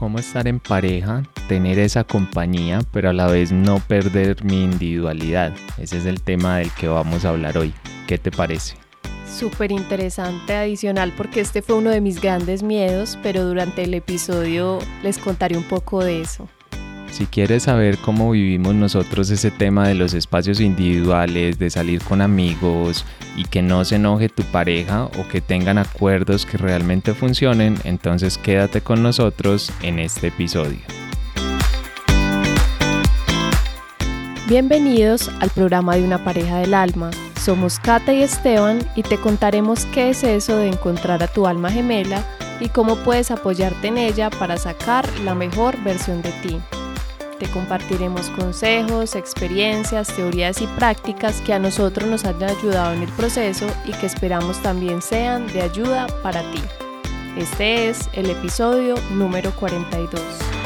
cómo 0.00 0.18
estar 0.18 0.48
en 0.48 0.60
pareja, 0.60 1.24
tener 1.46 1.78
esa 1.78 2.04
compañía, 2.04 2.80
pero 2.90 3.10
a 3.10 3.12
la 3.12 3.26
vez 3.26 3.52
no 3.52 3.80
perder 3.80 4.42
mi 4.46 4.64
individualidad. 4.64 5.52
Ese 5.76 5.98
es 5.98 6.06
el 6.06 6.22
tema 6.22 6.56
del 6.56 6.70
que 6.70 6.88
vamos 6.88 7.26
a 7.26 7.28
hablar 7.28 7.58
hoy. 7.58 7.74
¿Qué 8.06 8.16
te 8.16 8.30
parece? 8.30 8.78
Súper 9.28 9.70
interesante 9.70 10.56
adicional 10.56 11.12
porque 11.14 11.40
este 11.40 11.60
fue 11.60 11.76
uno 11.76 11.90
de 11.90 12.00
mis 12.00 12.18
grandes 12.18 12.62
miedos, 12.62 13.18
pero 13.22 13.44
durante 13.44 13.82
el 13.82 13.92
episodio 13.92 14.78
les 15.02 15.18
contaré 15.18 15.58
un 15.58 15.64
poco 15.64 16.02
de 16.02 16.22
eso. 16.22 16.48
Si 17.10 17.26
quieres 17.26 17.64
saber 17.64 17.98
cómo 17.98 18.30
vivimos 18.30 18.74
nosotros 18.74 19.30
ese 19.30 19.50
tema 19.50 19.88
de 19.88 19.94
los 19.94 20.14
espacios 20.14 20.60
individuales, 20.60 21.58
de 21.58 21.68
salir 21.68 22.02
con 22.02 22.22
amigos 22.22 23.04
y 23.36 23.44
que 23.44 23.62
no 23.62 23.84
se 23.84 23.96
enoje 23.96 24.28
tu 24.28 24.44
pareja 24.44 25.04
o 25.04 25.28
que 25.28 25.40
tengan 25.40 25.78
acuerdos 25.78 26.46
que 26.46 26.56
realmente 26.56 27.12
funcionen, 27.12 27.76
entonces 27.84 28.38
quédate 28.38 28.80
con 28.80 29.02
nosotros 29.02 29.72
en 29.82 29.98
este 29.98 30.28
episodio. 30.28 30.78
Bienvenidos 34.48 35.30
al 35.40 35.50
programa 35.50 35.96
de 35.96 36.04
una 36.04 36.24
pareja 36.24 36.58
del 36.58 36.74
alma. 36.74 37.10
Somos 37.40 37.78
Kata 37.80 38.12
y 38.12 38.22
Esteban 38.22 38.78
y 38.94 39.02
te 39.02 39.16
contaremos 39.16 39.84
qué 39.86 40.10
es 40.10 40.22
eso 40.22 40.56
de 40.56 40.68
encontrar 40.68 41.22
a 41.22 41.28
tu 41.28 41.46
alma 41.46 41.70
gemela 41.70 42.24
y 42.60 42.68
cómo 42.68 42.96
puedes 42.96 43.30
apoyarte 43.30 43.88
en 43.88 43.98
ella 43.98 44.30
para 44.30 44.56
sacar 44.58 45.08
la 45.20 45.34
mejor 45.34 45.82
versión 45.82 46.22
de 46.22 46.30
ti. 46.42 46.60
Te 47.40 47.48
compartiremos 47.48 48.28
consejos, 48.28 49.14
experiencias, 49.14 50.14
teorías 50.14 50.60
y 50.60 50.66
prácticas 50.66 51.40
que 51.40 51.54
a 51.54 51.58
nosotros 51.58 52.06
nos 52.06 52.26
han 52.26 52.42
ayudado 52.42 52.92
en 52.92 53.02
el 53.02 53.08
proceso 53.12 53.66
y 53.86 53.92
que 53.92 54.04
esperamos 54.04 54.60
también 54.62 55.00
sean 55.00 55.46
de 55.46 55.62
ayuda 55.62 56.06
para 56.22 56.42
ti. 56.52 56.60
Este 57.38 57.88
es 57.88 58.10
el 58.12 58.28
episodio 58.28 58.94
número 59.14 59.52
42. 59.52 60.59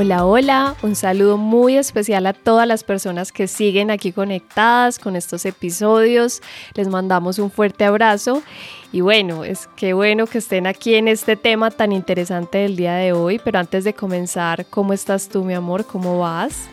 Hola, 0.00 0.26
hola, 0.26 0.76
un 0.82 0.94
saludo 0.94 1.36
muy 1.38 1.76
especial 1.76 2.24
a 2.26 2.32
todas 2.32 2.68
las 2.68 2.84
personas 2.84 3.32
que 3.32 3.48
siguen 3.48 3.90
aquí 3.90 4.12
conectadas 4.12 4.96
con 4.96 5.16
estos 5.16 5.44
episodios. 5.44 6.40
Les 6.74 6.86
mandamos 6.86 7.40
un 7.40 7.50
fuerte 7.50 7.84
abrazo 7.84 8.44
y 8.92 9.00
bueno, 9.00 9.42
es 9.42 9.68
que 9.74 9.94
bueno 9.94 10.28
que 10.28 10.38
estén 10.38 10.68
aquí 10.68 10.94
en 10.94 11.08
este 11.08 11.34
tema 11.34 11.72
tan 11.72 11.90
interesante 11.90 12.58
del 12.58 12.76
día 12.76 12.94
de 12.94 13.12
hoy, 13.12 13.40
pero 13.42 13.58
antes 13.58 13.82
de 13.82 13.92
comenzar, 13.92 14.66
¿cómo 14.66 14.92
estás 14.92 15.28
tú, 15.28 15.42
mi 15.42 15.54
amor? 15.54 15.84
¿Cómo 15.84 16.20
vas? 16.20 16.68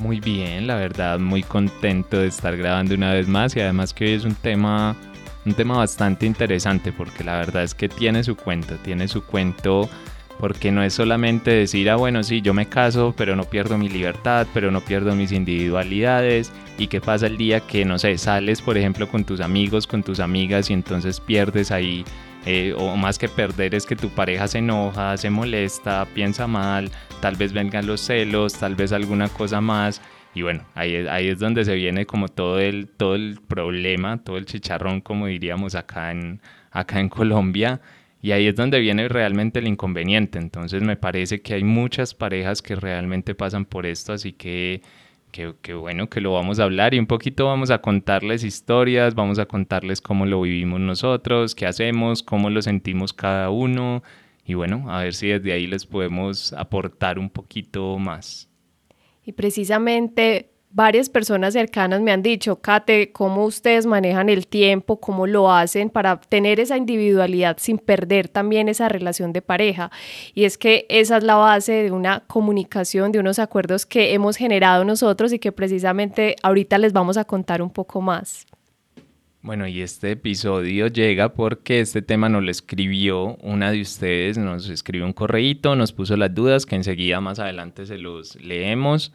Muy 0.00 0.18
bien, 0.18 0.66
la 0.66 0.74
verdad, 0.74 1.20
muy 1.20 1.44
contento 1.44 2.18
de 2.18 2.26
estar 2.26 2.56
grabando 2.56 2.96
una 2.96 3.12
vez 3.12 3.28
más 3.28 3.54
y 3.54 3.60
además 3.60 3.94
que 3.94 4.06
hoy 4.06 4.12
es 4.14 4.24
un 4.24 4.34
tema 4.34 4.96
un 5.46 5.54
tema 5.54 5.76
bastante 5.76 6.26
interesante 6.26 6.92
porque 6.92 7.22
la 7.22 7.36
verdad 7.36 7.62
es 7.62 7.74
que 7.74 7.88
tiene 7.88 8.24
su 8.24 8.34
cuento, 8.34 8.74
tiene 8.82 9.06
su 9.06 9.24
cuento 9.24 9.88
porque 10.40 10.72
no 10.72 10.82
es 10.82 10.94
solamente 10.94 11.50
decir, 11.50 11.90
ah, 11.90 11.96
bueno, 11.96 12.22
sí, 12.22 12.40
yo 12.40 12.54
me 12.54 12.66
caso, 12.66 13.14
pero 13.16 13.36
no 13.36 13.44
pierdo 13.44 13.76
mi 13.76 13.88
libertad, 13.88 14.46
pero 14.54 14.70
no 14.70 14.80
pierdo 14.80 15.14
mis 15.14 15.32
individualidades, 15.32 16.50
y 16.78 16.86
qué 16.86 17.00
pasa 17.00 17.26
el 17.26 17.36
día 17.36 17.60
que, 17.60 17.84
no 17.84 17.98
sé, 17.98 18.16
sales, 18.16 18.62
por 18.62 18.78
ejemplo, 18.78 19.06
con 19.06 19.24
tus 19.24 19.40
amigos, 19.40 19.86
con 19.86 20.02
tus 20.02 20.18
amigas, 20.18 20.70
y 20.70 20.72
entonces 20.72 21.20
pierdes 21.20 21.70
ahí, 21.70 22.04
eh, 22.46 22.74
o 22.76 22.96
más 22.96 23.18
que 23.18 23.28
perder 23.28 23.74
es 23.74 23.84
que 23.84 23.96
tu 23.96 24.08
pareja 24.08 24.48
se 24.48 24.58
enoja, 24.58 25.16
se 25.18 25.28
molesta, 25.28 26.06
piensa 26.14 26.46
mal, 26.46 26.90
tal 27.20 27.36
vez 27.36 27.52
vengan 27.52 27.86
los 27.86 28.00
celos, 28.00 28.54
tal 28.54 28.74
vez 28.74 28.92
alguna 28.92 29.28
cosa 29.28 29.60
más. 29.60 30.00
Y 30.34 30.42
bueno, 30.42 30.64
ahí, 30.74 30.94
ahí 31.08 31.28
es 31.28 31.38
donde 31.38 31.64
se 31.64 31.74
viene 31.74 32.06
como 32.06 32.28
todo 32.28 32.60
el, 32.60 32.88
todo 32.88 33.14
el 33.14 33.40
problema, 33.46 34.22
todo 34.22 34.38
el 34.38 34.46
chicharrón, 34.46 35.00
como 35.00 35.26
diríamos 35.26 35.74
acá 35.74 36.12
en, 36.12 36.40
acá 36.70 37.00
en 37.00 37.08
Colombia. 37.10 37.80
Y 38.22 38.32
ahí 38.32 38.46
es 38.46 38.54
donde 38.54 38.80
viene 38.80 39.08
realmente 39.08 39.60
el 39.60 39.68
inconveniente. 39.68 40.38
Entonces 40.38 40.82
me 40.82 40.96
parece 40.96 41.40
que 41.40 41.54
hay 41.54 41.64
muchas 41.64 42.14
parejas 42.14 42.60
que 42.60 42.74
realmente 42.74 43.34
pasan 43.34 43.64
por 43.64 43.86
esto, 43.86 44.12
así 44.12 44.32
que, 44.32 44.82
que, 45.32 45.74
bueno 45.74 46.08
que 46.08 46.20
lo 46.20 46.32
vamos 46.32 46.58
a 46.60 46.64
hablar 46.64 46.92
y 46.92 46.98
un 46.98 47.06
poquito 47.06 47.46
vamos 47.46 47.70
a 47.70 47.80
contarles 47.80 48.44
historias, 48.44 49.14
vamos 49.14 49.38
a 49.38 49.46
contarles 49.46 50.00
cómo 50.00 50.26
lo 50.26 50.42
vivimos 50.42 50.80
nosotros, 50.80 51.54
qué 51.54 51.66
hacemos, 51.66 52.22
cómo 52.22 52.50
lo 52.50 52.60
sentimos 52.60 53.12
cada 53.12 53.50
uno 53.50 54.02
y 54.44 54.54
bueno, 54.54 54.90
a 54.90 55.04
ver 55.04 55.14
si 55.14 55.28
desde 55.28 55.52
ahí 55.52 55.66
les 55.66 55.86
podemos 55.86 56.52
aportar 56.52 57.18
un 57.18 57.30
poquito 57.30 57.98
más. 57.98 58.48
Y 59.24 59.32
precisamente 59.32 60.50
varias 60.72 61.08
personas 61.08 61.54
cercanas 61.54 62.00
me 62.00 62.12
han 62.12 62.22
dicho, 62.22 62.60
Kate, 62.60 63.12
¿cómo 63.12 63.44
ustedes 63.44 63.86
manejan 63.86 64.28
el 64.28 64.46
tiempo? 64.46 65.00
¿Cómo 65.00 65.26
lo 65.26 65.52
hacen 65.52 65.90
para 65.90 66.20
tener 66.20 66.60
esa 66.60 66.76
individualidad 66.76 67.56
sin 67.58 67.78
perder 67.78 68.28
también 68.28 68.68
esa 68.68 68.88
relación 68.88 69.32
de 69.32 69.42
pareja? 69.42 69.90
Y 70.34 70.44
es 70.44 70.58
que 70.58 70.86
esa 70.88 71.16
es 71.16 71.24
la 71.24 71.34
base 71.34 71.72
de 71.72 71.90
una 71.90 72.20
comunicación, 72.20 73.12
de 73.12 73.18
unos 73.18 73.38
acuerdos 73.38 73.84
que 73.84 74.14
hemos 74.14 74.36
generado 74.36 74.84
nosotros 74.84 75.32
y 75.32 75.38
que 75.38 75.52
precisamente 75.52 76.36
ahorita 76.42 76.78
les 76.78 76.92
vamos 76.92 77.16
a 77.16 77.24
contar 77.24 77.62
un 77.62 77.70
poco 77.70 78.00
más. 78.00 78.46
Bueno, 79.42 79.66
y 79.66 79.80
este 79.80 80.10
episodio 80.10 80.86
llega 80.88 81.32
porque 81.32 81.80
este 81.80 82.02
tema 82.02 82.28
nos 82.28 82.42
lo 82.42 82.50
escribió 82.50 83.36
una 83.36 83.70
de 83.70 83.80
ustedes, 83.80 84.36
nos 84.36 84.68
escribió 84.68 85.06
un 85.06 85.14
correíto, 85.14 85.74
nos 85.76 85.92
puso 85.92 86.14
las 86.18 86.34
dudas 86.34 86.66
que 86.66 86.76
enseguida 86.76 87.22
más 87.22 87.38
adelante 87.38 87.86
se 87.86 87.96
los 87.96 88.36
leemos. 88.36 89.14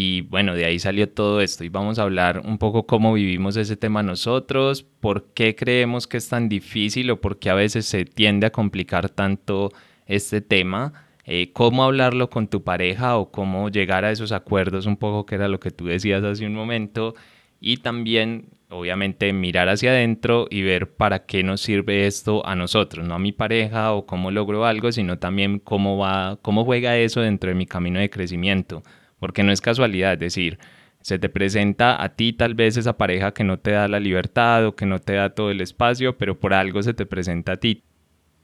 Y 0.00 0.20
bueno, 0.20 0.54
de 0.54 0.64
ahí 0.64 0.78
salió 0.78 1.08
todo 1.08 1.40
esto. 1.40 1.64
Y 1.64 1.70
vamos 1.70 1.98
a 1.98 2.02
hablar 2.02 2.42
un 2.44 2.58
poco 2.58 2.86
cómo 2.86 3.14
vivimos 3.14 3.56
ese 3.56 3.76
tema 3.76 4.04
nosotros, 4.04 4.84
por 4.84 5.32
qué 5.34 5.56
creemos 5.56 6.06
que 6.06 6.18
es 6.18 6.28
tan 6.28 6.48
difícil 6.48 7.10
o 7.10 7.20
por 7.20 7.40
qué 7.40 7.50
a 7.50 7.54
veces 7.54 7.86
se 7.86 8.04
tiende 8.04 8.46
a 8.46 8.52
complicar 8.52 9.08
tanto 9.10 9.72
este 10.06 10.40
tema, 10.40 10.92
eh, 11.24 11.50
cómo 11.52 11.82
hablarlo 11.82 12.30
con 12.30 12.46
tu 12.46 12.62
pareja 12.62 13.16
o 13.16 13.32
cómo 13.32 13.70
llegar 13.70 14.04
a 14.04 14.12
esos 14.12 14.30
acuerdos, 14.30 14.86
un 14.86 14.96
poco 14.96 15.26
que 15.26 15.34
era 15.34 15.48
lo 15.48 15.58
que 15.58 15.72
tú 15.72 15.86
decías 15.86 16.22
hace 16.22 16.46
un 16.46 16.54
momento, 16.54 17.16
y 17.60 17.78
también 17.78 18.50
obviamente 18.70 19.32
mirar 19.32 19.68
hacia 19.68 19.90
adentro 19.90 20.46
y 20.48 20.62
ver 20.62 20.92
para 20.94 21.26
qué 21.26 21.42
nos 21.42 21.60
sirve 21.60 22.06
esto 22.06 22.46
a 22.46 22.54
nosotros, 22.54 23.04
no 23.04 23.14
a 23.16 23.18
mi 23.18 23.32
pareja 23.32 23.92
o 23.94 24.06
cómo 24.06 24.30
logro 24.30 24.64
algo, 24.64 24.92
sino 24.92 25.18
también 25.18 25.58
cómo 25.58 25.98
va, 25.98 26.38
cómo 26.40 26.64
juega 26.64 26.96
eso 26.96 27.20
dentro 27.20 27.48
de 27.48 27.56
mi 27.56 27.66
camino 27.66 27.98
de 27.98 28.10
crecimiento 28.10 28.84
porque 29.18 29.42
no 29.42 29.52
es 29.52 29.60
casualidad, 29.60 30.14
es 30.14 30.18
decir, 30.20 30.58
se 31.00 31.18
te 31.18 31.28
presenta 31.28 32.02
a 32.02 32.10
ti 32.10 32.32
tal 32.32 32.54
vez 32.54 32.76
esa 32.76 32.96
pareja 32.96 33.32
que 33.32 33.44
no 33.44 33.58
te 33.58 33.72
da 33.72 33.88
la 33.88 34.00
libertad 34.00 34.66
o 34.66 34.74
que 34.74 34.86
no 34.86 34.98
te 34.98 35.14
da 35.14 35.30
todo 35.30 35.50
el 35.50 35.60
espacio, 35.60 36.16
pero 36.16 36.38
por 36.38 36.54
algo 36.54 36.82
se 36.82 36.94
te 36.94 37.06
presenta 37.06 37.52
a 37.52 37.56
ti. 37.56 37.82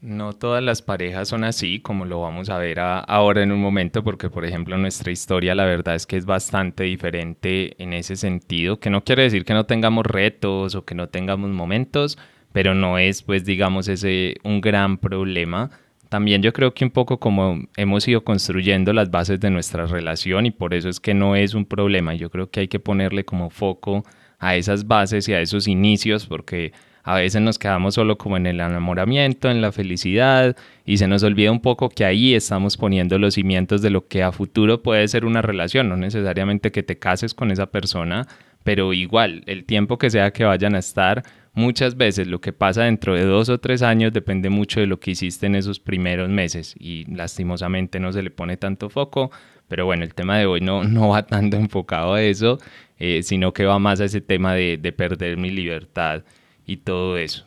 No 0.01 0.35
todas 0.35 0.63
las 0.63 0.83
parejas 0.83 1.29
son 1.29 1.45
así, 1.45 1.81
como 1.81 2.05
lo 2.05 2.21
vamos 2.21 2.51
a 2.51 2.59
ver 2.59 2.79
ahora 2.79 3.43
en 3.43 3.53
un 3.53 3.61
momento, 3.61 4.05
porque 4.05 4.29
por 4.29 4.45
ejemplo 4.45 4.77
nuestra 4.77 5.11
historia 5.11 5.55
la 5.55 5.65
verdad 5.65 5.95
es 5.95 6.07
que 6.07 6.19
es 6.19 6.27
bastante 6.27 6.85
diferente 6.85 7.83
en 7.83 7.95
ese 7.95 8.17
sentido, 8.17 8.79
que 8.79 8.91
no 8.91 9.03
quiere 9.03 9.23
decir 9.23 9.47
que 9.47 9.55
no 9.55 9.65
tengamos 9.65 10.05
retos 10.05 10.75
o 10.75 10.85
que 10.85 10.95
no 10.95 11.09
tengamos 11.09 11.49
momentos, 11.51 12.19
pero 12.53 12.75
no 12.75 12.99
es 12.99 13.23
pues 13.23 13.47
digamos 13.47 13.89
ese 13.89 14.37
un 14.45 14.61
gran 14.61 14.99
problema 14.99 15.71
también 16.09 16.43
yo 16.43 16.53
creo 16.53 16.75
que 16.75 16.85
un 16.85 16.91
poco 16.91 17.19
como 17.19 17.61
hemos 17.77 18.07
ido 18.07 18.25
construyendo 18.25 18.93
las 18.93 19.11
bases 19.11 19.41
de 19.41 19.51
nuestra 19.51 19.87
relación 19.87 20.47
y 20.47 20.51
por 20.51 20.75
eso 20.75 20.89
es 20.89 21.01
que 21.01 21.15
no 21.15 21.37
es 21.37 21.55
un 21.55 21.65
problema. 21.65 22.15
Yo 22.15 22.31
creo 22.31 22.51
que 22.51 22.61
hay 22.61 22.69
que 22.69 22.81
ponerle 22.81 23.25
como 23.25 23.51
foco 23.51 24.05
a 24.39 24.57
esas 24.57 24.87
bases 24.87 25.29
y 25.29 25.33
a 25.33 25.41
esos 25.41 25.69
inicios 25.69 26.27
porque 26.27 26.73
a 27.05 27.17
veces 27.17 27.43
nos 27.43 27.59
quedamos 27.59 27.95
solo 27.95 28.17
como 28.17 28.39
en 28.39 28.47
el 28.47 28.61
enamoramiento, 28.61 29.51
en 29.51 29.61
la 29.61 29.73
felicidad 29.73 30.57
y 30.87 30.97
se 30.97 31.07
nos 31.07 31.23
olvida 31.23 31.53
un 31.53 31.61
poco 31.61 31.91
que 31.91 32.05
ahí 32.05 32.35
estamos 32.35 32.79
poniendo 32.79 33.19
los 33.19 33.35
cimientos 33.35 33.83
de 33.83 33.91
lo 33.91 34.09
que 34.09 34.23
a 34.23 34.33
futuro 34.33 34.83
puede 34.83 35.07
ser 35.09 35.27
una 35.27 35.43
relación, 35.43 35.91
no 35.91 35.97
necesariamente 35.97 36.73
que 36.73 36.83
te 36.83 36.99
cases 36.99 37.35
con 37.35 37.51
esa 37.51 37.67
persona, 37.67 38.27
pero 38.65 38.93
igual 38.93 39.45
el 39.47 39.65
tiempo 39.65 39.99
que 39.99 40.11
sea 40.11 40.33
que 40.33 40.45
vayan 40.45 40.75
a 40.75 40.81
estar 40.81 41.23
Muchas 41.57 41.97
veces 41.97 42.27
lo 42.27 42.41
que 42.41 42.53
pasa 42.53 42.83
dentro 42.83 43.15
de 43.15 43.25
dos 43.25 43.49
o 43.49 43.61
tres 43.61 43.83
años 43.83 44.13
depende 44.13 44.51
mucho 44.51 44.81
de 44.81 44.89
lo 44.89 44.99
que 44.99 45.13
hiciste 45.13 45.47
en 45.47 45.55
esos 45.55 45.79
primeros 45.79 46.29
meses 46.29 46.75
y 46.77 47.05
lastimosamente 47.05 48.01
no 48.01 48.13
se 48.13 48.23
le 48.23 48.31
pone 48.33 48.57
tanto 48.57 48.91
foco, 48.91 49.31
pero 49.69 49.85
bueno, 49.85 50.03
el 50.03 50.15
tema 50.15 50.37
de 50.37 50.47
hoy 50.47 50.61
no, 50.61 50.83
no 50.85 51.11
va 51.11 51.25
tanto 51.27 51.57
enfocado 51.57 52.15
a 52.15 52.23
eso, 52.23 52.59
eh, 52.99 53.23
sino 53.23 53.53
que 53.53 53.67
va 53.67 53.79
más 53.79 54.01
a 54.01 54.07
ese 54.07 54.21
tema 54.21 54.55
de, 54.55 54.79
de 54.79 54.93
perder 54.93 55.37
mi 55.37 55.51
libertad 55.51 56.25
y 56.67 56.79
todo 56.79 57.17
eso. 57.19 57.47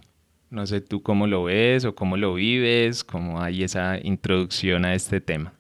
No 0.49 0.65
sé 0.65 0.79
tú 0.79 1.03
cómo 1.03 1.27
lo 1.27 1.43
ves 1.43 1.83
o 1.83 1.93
cómo 1.93 2.15
lo 2.15 2.35
vives, 2.35 3.03
cómo 3.03 3.41
hay 3.41 3.63
esa 3.63 3.99
introducción 4.01 4.85
a 4.85 4.95
este 4.95 5.19
tema. 5.19 5.56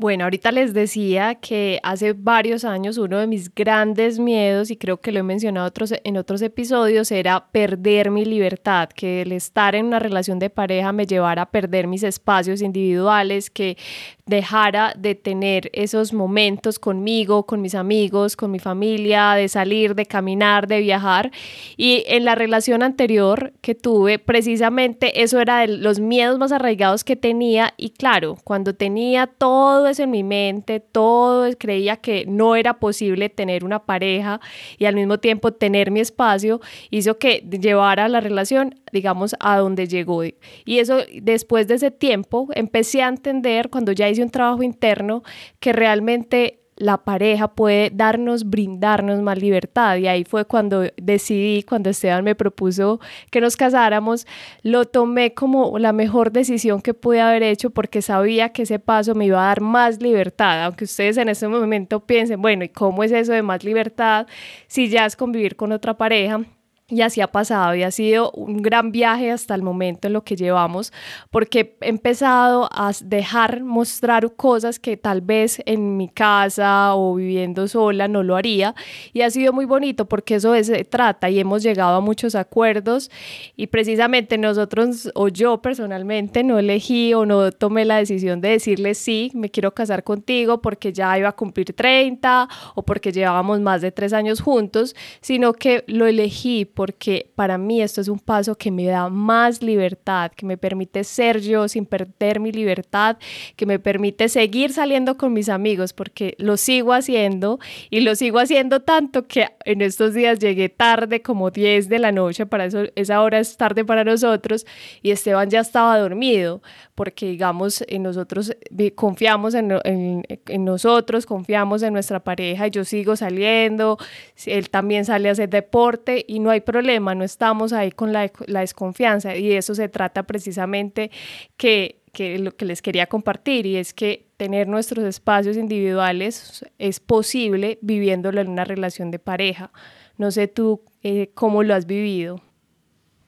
Bueno, 0.00 0.22
ahorita 0.22 0.52
les 0.52 0.74
decía 0.74 1.34
que 1.34 1.80
hace 1.82 2.12
varios 2.12 2.64
años 2.64 2.98
uno 2.98 3.18
de 3.18 3.26
mis 3.26 3.52
grandes 3.52 4.20
miedos, 4.20 4.70
y 4.70 4.76
creo 4.76 5.00
que 5.00 5.10
lo 5.10 5.18
he 5.18 5.22
mencionado 5.24 5.66
otros, 5.66 5.92
en 6.04 6.16
otros 6.16 6.40
episodios, 6.40 7.10
era 7.10 7.48
perder 7.50 8.12
mi 8.12 8.24
libertad, 8.24 8.90
que 8.90 9.22
el 9.22 9.32
estar 9.32 9.74
en 9.74 9.86
una 9.86 9.98
relación 9.98 10.38
de 10.38 10.50
pareja 10.50 10.92
me 10.92 11.04
llevara 11.04 11.42
a 11.42 11.50
perder 11.50 11.88
mis 11.88 12.04
espacios 12.04 12.62
individuales, 12.62 13.50
que 13.50 13.76
dejara 14.24 14.94
de 14.96 15.16
tener 15.16 15.68
esos 15.72 16.12
momentos 16.12 16.78
conmigo, 16.78 17.46
con 17.46 17.60
mis 17.60 17.74
amigos, 17.74 18.36
con 18.36 18.52
mi 18.52 18.60
familia, 18.60 19.32
de 19.32 19.48
salir, 19.48 19.96
de 19.96 20.06
caminar, 20.06 20.68
de 20.68 20.78
viajar. 20.78 21.32
Y 21.76 22.04
en 22.06 22.24
la 22.24 22.36
relación 22.36 22.84
anterior 22.84 23.52
que 23.62 23.74
tuve, 23.74 24.20
precisamente 24.20 25.22
eso 25.22 25.40
era 25.40 25.60
de 25.60 25.68
los 25.68 25.98
miedos 25.98 26.38
más 26.38 26.52
arraigados 26.52 27.02
que 27.02 27.16
tenía. 27.16 27.74
Y 27.76 27.90
claro, 27.90 28.36
cuando 28.44 28.74
tenía 28.74 29.26
todo 29.26 29.87
en 29.98 30.10
mi 30.10 30.22
mente, 30.22 30.80
todo 30.80 31.48
creía 31.58 31.96
que 31.96 32.24
no 32.26 32.56
era 32.56 32.78
posible 32.78 33.28
tener 33.28 33.64
una 33.64 33.84
pareja 33.84 34.40
y 34.76 34.84
al 34.84 34.94
mismo 34.94 35.18
tiempo 35.18 35.52
tener 35.52 35.90
mi 35.90 36.00
espacio, 36.00 36.60
hizo 36.90 37.18
que 37.18 37.44
llevara 37.50 38.08
la 38.08 38.20
relación 38.20 38.74
digamos, 38.92 39.36
a 39.40 39.58
donde 39.58 39.86
llegó. 39.86 40.24
Y 40.24 40.78
eso, 40.78 40.98
después 41.22 41.68
de 41.68 41.74
ese 41.74 41.90
tiempo, 41.90 42.48
empecé 42.54 43.02
a 43.02 43.08
entender, 43.08 43.70
cuando 43.70 43.92
ya 43.92 44.08
hice 44.08 44.22
un 44.22 44.30
trabajo 44.30 44.62
interno, 44.62 45.22
que 45.60 45.72
realmente 45.72 46.57
la 46.78 46.98
pareja 46.98 47.48
puede 47.48 47.90
darnos, 47.90 48.48
brindarnos 48.48 49.20
más 49.20 49.38
libertad. 49.38 49.96
Y 49.96 50.06
ahí 50.06 50.24
fue 50.24 50.44
cuando 50.44 50.84
decidí, 50.96 51.62
cuando 51.62 51.90
Esteban 51.90 52.24
me 52.24 52.34
propuso 52.34 53.00
que 53.30 53.40
nos 53.40 53.56
casáramos, 53.56 54.26
lo 54.62 54.84
tomé 54.84 55.34
como 55.34 55.78
la 55.78 55.92
mejor 55.92 56.32
decisión 56.32 56.80
que 56.80 56.94
pude 56.94 57.20
haber 57.20 57.42
hecho 57.42 57.70
porque 57.70 58.02
sabía 58.02 58.50
que 58.50 58.62
ese 58.62 58.78
paso 58.78 59.14
me 59.14 59.26
iba 59.26 59.42
a 59.42 59.48
dar 59.48 59.60
más 59.60 60.00
libertad. 60.00 60.64
Aunque 60.64 60.84
ustedes 60.84 61.16
en 61.16 61.28
ese 61.28 61.48
momento 61.48 62.00
piensen, 62.00 62.40
bueno, 62.40 62.64
¿y 62.64 62.68
cómo 62.68 63.02
es 63.04 63.12
eso 63.12 63.32
de 63.32 63.42
más 63.42 63.64
libertad 63.64 64.26
si 64.66 64.88
ya 64.88 65.06
es 65.06 65.16
convivir 65.16 65.56
con 65.56 65.72
otra 65.72 65.96
pareja? 65.96 66.44
Y 66.90 67.02
así 67.02 67.20
ha 67.20 67.26
pasado 67.30 67.74
y 67.74 67.82
ha 67.82 67.90
sido 67.90 68.30
un 68.30 68.62
gran 68.62 68.92
viaje 68.92 69.30
hasta 69.30 69.54
el 69.54 69.60
momento 69.60 70.06
en 70.06 70.14
lo 70.14 70.24
que 70.24 70.36
llevamos, 70.36 70.90
porque 71.30 71.76
he 71.82 71.88
empezado 71.90 72.66
a 72.72 72.92
dejar 73.04 73.62
mostrar 73.62 74.34
cosas 74.36 74.78
que 74.78 74.96
tal 74.96 75.20
vez 75.20 75.60
en 75.66 75.98
mi 75.98 76.08
casa 76.08 76.94
o 76.94 77.16
viviendo 77.16 77.68
sola 77.68 78.08
no 78.08 78.22
lo 78.22 78.36
haría. 78.36 78.74
Y 79.12 79.20
ha 79.20 79.28
sido 79.28 79.52
muy 79.52 79.66
bonito 79.66 80.06
porque 80.06 80.36
eso 80.36 80.54
se 80.64 80.82
trata 80.84 81.28
y 81.28 81.38
hemos 81.38 81.62
llegado 81.62 81.96
a 81.96 82.00
muchos 82.00 82.34
acuerdos. 82.34 83.10
Y 83.54 83.66
precisamente 83.66 84.38
nosotros, 84.38 85.10
o 85.14 85.28
yo 85.28 85.60
personalmente, 85.60 86.42
no 86.42 86.58
elegí 86.58 87.12
o 87.12 87.26
no 87.26 87.52
tomé 87.52 87.84
la 87.84 87.98
decisión 87.98 88.40
de 88.40 88.48
decirle 88.48 88.94
sí, 88.94 89.30
me 89.34 89.50
quiero 89.50 89.74
casar 89.74 90.04
contigo 90.04 90.62
porque 90.62 90.94
ya 90.94 91.18
iba 91.18 91.28
a 91.28 91.32
cumplir 91.32 91.74
30 91.74 92.48
o 92.74 92.82
porque 92.82 93.12
llevábamos 93.12 93.60
más 93.60 93.82
de 93.82 93.92
tres 93.92 94.14
años 94.14 94.40
juntos, 94.40 94.96
sino 95.20 95.52
que 95.52 95.84
lo 95.86 96.06
elegí 96.06 96.64
porque 96.78 97.32
para 97.34 97.58
mí 97.58 97.82
esto 97.82 98.00
es 98.00 98.06
un 98.06 98.20
paso 98.20 98.54
que 98.54 98.70
me 98.70 98.84
da 98.84 99.08
más 99.08 99.64
libertad, 99.64 100.30
que 100.30 100.46
me 100.46 100.56
permite 100.56 101.02
ser 101.02 101.40
yo 101.40 101.66
sin 101.66 101.86
perder 101.86 102.38
mi 102.38 102.52
libertad, 102.52 103.16
que 103.56 103.66
me 103.66 103.80
permite 103.80 104.28
seguir 104.28 104.72
saliendo 104.72 105.16
con 105.16 105.32
mis 105.32 105.48
amigos, 105.48 105.92
porque 105.92 106.36
lo 106.38 106.56
sigo 106.56 106.92
haciendo 106.92 107.58
y 107.90 108.02
lo 108.02 108.14
sigo 108.14 108.38
haciendo 108.38 108.78
tanto 108.78 109.26
que 109.26 109.48
en 109.64 109.82
estos 109.82 110.14
días 110.14 110.38
llegué 110.38 110.68
tarde, 110.68 111.20
como 111.20 111.50
10 111.50 111.88
de 111.88 111.98
la 111.98 112.12
noche, 112.12 112.46
para 112.46 112.66
eso 112.66 112.84
esa 112.94 113.22
hora 113.22 113.40
es 113.40 113.56
tarde 113.56 113.84
para 113.84 114.04
nosotros, 114.04 114.64
y 115.02 115.10
Esteban 115.10 115.50
ya 115.50 115.58
estaba 115.58 115.98
dormido, 115.98 116.62
porque 116.98 117.26
digamos, 117.26 117.84
en 117.86 118.02
nosotros 118.02 118.56
confiamos 118.96 119.54
en, 119.54 119.70
en, 119.84 120.64
nosotros, 120.64 121.26
confiamos 121.26 121.84
en 121.84 121.92
nuestra 121.92 122.18
pareja, 122.18 122.66
yo 122.66 122.84
sigo 122.84 123.14
saliendo, 123.14 123.98
él 124.46 124.68
también 124.68 125.04
sale 125.04 125.28
a 125.28 125.32
hacer 125.32 125.48
deporte 125.48 126.24
y 126.26 126.40
no 126.40 126.50
hay 126.50 126.60
problema, 126.60 127.14
no 127.14 127.22
estamos 127.22 127.72
ahí 127.72 127.92
con 127.92 128.12
la, 128.12 128.28
la 128.48 128.60
desconfianza 128.62 129.36
y 129.36 129.52
eso 129.52 129.76
se 129.76 129.88
trata 129.88 130.24
precisamente 130.24 131.12
que, 131.56 132.00
que 132.12 132.40
lo 132.40 132.56
que 132.56 132.64
les 132.64 132.82
quería 132.82 133.06
compartir 133.06 133.64
y 133.66 133.76
es 133.76 133.94
que 133.94 134.26
tener 134.36 134.66
nuestros 134.66 135.04
espacios 135.04 135.56
individuales 135.56 136.64
es 136.80 136.98
posible 136.98 137.78
viviéndolo 137.80 138.40
en 138.40 138.48
una 138.48 138.64
relación 138.64 139.12
de 139.12 139.20
pareja. 139.20 139.70
No 140.16 140.32
sé 140.32 140.48
tú 140.48 140.82
eh, 141.04 141.30
cómo 141.32 141.62
lo 141.62 141.76
has 141.76 141.86
vivido. 141.86 142.40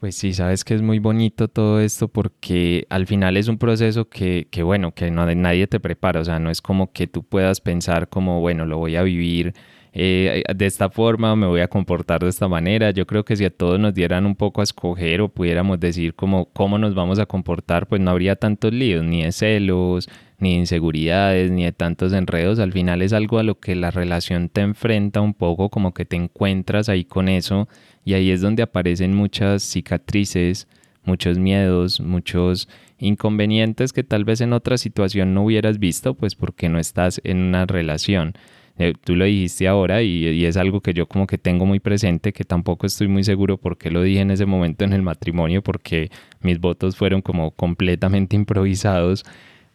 Pues 0.00 0.14
sí, 0.14 0.32
sabes 0.32 0.64
que 0.64 0.72
es 0.74 0.80
muy 0.80 0.98
bonito 0.98 1.48
todo 1.48 1.78
esto 1.78 2.08
porque 2.08 2.86
al 2.88 3.06
final 3.06 3.36
es 3.36 3.48
un 3.48 3.58
proceso 3.58 4.08
que, 4.08 4.48
que 4.50 4.62
bueno, 4.62 4.94
que 4.94 5.10
no, 5.10 5.26
nadie 5.34 5.66
te 5.66 5.78
prepara, 5.78 6.20
o 6.20 6.24
sea, 6.24 6.38
no 6.38 6.50
es 6.50 6.62
como 6.62 6.90
que 6.90 7.06
tú 7.06 7.22
puedas 7.22 7.60
pensar 7.60 8.08
como, 8.08 8.40
bueno, 8.40 8.64
lo 8.64 8.78
voy 8.78 8.96
a 8.96 9.02
vivir 9.02 9.52
eh, 9.92 10.42
de 10.56 10.66
esta 10.66 10.88
forma, 10.88 11.36
me 11.36 11.46
voy 11.46 11.60
a 11.60 11.68
comportar 11.68 12.22
de 12.22 12.30
esta 12.30 12.48
manera. 12.48 12.92
Yo 12.92 13.06
creo 13.06 13.26
que 13.26 13.36
si 13.36 13.44
a 13.44 13.50
todos 13.50 13.78
nos 13.78 13.92
dieran 13.92 14.24
un 14.24 14.36
poco 14.36 14.62
a 14.62 14.64
escoger 14.64 15.20
o 15.20 15.28
pudiéramos 15.28 15.78
decir 15.78 16.14
como 16.14 16.46
cómo 16.46 16.78
nos 16.78 16.94
vamos 16.94 17.18
a 17.18 17.26
comportar, 17.26 17.86
pues 17.86 18.00
no 18.00 18.10
habría 18.10 18.36
tantos 18.36 18.72
líos, 18.72 19.04
ni 19.04 19.24
de 19.24 19.32
celos, 19.32 20.08
ni 20.40 20.54
de 20.54 20.60
inseguridades, 20.60 21.50
ni 21.50 21.64
de 21.64 21.72
tantos 21.72 22.12
enredos. 22.12 22.58
Al 22.58 22.72
final 22.72 23.02
es 23.02 23.12
algo 23.12 23.38
a 23.38 23.42
lo 23.42 23.60
que 23.60 23.74
la 23.76 23.90
relación 23.90 24.48
te 24.48 24.62
enfrenta 24.62 25.20
un 25.20 25.34
poco, 25.34 25.68
como 25.68 25.94
que 25.94 26.04
te 26.04 26.16
encuentras 26.16 26.88
ahí 26.88 27.04
con 27.04 27.28
eso 27.28 27.68
y 28.04 28.14
ahí 28.14 28.30
es 28.30 28.40
donde 28.40 28.62
aparecen 28.62 29.14
muchas 29.14 29.62
cicatrices, 29.62 30.66
muchos 31.04 31.38
miedos, 31.38 32.00
muchos 32.00 32.68
inconvenientes 32.98 33.92
que 33.92 34.02
tal 34.04 34.24
vez 34.24 34.40
en 34.40 34.52
otra 34.52 34.78
situación 34.78 35.34
no 35.34 35.44
hubieras 35.44 35.78
visto, 35.78 36.14
pues 36.14 36.34
porque 36.34 36.68
no 36.68 36.78
estás 36.78 37.20
en 37.24 37.38
una 37.38 37.66
relación. 37.66 38.34
Eh, 38.78 38.94
tú 39.04 39.14
lo 39.14 39.26
dijiste 39.26 39.68
ahora 39.68 40.02
y, 40.02 40.46
es 40.46 40.56
algo 40.56 40.80
que 40.80 40.94
yo 40.94 41.06
como 41.06 41.26
que 41.26 41.36
tengo 41.36 41.66
muy 41.66 41.80
presente, 41.80 42.32
que 42.32 42.44
tampoco 42.44 42.86
estoy 42.86 43.08
muy 43.08 43.24
seguro 43.24 43.58
por 43.58 43.76
qué 43.76 43.90
lo 43.90 44.02
dije 44.02 44.20
en 44.20 44.30
ese 44.30 44.46
momento 44.46 44.84
en 44.84 44.94
el 44.94 45.02
matrimonio, 45.02 45.62
porque 45.62 46.10
mis 46.40 46.58
votos 46.58 46.96
fueron 46.96 47.20
como 47.20 47.50
completamente 47.50 48.36
improvisados, 48.36 49.24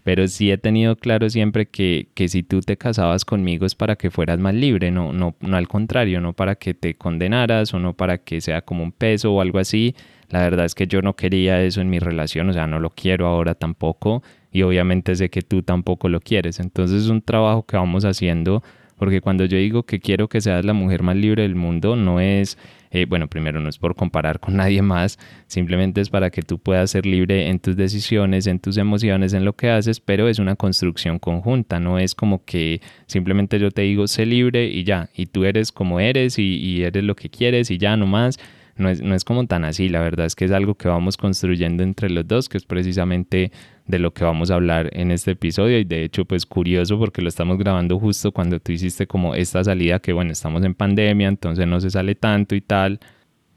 pero 0.06 0.28
sí 0.28 0.52
he 0.52 0.60
tenido 0.60 0.96
claro 0.98 1.32
siempre 1.32 1.66
que, 1.66 2.10
que 2.14 2.28
si 2.28 2.44
tú 2.44 2.62
te 2.62 2.78
casabas 2.78 3.26
conmigo 3.26 3.66
es 3.66 3.74
para 3.74 3.96
que 3.96 4.12
fueras 4.12 4.38
más 4.38 4.54
libre, 4.54 4.92
no, 4.92 5.12
no, 5.14 5.36
no 5.40 5.58
al 5.58 5.68
contrario, 5.68 6.22
no 6.22 6.34
para 6.34 6.54
que 6.54 6.76
te 6.76 6.94
condenaras 6.94 7.74
o 7.74 7.80
no 7.80 7.94
para 7.94 8.20
que 8.20 8.40
sea 8.40 8.62
como 8.62 8.84
un 8.84 8.92
peso 8.92 9.34
o 9.34 9.42
algo 9.42 9.58
así. 9.58 9.96
La 10.30 10.42
verdad 10.42 10.66
es 10.66 10.76
que 10.76 10.86
yo 10.86 11.02
no 11.02 11.16
quería 11.16 11.60
eso 11.64 11.82
en 11.82 11.90
mi 11.90 11.98
relación, 11.98 12.48
o 12.52 12.54
sea, 12.54 12.68
no 12.68 12.80
lo 12.80 12.92
quiero 12.92 13.26
ahora 13.26 13.56
tampoco 13.56 14.22
y 14.52 14.62
obviamente 14.62 15.16
sé 15.16 15.32
que 15.32 15.42
tú 15.42 15.64
tampoco 15.64 16.08
lo 16.08 16.20
quieres. 16.20 16.60
Entonces 16.60 17.06
es 17.06 17.10
un 17.10 17.24
trabajo 17.24 17.66
que 17.66 17.76
vamos 17.76 18.06
haciendo 18.06 18.62
porque 18.98 19.22
cuando 19.22 19.46
yo 19.46 19.58
digo 19.58 19.84
que 19.84 20.00
quiero 20.00 20.28
que 20.28 20.40
seas 20.40 20.64
la 20.66 20.74
mujer 20.74 21.02
más 21.02 21.16
libre 21.16 21.42
del 21.42 21.56
mundo, 21.56 21.96
no 21.96 22.20
es, 22.20 22.60
eh, 22.96 23.06
bueno, 23.06 23.28
primero 23.28 23.60
no 23.60 23.68
es 23.68 23.78
por 23.78 23.94
comparar 23.94 24.40
con 24.40 24.56
nadie 24.56 24.82
más, 24.82 25.20
simplemente 25.48 26.00
es 26.00 26.10
para 26.10 26.30
que 26.30 26.42
tú 26.42 26.60
puedas 26.60 26.92
ser 26.92 27.06
libre 27.06 27.50
en 27.50 27.60
tus 27.60 27.76
decisiones, 27.76 28.48
en 28.48 28.60
tus 28.60 28.78
emociones, 28.78 29.34
en 29.34 29.44
lo 29.44 29.54
que 29.54 29.70
haces, 29.70 30.00
pero 30.00 30.30
es 30.30 30.40
una 30.40 30.56
construcción 30.56 31.20
conjunta, 31.20 31.82
no 31.82 32.00
es 32.00 32.16
como 32.16 32.46
que 32.46 32.80
simplemente 33.06 33.60
yo 33.60 33.70
te 33.72 33.82
digo, 33.82 34.08
sé 34.08 34.26
libre 34.26 34.68
y 34.68 34.86
ya, 34.86 35.10
y 35.14 35.26
tú 35.26 35.44
eres 35.44 35.74
como 35.74 36.00
eres 36.00 36.40
y, 36.40 36.56
y 36.56 36.84
eres 36.84 37.04
lo 37.04 37.18
que 37.18 37.30
quieres 37.30 37.70
y 37.70 37.78
ya 37.78 37.98
no 37.98 38.08
más 38.08 38.40
no 38.78 38.90
es, 38.90 39.02
no 39.02 39.16
es 39.16 39.24
como 39.24 39.48
tan 39.48 39.64
así, 39.64 39.90
la 39.90 40.02
verdad 40.02 40.26
es 40.26 40.36
que 40.36 40.46
es 40.46 40.52
algo 40.52 40.76
que 40.76 40.88
vamos 40.88 41.18
construyendo 41.18 41.84
entre 41.84 42.10
los 42.10 42.28
dos, 42.28 42.50
que 42.50 42.58
es 42.58 42.66
precisamente 42.66 43.52
de 43.88 44.00
lo 44.00 44.14
que 44.14 44.24
vamos 44.26 44.52
a 44.52 44.56
hablar 44.56 44.90
en 44.94 45.12
este 45.12 45.32
episodio. 45.32 45.80
Y 45.80 45.86
de 45.86 46.04
hecho 46.04 46.26
pues 46.26 46.46
curioso 46.46 47.00
porque 47.00 47.22
lo 47.22 47.30
estamos 47.30 47.58
grabando 47.58 48.00
justo 48.00 48.32
cuando 48.32 48.60
tú 48.60 48.72
hiciste 48.72 49.08
como 49.08 49.36
esta 49.36 49.64
salida 49.64 50.00
que 50.00 50.14
bueno, 50.14 50.32
estamos 50.32 50.64
en 50.64 50.74
pandemia, 50.74 51.28
entonces 51.28 51.66
no 51.68 51.80
se 51.80 51.90
sale 51.90 52.16
tanto 52.16 52.56
y 52.56 52.62
tal, 52.62 53.00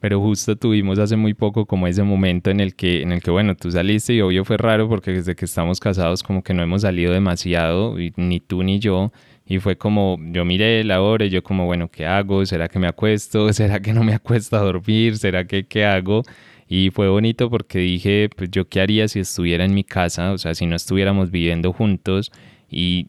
pero 0.01 0.21
justo 0.21 0.55
tuvimos 0.57 0.99
hace 1.01 1.17
muy 1.17 1.35
poco 1.35 1.67
como 1.67 1.89
ese 1.89 2.05
momento 2.05 2.51
en 2.51 2.61
el 2.61 2.77
que 2.77 3.03
en 3.03 3.11
el 3.13 3.21
que 3.21 3.33
bueno, 3.33 3.57
tú 3.57 3.71
saliste 3.71 4.15
y 4.15 4.21
obvio 4.21 4.45
fue 4.45 4.57
raro 4.57 4.89
porque 4.89 5.11
desde 5.13 5.35
que 5.35 5.47
estamos 5.47 5.81
casados 5.81 6.23
como 6.23 6.43
que 6.43 6.55
no 6.55 6.63
hemos 6.63 6.83
salido 6.83 7.13
demasiado 7.13 7.97
ni 8.17 8.41
tú 8.41 8.63
ni 8.63 8.79
yo 8.79 9.13
y 9.49 9.61
fue 9.61 9.79
como, 9.79 10.19
yo 10.31 10.45
miré 10.45 10.85
la 10.85 11.01
hora 11.01 11.25
y 11.25 11.31
yo 11.31 11.43
como, 11.43 11.65
bueno, 11.65 11.91
¿qué 11.91 12.05
hago? 12.05 12.45
¿Será 12.45 12.69
que 12.69 12.79
me 12.79 12.87
acuesto? 12.87 13.51
¿Será 13.55 13.81
que 13.81 13.95
no 13.95 14.05
me 14.05 14.13
acuesto 14.13 14.57
a 14.57 14.61
dormir? 14.61 15.17
¿Será 15.17 15.47
que 15.47 15.65
qué 15.67 15.87
hago? 15.87 16.23
Y 16.69 16.91
fue 16.91 17.09
bonito 17.09 17.49
porque 17.49 17.79
dije, 17.79 18.29
pues 18.37 18.51
yo 18.51 18.69
qué 18.69 18.83
haría 18.83 19.09
si 19.09 19.21
estuviera 19.21 19.65
en 19.65 19.73
mi 19.73 19.85
casa, 19.85 20.33
o 20.33 20.39
sea, 20.39 20.55
si 20.55 20.67
no 20.67 20.77
estuviéramos 20.77 21.31
viviendo 21.31 21.73
juntos 21.73 22.31
y 22.71 23.09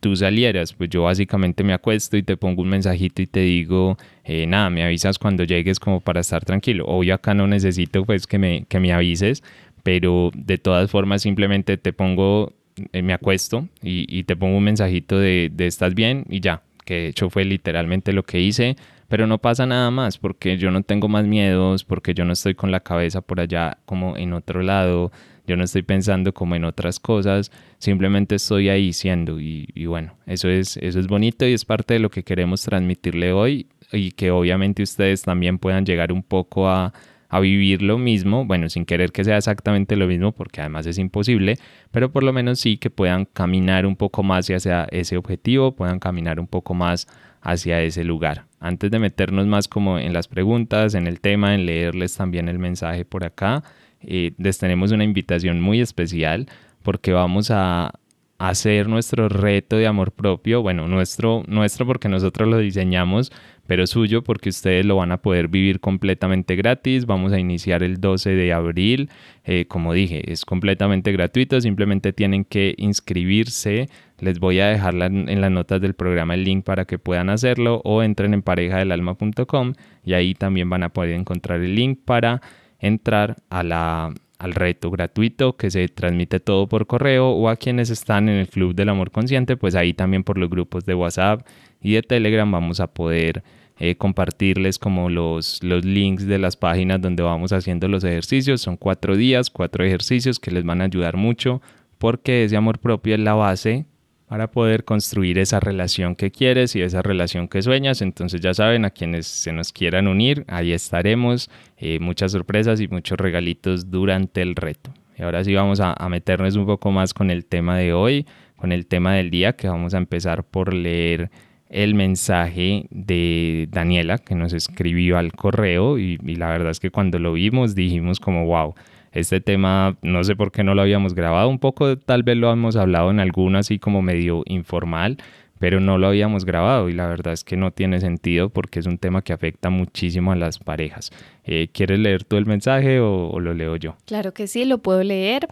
tú 0.00 0.16
salieras, 0.16 0.72
pues 0.72 0.90
yo 0.90 1.04
básicamente 1.04 1.62
me 1.62 1.72
acuesto 1.72 2.16
y 2.16 2.24
te 2.24 2.36
pongo 2.36 2.62
un 2.62 2.68
mensajito 2.68 3.22
y 3.22 3.28
te 3.28 3.40
digo, 3.40 3.96
eh, 4.24 4.44
nada, 4.46 4.70
me 4.70 4.82
avisas 4.82 5.20
cuando 5.20 5.44
llegues 5.44 5.78
como 5.78 6.00
para 6.00 6.20
estar 6.20 6.44
tranquilo. 6.44 6.84
Hoy 6.88 7.12
acá 7.12 7.32
no 7.32 7.46
necesito 7.46 8.04
pues 8.04 8.26
que 8.26 8.38
me, 8.38 8.64
que 8.64 8.80
me 8.80 8.92
avises, 8.92 9.44
pero 9.84 10.32
de 10.34 10.58
todas 10.58 10.90
formas 10.90 11.22
simplemente 11.22 11.76
te 11.76 11.92
pongo 11.92 12.55
eh, 12.92 13.02
me 13.02 13.12
acuesto 13.12 13.68
y, 13.82 14.24
te 14.24 14.36
pongo 14.36 14.56
un 14.58 14.64
mensajito 14.64 15.18
de, 15.18 15.50
de 15.52 15.66
estás 15.66 15.94
bien 15.94 16.24
y 16.28 16.40
ya, 16.40 16.62
que 16.84 16.94
de 16.94 17.08
hecho 17.08 17.30
fue 17.30 17.44
literalmente 17.44 18.12
lo 18.12 18.22
que 18.22 18.40
hice. 18.40 18.76
pero 19.08 19.26
no 19.26 19.38
pasa 19.38 19.66
nada 19.66 19.90
más 19.90 20.18
porque 20.18 20.56
yo 20.58 20.70
no 20.70 20.82
tengo 20.82 21.08
más 21.08 21.26
miedos, 21.26 21.84
porque 21.84 22.14
yo 22.14 22.24
no 22.24 22.32
estoy 22.32 22.54
con 22.54 22.70
la 22.70 22.80
cabeza 22.80 23.20
por 23.20 23.40
allá 23.40 23.78
como 23.84 24.16
en 24.16 24.32
otro 24.32 24.62
lado, 24.62 25.12
yo 25.46 25.56
no 25.56 25.64
estoy 25.64 25.82
pensando 25.82 26.34
como 26.34 26.56
en 26.56 26.64
otras 26.64 26.98
cosas, 26.98 27.52
simplemente 27.78 28.34
estoy 28.34 28.68
ahí 28.68 28.92
siendo 28.92 29.40
y, 29.40 29.86
bueno, 29.86 30.14
eso 30.26 30.48
es, 30.48 30.76
eso 30.78 30.98
es 30.98 31.06
bonito 31.06 31.46
y 31.46 31.52
es 31.52 31.64
parte 31.64 31.94
de 31.94 32.00
lo 32.00 32.10
que 32.10 32.24
queremos 32.24 32.62
transmitirle 32.62 33.32
hoy 33.32 33.68
y 33.92 34.10
que 34.10 34.30
obviamente 34.32 34.82
ustedes 34.82 35.22
también 35.22 35.58
puedan 35.58 35.86
llegar 35.86 36.12
un 36.12 36.22
poco 36.22 36.68
a, 36.68 36.92
a 37.28 37.40
vivir 37.40 37.82
lo 37.82 37.98
mismo, 37.98 38.44
bueno, 38.44 38.68
sin 38.68 38.84
querer 38.84 39.12
que 39.12 39.24
sea 39.24 39.36
exactamente 39.36 39.96
lo 39.96 40.06
mismo, 40.06 40.32
porque 40.32 40.60
además 40.60 40.86
es 40.86 40.98
imposible, 40.98 41.58
pero 41.90 42.12
por 42.12 42.22
lo 42.22 42.32
menos 42.32 42.60
sí 42.60 42.76
que 42.76 42.90
puedan 42.90 43.24
caminar 43.24 43.86
un 43.86 43.96
poco 43.96 44.22
más 44.22 44.48
hacia 44.50 44.84
ese 44.90 45.16
objetivo, 45.16 45.74
puedan 45.74 45.98
caminar 45.98 46.40
un 46.40 46.46
poco 46.46 46.74
más 46.74 47.08
hacia 47.42 47.82
ese 47.82 48.04
lugar. 48.04 48.46
Antes 48.60 48.90
de 48.90 48.98
meternos 48.98 49.46
más 49.46 49.68
como 49.68 49.98
en 49.98 50.12
las 50.12 50.28
preguntas, 50.28 50.94
en 50.94 51.06
el 51.06 51.20
tema, 51.20 51.54
en 51.54 51.66
leerles 51.66 52.16
también 52.16 52.48
el 52.48 52.58
mensaje 52.58 53.04
por 53.04 53.24
acá, 53.24 53.62
eh, 54.00 54.32
les 54.38 54.58
tenemos 54.58 54.92
una 54.92 55.04
invitación 55.04 55.60
muy 55.60 55.80
especial 55.80 56.46
porque 56.82 57.12
vamos 57.12 57.50
a 57.50 57.94
hacer 58.38 58.88
nuestro 58.88 59.28
reto 59.28 59.76
de 59.76 59.86
amor 59.86 60.12
propio, 60.12 60.62
bueno, 60.62 60.88
nuestro, 60.88 61.42
nuestro 61.46 61.86
porque 61.86 62.08
nosotros 62.08 62.48
lo 62.48 62.58
diseñamos, 62.58 63.32
pero 63.66 63.86
suyo 63.86 64.22
porque 64.22 64.48
ustedes 64.48 64.84
lo 64.86 64.96
van 64.96 65.12
a 65.12 65.18
poder 65.18 65.48
vivir 65.48 65.80
completamente 65.80 66.56
gratis. 66.56 67.06
Vamos 67.06 67.32
a 67.32 67.38
iniciar 67.38 67.82
el 67.82 68.00
12 68.00 68.30
de 68.30 68.52
abril. 68.52 69.10
Eh, 69.44 69.66
como 69.66 69.92
dije, 69.92 70.32
es 70.32 70.44
completamente 70.44 71.12
gratuito, 71.12 71.60
simplemente 71.60 72.12
tienen 72.12 72.44
que 72.44 72.74
inscribirse. 72.78 73.88
Les 74.18 74.38
voy 74.38 74.60
a 74.60 74.68
dejar 74.68 74.94
en 74.94 75.40
las 75.40 75.50
notas 75.50 75.80
del 75.80 75.94
programa 75.94 76.34
el 76.34 76.44
link 76.44 76.64
para 76.64 76.84
que 76.84 76.98
puedan 76.98 77.28
hacerlo 77.28 77.82
o 77.84 78.02
entren 78.02 78.34
en 78.34 78.42
parejadelalma.com 78.42 79.74
y 80.04 80.14
ahí 80.14 80.34
también 80.34 80.70
van 80.70 80.82
a 80.82 80.88
poder 80.90 81.12
encontrar 81.12 81.60
el 81.60 81.74
link 81.74 82.00
para 82.04 82.40
entrar 82.78 83.36
a 83.50 83.62
la, 83.62 84.14
al 84.38 84.54
reto 84.54 84.90
gratuito 84.90 85.56
que 85.56 85.70
se 85.70 85.88
transmite 85.88 86.40
todo 86.40 86.68
por 86.68 86.86
correo 86.86 87.30
o 87.30 87.48
a 87.48 87.56
quienes 87.56 87.90
están 87.90 88.28
en 88.28 88.36
el 88.36 88.48
Club 88.48 88.74
del 88.74 88.88
Amor 88.88 89.10
Consciente, 89.10 89.56
pues 89.56 89.74
ahí 89.74 89.94
también 89.94 90.24
por 90.24 90.38
los 90.38 90.50
grupos 90.50 90.84
de 90.84 90.94
WhatsApp 90.94 91.46
y 91.80 91.94
de 91.94 92.02
Telegram 92.02 92.50
vamos 92.50 92.80
a 92.80 92.88
poder 92.88 93.42
eh, 93.78 93.96
compartirles 93.96 94.78
como 94.78 95.10
los, 95.10 95.62
los 95.62 95.84
links 95.84 96.26
de 96.26 96.38
las 96.38 96.56
páginas 96.56 97.00
donde 97.00 97.22
vamos 97.22 97.52
haciendo 97.52 97.88
los 97.88 98.04
ejercicios. 98.04 98.62
Son 98.62 98.76
cuatro 98.76 99.16
días, 99.16 99.50
cuatro 99.50 99.84
ejercicios 99.84 100.40
que 100.40 100.50
les 100.50 100.64
van 100.64 100.80
a 100.80 100.84
ayudar 100.84 101.16
mucho 101.16 101.60
porque 101.98 102.44
ese 102.44 102.56
amor 102.56 102.78
propio 102.78 103.14
es 103.14 103.20
la 103.20 103.34
base 103.34 103.86
para 104.28 104.50
poder 104.50 104.84
construir 104.84 105.38
esa 105.38 105.60
relación 105.60 106.16
que 106.16 106.30
quieres 106.30 106.74
y 106.74 106.82
esa 106.82 107.02
relación 107.02 107.48
que 107.48 107.62
sueñas. 107.62 108.02
Entonces 108.02 108.40
ya 108.40 108.54
saben, 108.54 108.84
a 108.84 108.90
quienes 108.90 109.26
se 109.26 109.52
nos 109.52 109.72
quieran 109.72 110.08
unir, 110.08 110.44
ahí 110.48 110.72
estaremos. 110.72 111.50
Eh, 111.76 112.00
muchas 112.00 112.32
sorpresas 112.32 112.80
y 112.80 112.88
muchos 112.88 113.18
regalitos 113.18 113.90
durante 113.90 114.42
el 114.42 114.56
reto. 114.56 114.92
Y 115.16 115.22
ahora 115.22 115.44
sí 115.44 115.54
vamos 115.54 115.80
a, 115.80 115.92
a, 115.92 116.08
meternos 116.08 116.56
un 116.56 116.66
poco 116.66 116.90
más 116.90 117.14
con 117.14 117.30
el 117.30 117.46
tema 117.46 117.78
de 117.78 117.92
hoy, 117.92 118.26
con 118.56 118.72
el 118.72 118.86
tema 118.86 119.14
del 119.14 119.30
día, 119.30 119.54
que 119.54 119.68
vamos 119.68 119.94
a 119.94 119.98
empezar 119.98 120.44
por 120.44 120.74
leer 120.74 121.30
el 121.68 121.94
mensaje 121.94 122.86
de 122.90 123.68
Daniela 123.70 124.18
que 124.18 124.34
nos 124.34 124.52
escribió 124.52 125.18
al 125.18 125.32
correo 125.32 125.98
y, 125.98 126.18
la 126.18 126.48
verdad 126.48 126.70
es 126.70 126.80
que 126.80 126.90
cuando 126.90 127.18
lo 127.18 127.32
vimos 127.32 127.74
dijimos 127.74 128.20
como 128.20 128.46
wow 128.46 128.74
este 129.12 129.40
tema, 129.40 129.96
no 130.02 130.22
sé 130.24 130.36
por 130.36 130.52
qué 130.52 130.62
no 130.62 130.74
lo 130.74 130.82
habíamos 130.82 131.14
grabado, 131.14 131.48
un 131.48 131.58
poco 131.58 131.96
tal 131.96 132.22
vez 132.22 132.36
lo 132.36 132.52
hemos 132.52 132.76
hablado 132.76 133.10
en 133.10 133.18
alguno 133.18 133.58
así 133.58 133.78
como 133.78 134.02
medio 134.02 134.42
informal, 134.44 135.16
pero 135.58 135.80
no 135.80 135.98
lo 135.98 136.08
habíamos 136.08 136.44
grabado 136.44 136.88
y 136.88 136.92
la 136.92 137.06
verdad 137.06 137.32
es 137.32 137.44
que 137.44 137.56
no 137.56 137.70
tiene 137.70 138.00
sentido 138.00 138.50
porque 138.50 138.78
es 138.78 138.86
un 138.86 138.98
tema 138.98 139.22
que 139.22 139.32
afecta 139.32 139.70
muchísimo 139.70 140.32
a 140.32 140.36
las 140.36 140.58
parejas. 140.58 141.10
Eh, 141.44 141.68
¿Quieres 141.72 141.98
leer 141.98 142.24
tú 142.24 142.36
el 142.36 142.46
mensaje 142.46 143.00
o, 143.00 143.40
lo 143.40 143.54
leo 143.54 143.76
yo? 143.76 143.96
Claro 144.04 144.34
que 144.34 144.46
sí, 144.46 144.64
lo 144.64 144.78
puedo 144.78 145.02
leer. 145.02 145.48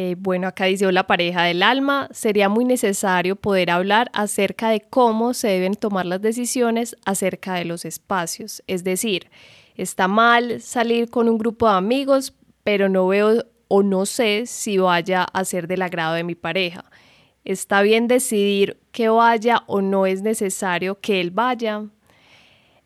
Eh, 0.00 0.14
bueno, 0.16 0.46
acá 0.46 0.66
dice 0.66 0.92
la 0.92 1.08
pareja 1.08 1.42
del 1.42 1.60
alma, 1.60 2.08
sería 2.12 2.48
muy 2.48 2.64
necesario 2.64 3.34
poder 3.34 3.68
hablar 3.68 4.12
acerca 4.12 4.70
de 4.70 4.80
cómo 4.80 5.34
se 5.34 5.48
deben 5.48 5.74
tomar 5.74 6.06
las 6.06 6.22
decisiones 6.22 6.94
acerca 7.04 7.54
de 7.54 7.64
los 7.64 7.84
espacios. 7.84 8.62
Es 8.68 8.84
decir, 8.84 9.28
está 9.74 10.06
mal 10.06 10.60
salir 10.60 11.10
con 11.10 11.28
un 11.28 11.36
grupo 11.36 11.68
de 11.68 11.74
amigos 11.74 12.32
pero 12.62 12.88
no 12.88 13.08
veo 13.08 13.44
o 13.66 13.82
no 13.82 14.06
sé 14.06 14.46
si 14.46 14.78
vaya 14.78 15.24
a 15.24 15.44
ser 15.44 15.66
del 15.66 15.82
agrado 15.82 16.14
de 16.14 16.22
mi 16.22 16.36
pareja. 16.36 16.84
Está 17.44 17.82
bien 17.82 18.06
decidir 18.06 18.78
que 18.92 19.08
vaya 19.08 19.64
o 19.66 19.80
no 19.80 20.06
es 20.06 20.22
necesario 20.22 21.00
que 21.00 21.20
él 21.20 21.32
vaya. 21.32 21.86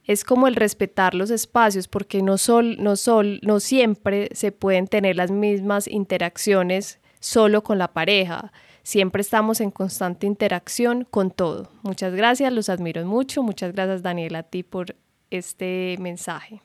Es 0.05 0.25
como 0.25 0.49
el 0.49 0.57
respetar 0.57 1.15
los 1.15 1.29
espacios 1.29 1.89
porque 1.89 2.23
no, 2.23 2.39
sol, 2.39 2.77
no, 2.79 2.97
sol, 2.97 3.39
no 3.43 3.61
siempre 3.61 4.31
se 4.33 4.51
pueden 4.51 4.87
tener 4.87 5.17
las 5.17 5.31
mismas 5.31 5.87
interacciones 5.87 7.02
solo 7.23 7.63
con 7.63 7.79
la 7.79 7.89
pareja. 7.89 8.53
Siempre 8.83 9.23
estamos 9.23 9.61
en 9.61 9.71
constante 9.71 10.27
interacción 10.27 11.07
con 11.09 11.31
todo. 11.31 11.71
Muchas 11.83 12.15
gracias, 12.15 12.53
los 12.53 12.69
admiro 12.69 13.07
mucho. 13.07 13.43
Muchas 13.43 13.73
gracias 13.73 14.03
Daniela 14.03 14.41
a 14.41 14.43
ti 14.43 14.63
por 14.65 14.97
este 15.31 15.97
mensaje. 16.01 16.61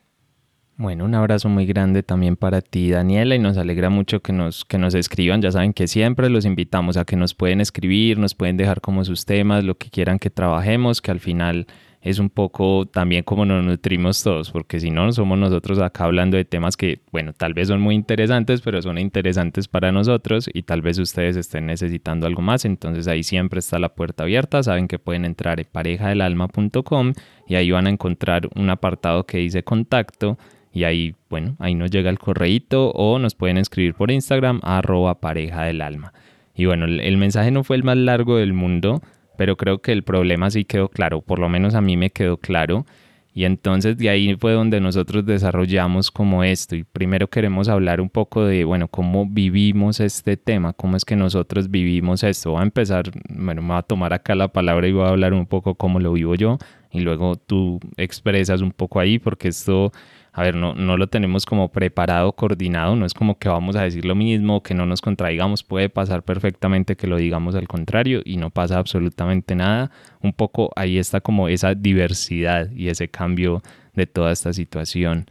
Bueno, 0.76 1.04
un 1.04 1.14
abrazo 1.14 1.48
muy 1.48 1.66
grande 1.66 2.04
también 2.04 2.36
para 2.36 2.60
ti, 2.60 2.90
Daniela, 2.90 3.34
y 3.34 3.40
nos 3.40 3.56
alegra 3.56 3.90
mucho 3.90 4.20
que 4.20 4.32
nos, 4.32 4.64
que 4.64 4.78
nos 4.78 4.94
escriban. 4.94 5.42
Ya 5.42 5.50
saben 5.50 5.72
que 5.72 5.88
siempre 5.88 6.30
los 6.30 6.44
invitamos 6.44 6.96
a 6.96 7.04
que 7.04 7.16
nos 7.16 7.34
pueden 7.34 7.60
escribir, 7.60 8.18
nos 8.18 8.34
pueden 8.34 8.56
dejar 8.56 8.80
como 8.80 9.04
sus 9.04 9.24
temas, 9.24 9.64
lo 9.64 9.76
que 9.76 9.90
quieran 9.90 10.20
que 10.20 10.30
trabajemos, 10.30 11.02
que 11.02 11.10
al 11.10 11.18
final 11.18 11.66
es 12.00 12.18
un 12.18 12.30
poco 12.30 12.86
también 12.86 13.24
como 13.24 13.44
nos 13.44 13.64
nutrimos 13.64 14.22
todos, 14.22 14.50
porque 14.50 14.80
si 14.80 14.90
no, 14.90 15.10
somos 15.12 15.38
nosotros 15.38 15.78
acá 15.80 16.04
hablando 16.04 16.36
de 16.36 16.44
temas 16.44 16.76
que, 16.76 17.00
bueno, 17.10 17.32
tal 17.32 17.54
vez 17.54 17.68
son 17.68 17.80
muy 17.80 17.94
interesantes, 17.94 18.60
pero 18.60 18.80
son 18.82 18.98
interesantes 18.98 19.68
para 19.68 19.90
nosotros 19.90 20.48
y 20.52 20.62
tal 20.62 20.82
vez 20.82 20.98
ustedes 20.98 21.36
estén 21.36 21.66
necesitando 21.66 22.26
algo 22.26 22.42
más. 22.42 22.64
Entonces 22.64 23.08
ahí 23.08 23.22
siempre 23.22 23.58
está 23.58 23.78
la 23.78 23.90
puerta 23.90 24.22
abierta. 24.22 24.62
Saben 24.62 24.88
que 24.88 24.98
pueden 24.98 25.24
entrar 25.24 25.58
en 25.60 25.66
parejadelalma.com 25.70 27.12
y 27.46 27.54
ahí 27.56 27.70
van 27.70 27.86
a 27.86 27.90
encontrar 27.90 28.48
un 28.54 28.70
apartado 28.70 29.26
que 29.26 29.38
dice 29.38 29.64
contacto 29.64 30.38
y 30.72 30.84
ahí, 30.84 31.14
bueno, 31.28 31.56
ahí 31.58 31.74
nos 31.74 31.90
llega 31.90 32.10
el 32.10 32.18
correíto 32.18 32.90
o 32.90 33.18
nos 33.18 33.34
pueden 33.34 33.58
escribir 33.58 33.94
por 33.94 34.10
Instagram 34.10 34.60
arroba 34.62 35.20
pareja 35.20 35.64
del 35.64 35.80
alma. 35.80 36.12
Y 36.54 36.66
bueno, 36.66 36.86
el, 36.86 37.16
mensaje 37.16 37.50
no 37.50 37.64
fue 37.64 37.76
el 37.76 37.84
más 37.84 37.96
largo 37.96 38.36
del 38.36 38.52
mundo, 38.52 39.00
pero 39.38 39.56
creo 39.56 39.78
que 39.78 39.92
el 39.92 40.02
problema 40.02 40.50
sí 40.50 40.64
quedó 40.64 40.88
claro, 40.88 41.22
por 41.22 41.38
lo 41.38 41.48
menos 41.48 41.76
a 41.76 41.80
mí 41.80 41.96
me 41.96 42.10
quedó 42.10 42.38
claro. 42.38 42.84
Y 43.32 43.44
entonces 43.44 43.96
de 43.96 44.08
ahí 44.08 44.34
fue 44.34 44.52
donde 44.52 44.80
nosotros 44.80 45.24
desarrollamos 45.24 46.10
como 46.10 46.42
esto. 46.42 46.74
Y 46.74 46.82
primero 46.82 47.28
queremos 47.28 47.68
hablar 47.68 48.00
un 48.00 48.10
poco 48.10 48.44
de, 48.44 48.64
bueno, 48.64 48.88
cómo 48.88 49.26
vivimos 49.26 50.00
este 50.00 50.36
tema, 50.36 50.72
cómo 50.72 50.96
es 50.96 51.04
que 51.04 51.14
nosotros 51.14 51.70
vivimos 51.70 52.24
esto. 52.24 52.50
Voy 52.50 52.62
a 52.62 52.64
empezar, 52.64 53.12
bueno, 53.28 53.62
me 53.62 53.68
voy 53.68 53.76
a 53.78 53.82
tomar 53.82 54.12
acá 54.12 54.34
la 54.34 54.48
palabra 54.48 54.88
y 54.88 54.92
voy 54.92 55.04
a 55.04 55.10
hablar 55.10 55.34
un 55.34 55.46
poco 55.46 55.76
cómo 55.76 56.00
lo 56.00 56.14
vivo 56.14 56.34
yo. 56.34 56.58
Y 56.90 56.98
luego 56.98 57.36
tú 57.36 57.78
expresas 57.96 58.60
un 58.60 58.72
poco 58.72 58.98
ahí, 58.98 59.20
porque 59.20 59.46
esto 59.46 59.92
a 60.38 60.42
ver, 60.42 60.54
no, 60.54 60.72
no 60.72 60.96
lo 60.96 61.08
tenemos 61.08 61.44
como 61.44 61.72
preparado, 61.72 62.30
coordinado, 62.30 62.94
no 62.94 63.04
es 63.04 63.12
como 63.12 63.40
que 63.40 63.48
vamos 63.48 63.74
a 63.74 63.82
decir 63.82 64.04
lo 64.04 64.14
mismo, 64.14 64.62
que 64.62 64.72
no 64.72 64.86
nos 64.86 65.00
contraigamos, 65.00 65.64
puede 65.64 65.88
pasar 65.88 66.22
perfectamente 66.22 66.94
que 66.94 67.08
lo 67.08 67.16
digamos 67.16 67.56
al 67.56 67.66
contrario 67.66 68.22
y 68.24 68.36
no 68.36 68.50
pasa 68.50 68.78
absolutamente 68.78 69.56
nada. 69.56 69.90
Un 70.22 70.32
poco 70.32 70.70
ahí 70.76 70.96
está 70.96 71.20
como 71.20 71.48
esa 71.48 71.74
diversidad 71.74 72.70
y 72.70 72.88
ese 72.88 73.08
cambio 73.08 73.62
de 73.94 74.06
toda 74.06 74.30
esta 74.30 74.52
situación. 74.52 75.26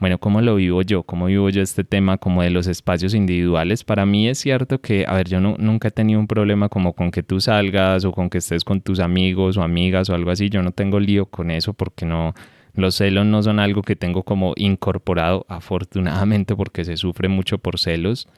Bueno, 0.00 0.16
¿cómo 0.16 0.40
lo 0.40 0.54
vivo 0.54 0.80
yo? 0.80 1.02
¿Cómo 1.02 1.26
vivo 1.26 1.50
yo 1.50 1.60
este 1.60 1.84
tema 1.84 2.16
como 2.16 2.42
de 2.42 2.48
los 2.48 2.66
espacios 2.68 3.12
individuales? 3.12 3.84
Para 3.84 4.06
mí 4.06 4.28
es 4.28 4.38
cierto 4.38 4.80
que, 4.80 5.04
a 5.06 5.12
ver, 5.12 5.28
yo 5.28 5.40
no, 5.40 5.56
nunca 5.58 5.88
he 5.88 5.90
tenido 5.90 6.18
un 6.18 6.26
problema 6.26 6.70
como 6.70 6.94
con 6.94 7.10
que 7.10 7.22
tú 7.22 7.38
salgas 7.38 8.06
o 8.06 8.12
con 8.12 8.30
que 8.30 8.38
estés 8.38 8.64
con 8.64 8.80
tus 8.80 8.98
amigos 8.98 9.58
o 9.58 9.62
amigas 9.62 10.08
o 10.08 10.14
algo 10.14 10.30
así. 10.30 10.48
Yo 10.48 10.62
no 10.62 10.70
tengo 10.70 10.98
lío 10.98 11.26
con 11.26 11.50
eso 11.50 11.74
porque 11.74 12.06
no, 12.06 12.32
los 12.74 12.94
celos 12.96 13.26
no 13.26 13.42
son 13.42 13.58
algo 13.58 13.82
que 13.82 13.96
tengo 13.96 14.22
como 14.22 14.54
incorporado, 14.56 15.44
afortunadamente, 15.48 16.56
porque 16.56 16.84
se 16.84 16.96
sufre 16.96 17.28
mucho 17.28 17.58
por 17.58 17.78
celos. 17.78 18.28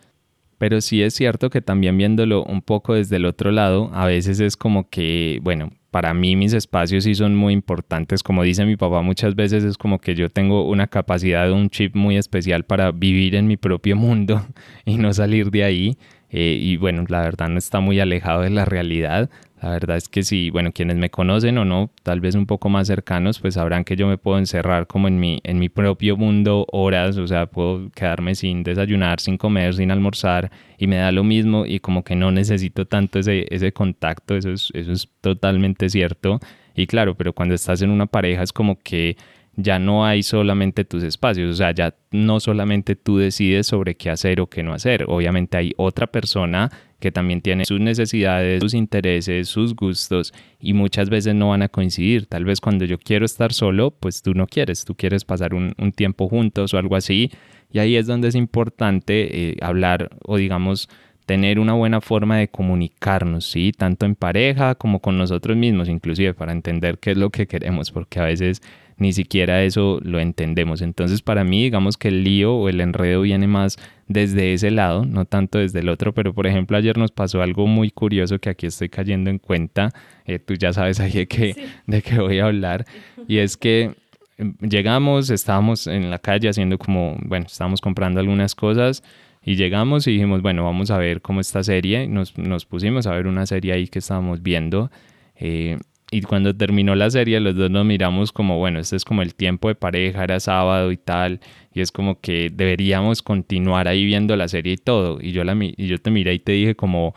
Pero 0.59 0.81
sí 0.81 1.03
es 1.03 1.15
cierto 1.15 1.51
que 1.51 1.61
también 1.61 1.97
viéndolo 1.97 2.45
un 2.45 2.63
poco 2.63 2.95
desde 2.95 3.17
el 3.17 3.27
otro 3.27 3.51
lado, 3.51 3.91
a 3.93 4.07
veces 4.07 4.41
es 4.41 4.57
como 4.57 4.89
que, 4.89 5.41
bueno, 5.43 5.71
para 5.91 6.13
mí 6.13 6.35
mis 6.35 6.53
espacios 6.53 7.05
sí 7.05 7.15
son 7.15 7.37
muy 7.37 7.53
importantes. 7.53 8.23
Como 8.23 8.43
dice 8.43 8.65
mi 8.65 8.77
papá 8.77 9.03
muchas 9.03 9.37
veces, 9.37 9.63
es 9.63 9.77
como 9.77 10.01
que 10.01 10.15
yo 10.15 10.29
tengo 10.29 10.69
una 10.69 10.87
capacidad, 10.89 11.53
un 11.53 11.71
chip 11.71 11.95
muy 11.95 12.17
especial 12.17 12.65
para 12.65 12.91
vivir 12.91 13.37
en 13.37 13.47
mi 13.47 13.57
propio 13.57 13.95
mundo 13.95 14.45
y 14.85 14.97
no 14.97 15.13
salir 15.13 15.51
de 15.51 15.65
ahí. 15.65 15.99
Eh, 16.37 16.59
y 16.61 16.77
bueno, 16.79 17.05
la 17.07 17.23
verdad 17.23 17.49
no 17.49 17.59
está 17.59 17.79
muy 17.79 18.01
alejado 18.01 18.43
de 18.43 18.51
la 18.51 18.65
realidad. 18.65 19.31
La 19.63 19.71
verdad 19.71 19.97
es 19.97 20.09
que 20.09 20.25
sí, 20.25 20.51
bueno, 20.51 20.73
quienes 20.73 20.97
me 20.97 21.09
conocen 21.09 21.57
o 21.59 21.65
no, 21.65 21.91
tal 22.03 22.21
vez 22.21 22.35
un 22.35 22.45
poco 22.45 22.69
más 22.69 22.89
cercanos, 22.89 23.39
pues 23.39 23.55
sabrán 23.55 23.85
que 23.85 23.95
yo 23.95 24.09
me 24.09 24.19
puedo 24.19 24.39
encerrar 24.39 24.89
como 24.89 25.07
en 25.07 25.21
mi, 25.21 25.41
en 25.45 25.61
mi 25.61 25.69
propio 25.69 26.17
mundo 26.17 26.67
horas, 26.73 27.19
o 27.19 27.27
sea, 27.29 27.47
puedo 27.47 27.89
quedarme 27.91 28.35
sin 28.35 28.65
desayunar, 28.65 29.21
sin 29.21 29.39
comer, 29.39 29.75
sin 29.75 29.93
almorzar 29.93 30.51
y 30.77 30.89
me 30.89 30.97
da 30.97 31.13
lo 31.13 31.23
mismo 31.23 31.67
y 31.67 31.79
como 31.79 32.03
que 32.03 32.17
no 32.17 32.33
necesito 32.33 32.85
tanto 32.85 33.21
ese, 33.21 33.47
ese 33.49 33.73
contacto, 33.73 34.37
eso 34.37 34.51
es, 34.51 34.71
eso 34.75 34.91
es 34.91 35.09
totalmente 35.21 35.89
cierto. 35.89 36.41
Y 36.75 36.89
claro, 36.89 37.15
pero 37.15 37.33
cuando 37.33 37.55
estás 37.55 37.81
en 37.83 37.91
una 37.91 38.07
pareja 38.07 38.43
es 38.43 38.53
como 38.53 38.81
que 38.81 39.17
ya 39.57 39.79
no 39.79 40.05
hay 40.05 40.23
solamente 40.23 40.85
tus 40.85 41.03
espacios, 41.03 41.51
o 41.51 41.55
sea, 41.55 41.73
ya 41.73 41.95
no 42.11 42.41
solamente 42.41 42.97
tú 42.97 43.19
decides 43.19 43.67
sobre 43.67 43.97
qué 43.97 44.11
hacer 44.11 44.41
o 44.41 44.47
qué 44.49 44.63
no 44.63 44.73
hacer, 44.73 45.05
obviamente 45.09 45.57
hay 45.57 45.73
otra 45.77 46.07
persona 46.07 46.71
que 47.05 47.13
también 47.13 47.43
tiene 47.43 47.67
sus 47.67 47.81
necesidades, 47.81 48.63
sus 48.63 48.73
intereses, 48.73 49.47
sus 49.49 49.77
gustos 49.77 50.33
y 50.59 50.73
muchas 50.73 51.11
veces 51.11 51.35
no 51.35 51.51
van 51.51 51.61
a 51.61 51.69
coincidir. 51.69 52.25
Tal 52.25 52.47
vez 52.47 52.63
cuando 52.63 52.87
yo 52.87 52.99
quiero 52.99 53.27
estar 53.27 53.53
solo, 53.53 53.91
pues 53.91 54.23
tú 54.23 54.33
no 54.33 54.47
quieres, 54.47 54.87
tú 54.87 54.95
quieres 54.95 55.23
pasar 55.23 55.53
un, 55.53 55.75
tiempo 55.95 56.31
juntos 56.31 56.73
o 56.73 56.79
algo 56.79 56.97
así 56.97 57.31
y 57.71 57.79
ahí 57.79 57.97
es 57.97 58.07
donde 58.07 58.29
es 58.29 58.35
importante 58.35 59.51
eh, 59.51 59.57
hablar 59.61 60.09
o 60.25 60.39
digamos 60.39 60.89
tener 61.27 61.59
una 61.59 61.75
buena 61.75 62.01
forma 62.01 62.39
de 62.39 62.49
comunicarnos, 62.49 63.45
¿sí? 63.51 63.73
Tanto 63.73 64.07
en 64.07 64.15
pareja 64.15 64.75
como 64.75 65.01
con 65.01 65.19
nosotros 65.19 65.57
mismos, 65.57 65.89
inclusive 65.89 66.35
para 66.35 66.53
entender 66.53 66.99
qué 66.99 67.13
es 67.13 67.19
lo 67.19 67.31
que 67.31 67.47
queremos, 67.47 67.91
porque 67.91 68.21
a 68.21 68.25
veces 68.25 68.63
ni 68.97 69.13
siquiera 69.13 69.63
eso 69.65 70.01
lo 70.03 70.21
entendemos. 70.21 70.83
Entonces, 70.83 71.23
para 71.23 71.45
mí, 71.45 71.65
digamos 71.65 71.97
que 71.97 72.09
el 72.09 72.25
lío 72.25 72.55
o 72.55 72.69
el 72.69 72.81
enredo 72.81 73.23
viene 73.23 73.47
más 73.47 73.77
desde 74.09 74.53
ese 74.53 74.71
lado, 74.71 75.05
no 75.05 75.25
tanto 75.25 75.59
desde 75.59 75.81
el 75.81 75.89
otro, 75.89 76.13
pero 76.13 76.35
por 76.35 76.47
ejemplo, 76.47 76.77
ayer 76.77 76.99
nos 76.99 77.11
pasó 77.11 77.43
algo 77.43 77.67
muy 77.67 77.91
curioso 77.91 78.39
que 78.39 78.51
aquí 78.51 78.67
estoy 78.67 78.89
cayendo 78.89 79.31
en 79.31 79.39
cuenta, 79.39 79.91
eh, 80.27 80.39
tú 80.39 80.55
ya 80.55 80.73
sabes 80.73 81.01
ahí 81.01 81.13
de 81.13 81.27
qué, 81.27 81.57
de 81.87 82.03
qué 82.03 82.19
voy 82.21 82.39
a 82.39 82.47
hablar, 82.47 82.85
y 83.29 83.39
es 83.39 83.57
que 83.57 83.95
em, 84.37 84.57
llegamos, 84.59 85.31
estábamos 85.31 85.87
en 85.87 86.11
la 86.11 86.19
calle 86.19 86.49
haciendo 86.49 86.79
como, 86.79 87.17
bueno, 87.25 87.47
estábamos 87.47 87.81
comprando 87.81 88.21
algunas 88.21 88.55
cosas 88.55 89.03
y 89.43 89.57
llegamos 89.57 90.07
y 90.07 90.13
dijimos, 90.13 90.43
bueno, 90.43 90.65
vamos 90.65 90.91
a 90.91 90.99
ver 90.99 91.23
cómo 91.23 91.41
esta 91.41 91.63
serie, 91.63 92.07
nos, 92.07 92.37
nos 92.37 92.67
pusimos 92.67 93.07
a 93.07 93.13
ver 93.13 93.27
una 93.27 93.47
serie 93.47 93.73
ahí 93.73 93.89
que 93.89 93.99
estábamos 93.99 94.43
viendo. 94.43 94.91
Eh, 95.37 95.79
y 96.15 96.23
cuando 96.23 96.55
terminó 96.55 96.95
la 96.95 97.11
serie, 97.11 97.41
los 97.41 97.57
dos 97.57 97.73
nos 97.73 97.85
miramos 97.85 98.31
como, 98.31 98.57
bueno, 98.57 98.79
este 98.79 98.95
es 98.95 99.05
como 99.05 99.23
el 99.23 99.35
tiempo 99.35 99.67
de 99.67 99.75
pareja, 99.75 100.23
era 100.23 100.39
sábado 100.39 100.93
y 100.93 100.97
tal, 100.97 101.41
y 101.73 101.81
es 101.81 101.91
como 101.91 102.21
que 102.21 102.53
deberíamos 102.55 103.21
continuar 103.21 103.89
ahí 103.89 104.05
viendo 104.05 104.37
la 104.37 104.47
serie 104.47 104.75
y 104.75 104.77
todo. 104.77 105.19
Y 105.21 105.33
yo, 105.33 105.43
la, 105.43 105.57
y 105.61 105.87
yo 105.89 105.99
te 105.99 106.13
miré 106.13 106.35
y 106.35 106.39
te 106.39 106.53
dije 106.53 106.77
como, 106.77 107.15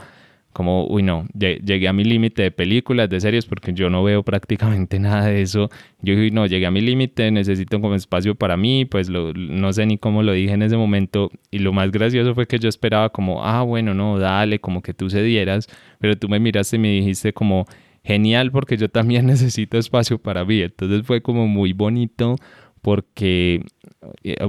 como, 0.51 0.87
uy, 0.87 1.03
no, 1.03 1.27
llegué 1.35 1.87
a 1.87 1.93
mi 1.93 2.05
límite 2.05 2.41
de 2.41 2.49
películas, 2.49 3.07
de 3.07 3.21
series, 3.21 3.45
porque 3.45 3.71
yo 3.71 3.91
no 3.91 4.03
veo 4.03 4.23
prácticamente 4.23 4.97
nada 4.99 5.27
de 5.27 5.43
eso. 5.43 5.69
Yo 6.01 6.15
dije, 6.15 6.31
no, 6.31 6.47
llegué 6.47 6.65
a 6.65 6.71
mi 6.71 6.81
límite, 6.81 7.29
necesito 7.29 7.79
como 7.79 7.93
espacio 7.93 8.33
para 8.33 8.57
mí, 8.57 8.85
pues 8.85 9.09
lo, 9.09 9.31
no 9.31 9.73
sé 9.73 9.85
ni 9.85 9.99
cómo 9.99 10.23
lo 10.23 10.31
dije 10.31 10.53
en 10.53 10.63
ese 10.63 10.75
momento. 10.75 11.29
Y 11.51 11.59
lo 11.59 11.71
más 11.71 11.91
gracioso 11.91 12.33
fue 12.33 12.47
que 12.47 12.57
yo 12.57 12.67
esperaba 12.67 13.09
como, 13.09 13.45
ah, 13.45 13.61
bueno, 13.61 13.93
no, 13.93 14.17
dale, 14.17 14.57
como 14.57 14.81
que 14.81 14.95
tú 14.95 15.07
cedieras, 15.11 15.67
pero 15.99 16.15
tú 16.15 16.27
me 16.29 16.39
miraste 16.39 16.77
y 16.77 16.79
me 16.79 16.89
dijiste 16.89 17.31
como, 17.31 17.67
genial 18.07 18.51
porque 18.51 18.77
yo 18.77 18.89
también 18.89 19.25
necesito 19.27 19.77
espacio 19.77 20.17
para 20.17 20.45
mí. 20.45 20.61
Entonces 20.61 21.05
fue 21.05 21.21
como 21.21 21.47
muy 21.47 21.73
bonito 21.73 22.35
porque 22.81 23.65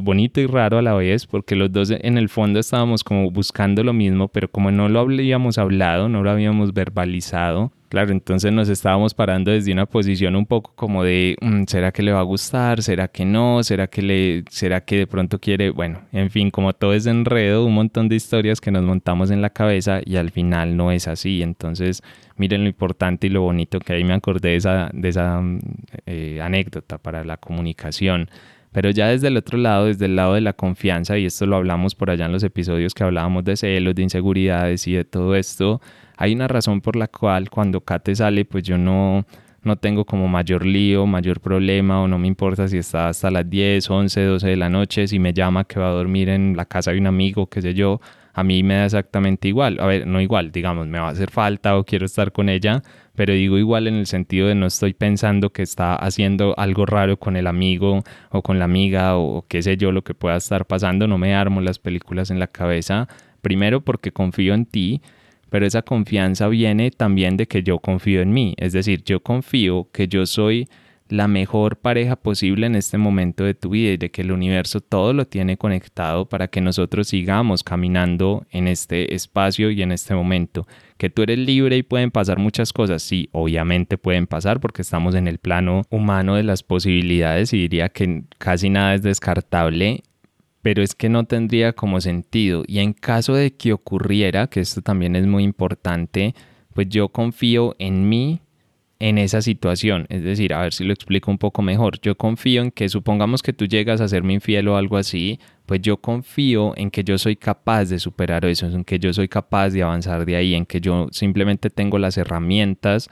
bonito 0.01 0.41
y 0.41 0.47
raro 0.47 0.79
a 0.79 0.83
la 0.83 0.95
vez, 0.95 1.27
porque 1.27 1.57
los 1.57 1.73
dos 1.73 1.91
en 1.91 2.19
el 2.19 2.29
fondo 2.29 2.61
estábamos 2.61 3.05
como 3.05 3.31
buscando 3.31 3.83
lo 3.85 3.93
mismo, 3.93 4.29
pero 4.29 4.51
como 4.51 4.71
no 4.71 4.89
lo 4.89 5.01
habíamos 5.01 5.59
hablado, 5.59 6.09
no 6.09 6.23
lo 6.23 6.31
habíamos 6.31 6.73
verbalizado, 6.73 7.73
Claro, 7.89 8.13
entonces 8.13 8.53
nos 8.53 8.69
estábamos 8.69 9.15
parando 9.15 9.51
desde 9.51 9.73
una 9.73 9.87
posición 9.87 10.37
un 10.37 10.45
poco 10.45 10.73
como 10.75 11.05
de, 11.05 11.37
mm, 11.41 11.63
¿será 11.69 11.91
que 11.91 12.03
le 12.03 12.13
va 12.13 12.21
a 12.21 12.23
gustar? 12.23 12.83
¿Será 12.83 13.09
que 13.09 13.25
no? 13.25 13.63
¿Será 13.63 13.87
que, 13.87 14.03
le, 14.03 14.45
¿Será 14.51 14.83
que 14.85 14.99
de 14.99 15.07
pronto 15.07 15.39
quiere? 15.39 15.71
Bueno, 15.71 16.03
en 16.13 16.31
fin, 16.31 16.51
como 16.51 16.75
todo 16.75 16.93
es 16.93 17.07
enredo, 17.07 17.65
un 17.65 17.73
montón 17.73 18.11
de 18.11 18.17
historias 18.17 18.61
que 18.61 18.71
nos 18.71 18.83
montamos 18.83 19.31
en 19.31 19.41
la 19.41 19.51
cabeza 19.51 20.01
y 20.05 20.17
al 20.17 20.31
final 20.33 20.77
no 20.77 20.93
es 20.93 21.09
así. 21.09 21.43
Entonces, 21.43 22.03
miren 22.37 22.63
lo 22.63 22.69
importante 22.69 23.27
y 23.27 23.31
lo 23.31 23.41
bonito 23.41 23.81
que 23.81 23.95
ahí 23.95 24.05
me 24.05 24.13
acordé 24.13 24.51
de 24.51 24.57
esa, 24.57 24.91
de 24.93 25.09
esa 25.09 25.41
mm, 25.41 25.61
eh, 26.05 26.41
anécdota 26.43 26.99
para 26.99 27.25
la 27.25 27.39
comunicación. 27.39 28.29
Pero 28.73 28.91
ya 28.91 29.09
desde 29.09 29.29
el 29.29 29.37
otro 29.37 29.59
lado, 29.59 29.87
desde 29.87 30.07
el 30.07 30.17
lado 30.17 30.35
de 30.35 30.41
la 30.41 30.53
confianza, 30.53 31.19
y 31.19 31.25
esto 31.25 31.47
lo 31.47 31.57
hablamos 31.57 31.95
por 31.95 32.11
allá 32.11 32.27
en 32.27 32.33
los 32.33 32.43
episodios 32.43 32.95
que 32.95 33.05
hablábamos 33.05 33.45
de 33.45 33.57
celos, 33.57 33.95
de 33.95 34.03
inseguridades 34.03 34.87
y 34.87 34.93
de 34.93 35.05
todo 35.05 35.35
esto, 35.35 35.81
hay 36.17 36.35
una 36.35 36.49
razón 36.49 36.81
por 36.81 36.97
la 36.97 37.09
cual 37.09 37.49
cuando 37.51 37.81
Kate 37.81 38.15
sale, 38.15 38.45
pues 38.45 38.65
yo 38.65 38.77
no, 38.77 39.25
no 39.63 39.77
tengo 39.77 40.05
como 40.05 40.29
mayor 40.29 40.67
lío, 40.67 41.07
mayor 41.07 41.41
problema 41.41 42.03
o 42.03 42.09
no 42.09 42.19
me 42.19 42.27
importa 42.27 42.69
si 42.69 42.79
está 42.79 43.09
hasta 43.09 43.31
las 43.31 43.49
10, 43.49 43.89
11, 43.89 44.25
12 44.25 44.49
de 44.49 44.57
la 44.57 44.69
noche, 44.69 45.07
si 45.07 45.19
me 45.19 45.33
llama 45.33 45.65
que 45.65 45.79
va 45.79 45.89
a 45.89 45.93
dormir 45.93 46.29
en 46.29 46.57
la 46.57 46.65
casa 46.65 46.91
de 46.93 46.99
un 46.99 47.07
amigo, 47.07 47.47
qué 47.47 47.63
sé 47.63 47.75
yo, 47.75 48.01
a 48.39 48.45
mí 48.45 48.63
me 48.63 48.75
da 48.75 48.85
exactamente 48.85 49.49
igual. 49.49 49.81
A 49.81 49.87
ver, 49.87 50.07
no 50.07 50.21
igual, 50.21 50.53
digamos, 50.53 50.87
me 50.87 51.01
va 51.01 51.09
a 51.09 51.11
hacer 51.11 51.29
falta 51.29 51.77
o 51.77 51.83
quiero 51.83 52.07
estar 52.07 52.31
con 52.31 52.49
ella, 52.49 52.85
pero 53.17 53.35
digo 53.35 53.59
igual 53.59 53.89
en 53.89 53.97
el 53.97 54.07
sentido 54.07 54.47
de 54.47 54.55
no 54.55 54.67
estoy 54.67 54.95
pensando 54.95 55.51
que 55.51 55.63
está 55.63 55.97
haciendo 55.97 56.55
algo 56.57 56.87
raro 56.87 57.17
con 57.19 57.37
el 57.37 57.49
amigo 57.49 58.05
o 58.31 58.43
con 58.43 58.61
la 58.61 58.65
amiga 58.65 59.17
o 59.17 59.45
qué 59.49 59.61
sé 59.61 59.77
yo 59.77 59.91
lo 59.91 60.05
que 60.05 60.15
pueda 60.15 60.37
estar 60.37 60.67
pasando, 60.67 61.09
no 61.09 61.19
me 61.19 61.35
armo 61.35 61.61
las 61.61 61.81
películas 61.81 62.31
en 62.31 62.39
la 62.39 62.47
cabeza, 62.47 63.09
primero 63.43 63.81
porque 63.81 64.13
confío 64.13 64.55
en 64.55 64.67
ti 64.67 65.03
pero 65.51 65.65
esa 65.65 65.81
confianza 65.81 66.47
viene 66.49 66.91
también 66.91 67.39
de 67.39 67.47
que 67.47 67.63
yo 67.63 67.79
confío 67.79 68.21
en 68.21 68.35
mí, 68.35 68.55
es 68.59 68.75
decir, 68.75 69.03
yo 69.03 69.21
confío 69.21 69.89
que 69.93 70.07
yo 70.07 70.27
soy 70.27 70.69
la 71.09 71.29
mejor 71.29 71.77
pareja 71.77 72.17
posible 72.17 72.67
en 72.67 72.75
este 72.75 72.99
momento 72.99 73.45
de 73.45 73.55
tu 73.55 73.71
vida 73.71 73.93
y 73.93 73.97
de 73.97 74.11
que 74.11 74.23
el 74.23 74.33
universo 74.33 74.81
todo 74.81 75.13
lo 75.13 75.27
tiene 75.27 75.57
conectado 75.57 76.29
para 76.29 76.49
que 76.49 76.61
nosotros 76.61 77.09
sigamos 77.09 77.63
caminando 77.63 78.47
en 78.51 78.69
este 78.69 79.15
espacio 79.15 79.71
y 79.71 79.83
en 79.83 79.93
este 79.93 80.15
momento. 80.15 80.67
Que 80.97 81.11
tú 81.11 81.23
eres 81.23 81.39
libre 81.39 81.77
y 81.77 81.83
pueden 81.83 82.11
pasar 82.11 82.39
muchas 82.39 82.73
cosas, 82.73 83.03
sí, 83.03 83.29
obviamente 83.33 83.99
pueden 83.99 84.27
pasar 84.27 84.61
porque 84.61 84.83
estamos 84.83 85.15
en 85.15 85.29
el 85.29 85.39
plano 85.39 85.83
humano 85.91 86.35
de 86.35 86.43
las 86.43 86.63
posibilidades 86.63 87.53
y 87.53 87.59
diría 87.59 87.89
que 87.89 88.25
casi 88.39 88.69
nada 88.69 88.95
es 88.95 89.03
descartable 89.03 90.03
pero 90.61 90.83
es 90.83 90.95
que 90.95 91.09
no 91.09 91.25
tendría 91.25 91.73
como 91.73 92.01
sentido. 92.01 92.65
Y 92.67 92.81
en 92.81 92.93
caso 92.93 93.33
de 93.33 93.55
que 93.55 93.73
ocurriera, 93.73 94.49
que 94.49 94.61
esto 94.61 94.83
también 94.83 95.17
es 95.17 95.27
muy 95.27 95.45
importante, 95.45 96.35
pues 96.75 96.89
yo 96.91 97.09
confío 97.09 97.75
en 97.79 98.09
mí 98.09 98.41
en 99.01 99.19
esa 99.19 99.43
situación. 99.43 100.07
Es 100.09 100.23
decir, 100.25 100.53
a 100.55 100.63
ver 100.63 100.73
si 100.73 100.85
lo 100.85 100.93
explico 100.93 101.31
un 101.31 101.39
poco 101.39 101.63
mejor. 101.63 102.01
Yo 102.01 102.17
confío 102.17 102.63
en 102.63 102.71
que 102.71 102.89
supongamos 102.89 103.43
que 103.43 103.53
tú 103.53 103.67
llegas 103.67 104.01
a 104.01 104.09
serme 104.09 104.35
infiel 104.35 104.69
o 104.69 104.77
algo 104.77 104.97
así, 104.97 105.39
pues 105.67 105.81
yo 105.83 105.99
confío 105.99 106.75
en 106.77 106.91
que 106.91 107.05
yo 107.05 107.19
soy 107.19 107.37
capaz 107.37 107.87
de 107.87 107.99
superar 107.99 108.45
eso, 108.45 108.67
en 108.67 108.85
que 108.85 108.99
yo 108.99 109.13
soy 109.13 109.29
capaz 109.29 109.71
de 109.71 109.83
avanzar 109.83 110.25
de 110.25 110.37
ahí, 110.37 110.55
en 110.55 110.67
que 110.67 110.81
yo 110.81 111.09
simplemente 111.13 111.71
tengo 111.71 111.99
las 111.99 112.17
herramientas 112.17 113.09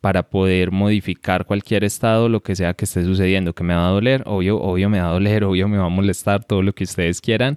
para 0.00 0.30
poder 0.30 0.70
modificar 0.70 1.44
cualquier 1.44 1.84
estado, 1.84 2.28
lo 2.28 2.42
que 2.42 2.56
sea 2.56 2.74
que 2.74 2.84
esté 2.84 3.04
sucediendo, 3.04 3.54
que 3.54 3.64
me 3.64 3.74
va 3.74 3.88
a 3.88 3.90
doler, 3.90 4.22
obvio, 4.26 4.60
obvio 4.60 4.88
me 4.88 5.00
va 5.00 5.08
a 5.08 5.12
doler, 5.12 5.44
obvio 5.44 5.68
me 5.68 5.78
va 5.78 5.86
a 5.86 5.90
molestar, 5.90 6.44
todo 6.44 6.62
lo 6.62 6.72
que 6.72 6.84
ustedes 6.84 7.20
quieran, 7.20 7.56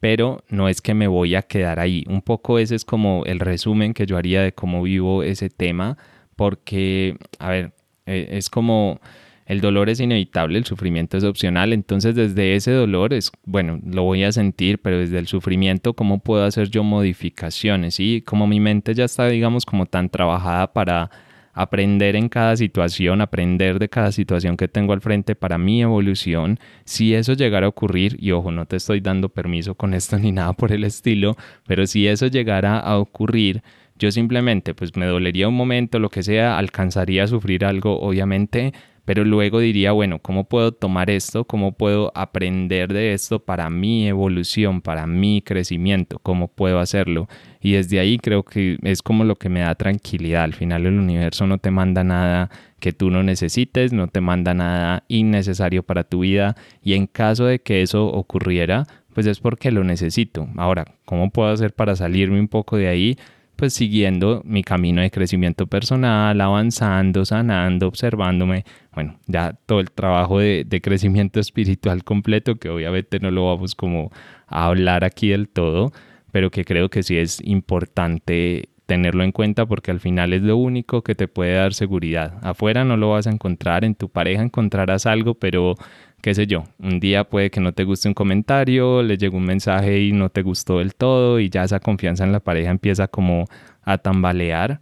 pero 0.00 0.42
no 0.48 0.68
es 0.68 0.80
que 0.82 0.94
me 0.94 1.06
voy 1.06 1.34
a 1.34 1.42
quedar 1.42 1.80
ahí. 1.80 2.04
Un 2.08 2.22
poco 2.22 2.58
ese 2.58 2.74
es 2.74 2.84
como 2.84 3.24
el 3.26 3.40
resumen 3.40 3.94
que 3.94 4.06
yo 4.06 4.16
haría 4.16 4.42
de 4.42 4.52
cómo 4.52 4.82
vivo 4.82 5.22
ese 5.22 5.50
tema, 5.50 5.96
porque, 6.36 7.16
a 7.38 7.50
ver, 7.50 7.72
e, 8.06 8.28
es 8.32 8.50
como 8.50 9.00
el 9.46 9.60
dolor 9.60 9.90
es 9.90 10.00
inevitable, 10.00 10.58
el 10.58 10.64
sufrimiento 10.64 11.16
es 11.18 11.24
opcional, 11.24 11.72
entonces 11.72 12.14
desde 12.14 12.54
ese 12.54 12.72
dolor 12.72 13.12
es, 13.12 13.30
bueno, 13.44 13.78
lo 13.84 14.02
voy 14.02 14.24
a 14.24 14.32
sentir, 14.32 14.78
pero 14.80 14.98
desde 14.98 15.18
el 15.18 15.26
sufrimiento, 15.26 15.92
¿cómo 15.92 16.18
puedo 16.20 16.44
hacer 16.44 16.70
yo 16.70 16.82
modificaciones? 16.82 18.00
Y 18.00 18.22
como 18.22 18.46
mi 18.46 18.60
mente 18.60 18.94
ya 18.94 19.04
está, 19.04 19.26
digamos, 19.28 19.66
como 19.66 19.86
tan 19.86 20.08
trabajada 20.08 20.72
para 20.72 21.10
aprender 21.54 22.16
en 22.16 22.28
cada 22.28 22.56
situación, 22.56 23.20
aprender 23.20 23.78
de 23.78 23.88
cada 23.88 24.12
situación 24.12 24.56
que 24.56 24.66
tengo 24.66 24.92
al 24.92 25.00
frente 25.00 25.36
para 25.36 25.56
mi 25.56 25.82
evolución. 25.82 26.58
Si 26.84 27.14
eso 27.14 27.34
llegara 27.34 27.66
a 27.66 27.68
ocurrir, 27.68 28.16
y 28.20 28.32
ojo, 28.32 28.50
no 28.50 28.66
te 28.66 28.76
estoy 28.76 29.00
dando 29.00 29.28
permiso 29.28 29.74
con 29.74 29.94
esto 29.94 30.18
ni 30.18 30.32
nada 30.32 30.52
por 30.52 30.72
el 30.72 30.84
estilo, 30.84 31.36
pero 31.66 31.86
si 31.86 32.06
eso 32.06 32.26
llegara 32.26 32.80
a 32.80 32.98
ocurrir, 32.98 33.62
yo 33.96 34.10
simplemente 34.10 34.74
pues 34.74 34.96
me 34.96 35.06
dolería 35.06 35.48
un 35.48 35.54
momento, 35.54 35.98
lo 35.98 36.10
que 36.10 36.22
sea, 36.22 36.58
alcanzaría 36.58 37.24
a 37.24 37.28
sufrir 37.28 37.64
algo, 37.64 38.00
obviamente, 38.00 38.72
pero 39.04 39.24
luego 39.24 39.60
diría, 39.60 39.92
bueno, 39.92 40.18
¿cómo 40.18 40.44
puedo 40.44 40.72
tomar 40.72 41.10
esto? 41.10 41.44
¿Cómo 41.44 41.72
puedo 41.72 42.10
aprender 42.14 42.92
de 42.92 43.12
esto 43.12 43.38
para 43.38 43.68
mi 43.68 44.08
evolución, 44.08 44.80
para 44.80 45.06
mi 45.06 45.42
crecimiento? 45.42 46.18
¿Cómo 46.20 46.48
puedo 46.48 46.78
hacerlo? 46.78 47.28
Y 47.60 47.72
desde 47.72 48.00
ahí 48.00 48.18
creo 48.18 48.44
que 48.44 48.78
es 48.82 49.02
como 49.02 49.24
lo 49.24 49.36
que 49.36 49.50
me 49.50 49.60
da 49.60 49.74
tranquilidad. 49.74 50.44
Al 50.44 50.54
final 50.54 50.86
el 50.86 50.98
universo 50.98 51.46
no 51.46 51.58
te 51.58 51.70
manda 51.70 52.02
nada 52.02 52.50
que 52.80 52.92
tú 52.92 53.10
no 53.10 53.22
necesites, 53.22 53.92
no 53.92 54.08
te 54.08 54.22
manda 54.22 54.54
nada 54.54 55.04
innecesario 55.08 55.82
para 55.82 56.04
tu 56.04 56.20
vida 56.20 56.56
y 56.82 56.94
en 56.94 57.06
caso 57.06 57.44
de 57.44 57.58
que 57.60 57.82
eso 57.82 58.06
ocurriera, 58.06 58.86
pues 59.12 59.26
es 59.26 59.38
porque 59.38 59.70
lo 59.70 59.84
necesito. 59.84 60.48
Ahora, 60.56 60.86
¿cómo 61.04 61.30
puedo 61.30 61.50
hacer 61.50 61.74
para 61.74 61.94
salirme 61.94 62.40
un 62.40 62.48
poco 62.48 62.76
de 62.78 62.88
ahí? 62.88 63.18
Pues 63.56 63.74
siguiendo 63.74 64.42
mi 64.44 64.62
camino 64.62 65.02
de 65.02 65.10
crecimiento 65.10 65.66
personal, 65.66 66.40
avanzando, 66.40 67.24
sanando, 67.24 67.86
observándome, 67.88 68.64
bueno, 68.92 69.18
ya 69.26 69.56
todo 69.66 69.80
el 69.80 69.90
trabajo 69.90 70.38
de, 70.38 70.80
crecimiento 70.82 71.40
espiritual 71.40 72.04
completo, 72.04 72.56
que 72.56 72.68
obviamente 72.68 73.20
no 73.20 73.30
lo 73.30 73.46
vamos 73.46 73.74
como 73.74 74.10
a 74.46 74.66
hablar 74.66 75.04
aquí 75.04 75.28
del 75.28 75.48
todo, 75.48 75.92
pero 76.32 76.50
que 76.50 76.64
creo 76.64 76.90
que 76.90 77.02
sí 77.02 77.16
es 77.16 77.40
importante 77.44 78.68
tenerlo 78.86 79.24
en 79.24 79.32
cuenta 79.32 79.66
porque 79.66 79.90
al 79.90 80.00
final 80.00 80.32
es 80.32 80.42
lo 80.42 80.56
único 80.56 81.02
que 81.02 81.14
te 81.14 81.28
puede 81.28 81.54
dar 81.54 81.74
seguridad. 81.74 82.38
Afuera 82.42 82.84
no 82.84 82.96
lo 82.96 83.10
vas 83.10 83.26
a 83.26 83.30
encontrar, 83.30 83.84
en 83.84 83.94
tu 83.94 84.08
pareja 84.08 84.42
encontrarás 84.42 85.06
algo, 85.06 85.34
pero 85.34 85.76
qué 86.24 86.34
sé 86.34 86.46
yo, 86.46 86.64
un 86.78 87.00
día 87.00 87.24
puede 87.24 87.50
que 87.50 87.60
no 87.60 87.74
te 87.74 87.84
guste 87.84 88.08
un 88.08 88.14
comentario, 88.14 89.02
le 89.02 89.18
llegó 89.18 89.36
un 89.36 89.44
mensaje 89.44 90.00
y 90.00 90.12
no 90.12 90.30
te 90.30 90.40
gustó 90.40 90.78
del 90.78 90.94
todo 90.94 91.38
y 91.38 91.50
ya 91.50 91.64
esa 91.64 91.80
confianza 91.80 92.24
en 92.24 92.32
la 92.32 92.40
pareja 92.40 92.70
empieza 92.70 93.08
como 93.08 93.44
a 93.82 93.98
tambalear 93.98 94.80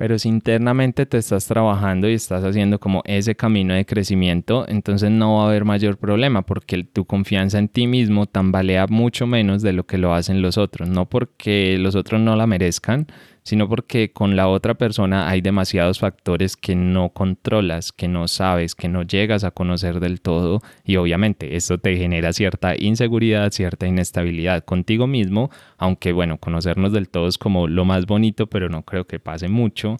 pero 0.00 0.18
si 0.18 0.30
internamente 0.30 1.04
te 1.04 1.18
estás 1.18 1.46
trabajando 1.46 2.08
y 2.08 2.14
estás 2.14 2.42
haciendo 2.42 2.80
como 2.80 3.02
ese 3.04 3.34
camino 3.34 3.74
de 3.74 3.84
crecimiento, 3.84 4.64
entonces 4.66 5.10
no 5.10 5.36
va 5.36 5.42
a 5.42 5.48
haber 5.48 5.66
mayor 5.66 5.98
problema 5.98 6.40
porque 6.40 6.84
tu 6.84 7.04
confianza 7.04 7.58
en 7.58 7.68
ti 7.68 7.86
mismo 7.86 8.24
tambalea 8.24 8.86
mucho 8.86 9.26
menos 9.26 9.60
de 9.60 9.74
lo 9.74 9.84
que 9.84 9.98
lo 9.98 10.14
hacen 10.14 10.40
los 10.40 10.56
otros. 10.56 10.88
No 10.88 11.04
porque 11.04 11.76
los 11.78 11.96
otros 11.96 12.18
no 12.18 12.34
la 12.34 12.46
merezcan, 12.46 13.08
sino 13.50 13.68
porque 13.68 14.12
con 14.12 14.36
la 14.36 14.46
otra 14.46 14.74
persona 14.74 15.28
hay 15.28 15.40
demasiados 15.40 15.98
factores 15.98 16.56
que 16.56 16.76
no 16.76 17.08
controlas, 17.08 17.90
que 17.90 18.06
no 18.06 18.28
sabes, 18.28 18.76
que 18.76 18.88
no 18.88 19.02
llegas 19.02 19.42
a 19.42 19.50
conocer 19.50 19.98
del 19.98 20.20
todo 20.20 20.60
y 20.84 20.94
obviamente 20.94 21.56
esto 21.56 21.76
te 21.78 21.96
genera 21.96 22.32
cierta 22.32 22.76
inseguridad, 22.78 23.50
cierta 23.50 23.88
inestabilidad 23.88 24.64
contigo 24.64 25.08
mismo, 25.08 25.50
aunque 25.78 26.12
bueno, 26.12 26.38
conocernos 26.38 26.92
del 26.92 27.08
todo 27.08 27.26
es 27.26 27.38
como 27.38 27.66
lo 27.66 27.84
más 27.84 28.06
bonito, 28.06 28.46
pero 28.46 28.68
no 28.68 28.84
creo 28.84 29.08
que 29.08 29.18
pase 29.18 29.48
mucho 29.48 29.96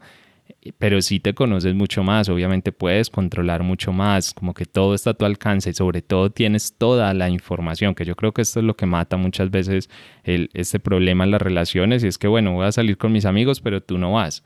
pero 0.78 1.02
si 1.02 1.20
te 1.20 1.34
conoces 1.34 1.74
mucho 1.74 2.02
más, 2.02 2.28
obviamente 2.28 2.72
puedes 2.72 3.10
controlar 3.10 3.62
mucho 3.62 3.92
más, 3.92 4.34
como 4.34 4.54
que 4.54 4.64
todo 4.64 4.94
está 4.94 5.10
a 5.10 5.14
tu 5.14 5.24
alcance 5.24 5.70
y 5.70 5.74
sobre 5.74 6.02
todo 6.02 6.30
tienes 6.30 6.74
toda 6.76 7.12
la 7.14 7.28
información, 7.28 7.94
que 7.94 8.04
yo 8.04 8.16
creo 8.16 8.32
que 8.32 8.42
esto 8.42 8.60
es 8.60 8.66
lo 8.66 8.76
que 8.76 8.86
mata 8.86 9.16
muchas 9.16 9.50
veces 9.50 9.90
el, 10.24 10.50
este 10.54 10.78
problema 10.78 11.24
en 11.24 11.32
las 11.32 11.42
relaciones 11.42 12.04
y 12.04 12.08
es 12.08 12.18
que 12.18 12.28
bueno, 12.28 12.52
voy 12.52 12.66
a 12.66 12.72
salir 12.72 12.96
con 12.98 13.12
mis 13.12 13.24
amigos, 13.24 13.60
pero 13.60 13.82
tú 13.82 13.98
no 13.98 14.12
vas. 14.12 14.42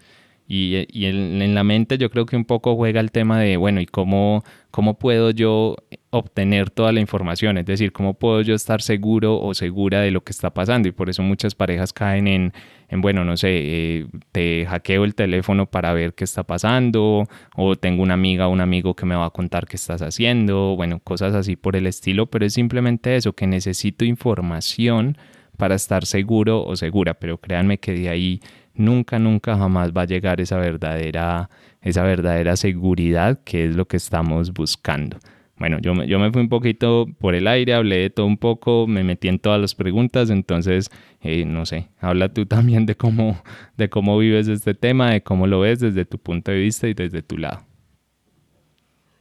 Y, 0.46 0.86
y 0.90 1.06
en, 1.06 1.40
en, 1.40 1.54
la 1.54 1.64
mente 1.64 1.96
yo 1.96 2.10
creo 2.10 2.26
que 2.26 2.36
un 2.36 2.44
poco 2.44 2.76
juega 2.76 3.00
el 3.00 3.10
tema 3.10 3.40
de, 3.40 3.56
bueno, 3.56 3.80
¿y 3.80 3.86
cómo, 3.86 4.44
cómo 4.70 4.98
puedo 4.98 5.30
yo 5.30 5.76
obtener 6.10 6.68
toda 6.68 6.92
la 6.92 7.00
información? 7.00 7.56
Es 7.56 7.64
decir, 7.64 7.92
¿cómo 7.92 8.12
puedo 8.12 8.42
yo 8.42 8.54
estar 8.54 8.82
seguro 8.82 9.40
o 9.40 9.54
segura 9.54 10.00
de 10.02 10.10
lo 10.10 10.22
que 10.22 10.32
está 10.32 10.52
pasando? 10.52 10.86
Y 10.86 10.92
por 10.92 11.08
eso 11.08 11.22
muchas 11.22 11.54
parejas 11.54 11.94
caen 11.94 12.28
en, 12.28 12.52
en 12.94 13.00
bueno, 13.00 13.24
no 13.24 13.36
sé, 13.36 13.48
eh, 13.50 14.06
te 14.30 14.66
hackeo 14.66 15.04
el 15.04 15.16
teléfono 15.16 15.66
para 15.66 15.92
ver 15.92 16.14
qué 16.14 16.22
está 16.22 16.44
pasando, 16.44 17.26
o 17.56 17.76
tengo 17.76 18.02
una 18.02 18.14
amiga 18.14 18.46
o 18.46 18.50
un 18.50 18.60
amigo 18.60 18.94
que 18.94 19.04
me 19.04 19.16
va 19.16 19.26
a 19.26 19.30
contar 19.30 19.66
qué 19.66 19.74
estás 19.76 20.00
haciendo, 20.00 20.76
bueno, 20.76 21.00
cosas 21.00 21.34
así 21.34 21.56
por 21.56 21.74
el 21.74 21.88
estilo, 21.88 22.26
pero 22.26 22.46
es 22.46 22.54
simplemente 22.54 23.16
eso, 23.16 23.32
que 23.32 23.48
necesito 23.48 24.04
información 24.04 25.18
para 25.56 25.74
estar 25.74 26.06
seguro 26.06 26.64
o 26.64 26.76
segura, 26.76 27.14
pero 27.14 27.38
créanme 27.38 27.78
que 27.78 27.92
de 27.92 28.08
ahí 28.08 28.40
nunca, 28.74 29.18
nunca 29.18 29.56
jamás 29.56 29.92
va 29.92 30.02
a 30.02 30.06
llegar 30.06 30.40
esa 30.40 30.58
verdadera, 30.58 31.50
esa 31.82 32.04
verdadera 32.04 32.56
seguridad 32.56 33.40
que 33.44 33.66
es 33.66 33.74
lo 33.74 33.86
que 33.86 33.96
estamos 33.96 34.52
buscando. 34.52 35.18
Bueno, 35.56 35.78
yo 35.80 35.94
me, 35.94 36.08
yo 36.08 36.18
me 36.18 36.32
fui 36.32 36.42
un 36.42 36.48
poquito 36.48 37.06
por 37.18 37.34
el 37.34 37.46
aire, 37.46 37.74
hablé 37.74 37.98
de 37.98 38.10
todo 38.10 38.26
un 38.26 38.38
poco, 38.38 38.86
me 38.88 39.04
metí 39.04 39.28
en 39.28 39.38
todas 39.38 39.60
las 39.60 39.74
preguntas, 39.74 40.30
entonces, 40.30 40.90
eh, 41.20 41.44
no 41.44 41.64
sé, 41.64 41.88
habla 42.00 42.28
tú 42.28 42.46
también 42.46 42.86
de 42.86 42.96
cómo, 42.96 43.40
de 43.76 43.88
cómo 43.88 44.18
vives 44.18 44.48
este 44.48 44.74
tema, 44.74 45.12
de 45.12 45.22
cómo 45.22 45.46
lo 45.46 45.60
ves 45.60 45.80
desde 45.80 46.04
tu 46.04 46.18
punto 46.18 46.50
de 46.50 46.58
vista 46.58 46.88
y 46.88 46.94
desde 46.94 47.22
tu 47.22 47.38
lado. 47.38 47.62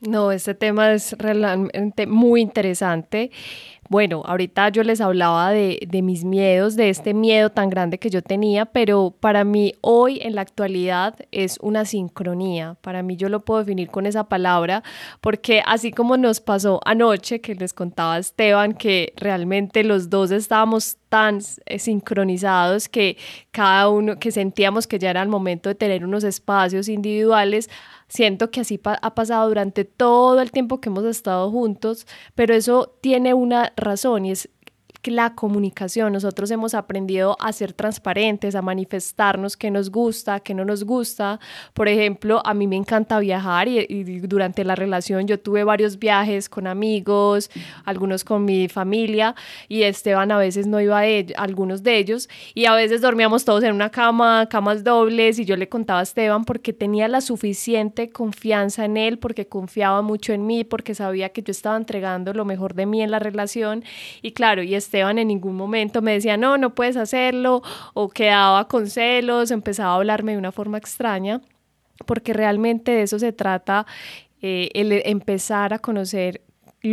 No, 0.02 0.34
este 0.34 0.54
tema 0.54 0.92
es 0.92 1.16
realmente 1.18 2.08
muy 2.08 2.42
interesante. 2.42 3.32
Bueno, 3.94 4.24
ahorita 4.26 4.70
yo 4.70 4.82
les 4.82 5.02
hablaba 5.02 5.52
de, 5.52 5.78
de, 5.88 6.02
mis 6.02 6.24
miedos, 6.24 6.76
de 6.76 6.90
este 6.90 7.14
miedo 7.14 7.52
tan 7.52 7.70
grande 7.70 8.00
que 8.00 8.10
yo 8.10 8.24
tenía, 8.24 8.66
pero 8.66 9.14
para 9.20 9.44
mí 9.44 9.76
hoy 9.82 10.18
en 10.20 10.34
la 10.34 10.42
actualidad 10.42 11.16
es 11.32 11.60
una 11.62 11.86
sincronía. 11.86 12.76
Para 12.82 13.04
mí 13.04 13.18
yo 13.18 13.30
lo 13.30 13.42
puedo 13.42 13.60
definir 13.60 13.92
con 13.92 14.08
esa 14.08 14.24
palabra, 14.24 14.82
porque 15.22 15.62
así 15.64 15.92
como 15.92 16.18
nos 16.18 16.42
pasó 16.42 16.80
anoche, 16.86 17.40
que 17.40 17.54
les 17.54 17.72
contaba 17.72 18.18
Esteban, 18.18 18.74
que 18.74 19.14
realmente 19.16 19.84
los 19.84 20.10
dos 20.10 20.32
estábamos 20.32 20.98
tan 21.10 21.42
eh, 21.68 21.78
sincronizados 21.78 22.90
que 22.90 23.18
cada 23.52 23.90
uno, 23.90 24.18
que 24.18 24.32
sentíamos 24.32 24.88
que 24.88 24.98
ya 24.98 25.12
era 25.12 25.22
el 25.22 25.30
momento 25.30 25.70
de 25.70 25.76
tener 25.76 26.04
unos 26.04 26.24
espacios 26.24 26.90
individuales, 26.90 27.70
Siento 28.14 28.52
que 28.52 28.62
así 28.62 28.80
ha 28.84 29.16
pasado 29.16 29.48
durante 29.48 29.86
todo 29.86 30.40
el 30.40 30.52
tiempo 30.52 30.80
que 30.80 30.90
hemos 30.90 31.04
estado 31.04 31.50
juntos, 31.50 32.06
pero 32.36 32.54
eso 32.54 32.96
tiene 33.02 33.34
una 33.34 33.74
razones 33.84 34.50
la 35.12 35.36
comunicación. 35.36 36.14
Nosotros 36.14 36.50
hemos 36.52 36.74
aprendido 36.74 37.38
a 37.40 37.52
ser 37.52 37.74
transparentes, 37.74 38.56
a 38.56 38.62
manifestarnos 38.62 39.58
qué 39.58 39.72
nos 39.72 39.90
gusta, 39.90 40.40
qué 40.40 40.54
no 40.54 40.66
nos 40.66 40.84
gusta. 40.84 41.40
Por 41.74 41.88
ejemplo, 41.88 42.42
a 42.46 42.54
mí 42.54 42.68
me 42.68 42.76
encanta 42.76 43.20
viajar 43.20 43.68
y, 43.68 44.20
durante 44.22 44.64
la 44.64 44.76
relación 44.76 45.28
yo 45.28 45.40
tuve 45.40 45.64
varios 45.64 46.00
viajes 46.00 46.50
con 46.50 46.68
amigos, 46.68 47.50
algunos 47.86 48.24
con 48.24 48.46
mi 48.46 48.68
familia 48.68 49.36
y 49.68 49.84
Esteban 49.84 50.32
a 50.32 50.38
veces 50.38 50.68
no 50.68 50.80
iba 50.80 51.02
a, 51.02 51.04
algunos 51.38 51.84
de 51.84 51.98
ellos 51.98 52.30
y 52.54 52.66
a 52.66 52.74
veces 52.74 53.02
dormíamos 53.02 53.46
todos 53.46 53.64
en 53.64 53.74
una 53.74 53.90
cama, 53.90 54.48
camas 54.50 54.84
dobles 54.84 55.40
y 55.40 55.46
yo 55.46 55.58
le 55.58 55.70
contaba 55.70 56.00
a 56.00 56.04
Esteban 56.04 56.46
porque 56.46 56.74
tenía 56.74 57.08
la 57.08 57.22
suficiente 57.22 58.10
confianza 58.10 58.86
en 58.86 58.98
él, 58.98 59.20
porque 59.20 59.48
confiaba 59.48 60.02
mucho 60.02 60.34
en 60.34 60.46
mí, 60.46 60.64
porque 60.64 60.96
sabía 60.96 61.30
que 61.30 61.44
yo 61.44 61.52
estaba 61.52 61.78
entregando 61.78 62.34
lo 62.34 62.46
mejor 62.46 62.74
de 62.74 62.86
mí 62.86 63.02
en 63.02 63.12
la 63.12 63.20
relación 63.20 63.84
y 64.22 64.32
claro, 64.32 64.64
y 64.64 64.76
Esteban 64.94 65.18
en 65.18 65.30
ningún 65.30 65.56
momento 65.56 66.04
me 66.04 66.14
decía, 66.14 66.38
no, 66.38 66.60
no 66.60 66.76
puedes 66.76 66.98
hacerlo, 66.98 67.64
o 67.96 68.10
quedaba 68.10 68.68
con 68.68 68.88
celos, 68.88 69.50
empezaba 69.50 69.94
a 69.94 69.96
hablarme 69.96 70.34
de 70.34 70.38
una 70.38 70.52
forma 70.52 70.78
extraña, 70.78 71.42
porque 72.06 72.32
realmente 72.32 72.92
de 72.92 73.02
eso 73.02 73.18
se 73.18 73.34
trata, 73.34 73.88
eh, 74.44 74.70
el 74.76 74.92
empezar 75.06 75.74
a 75.74 75.80
conocer 75.80 76.42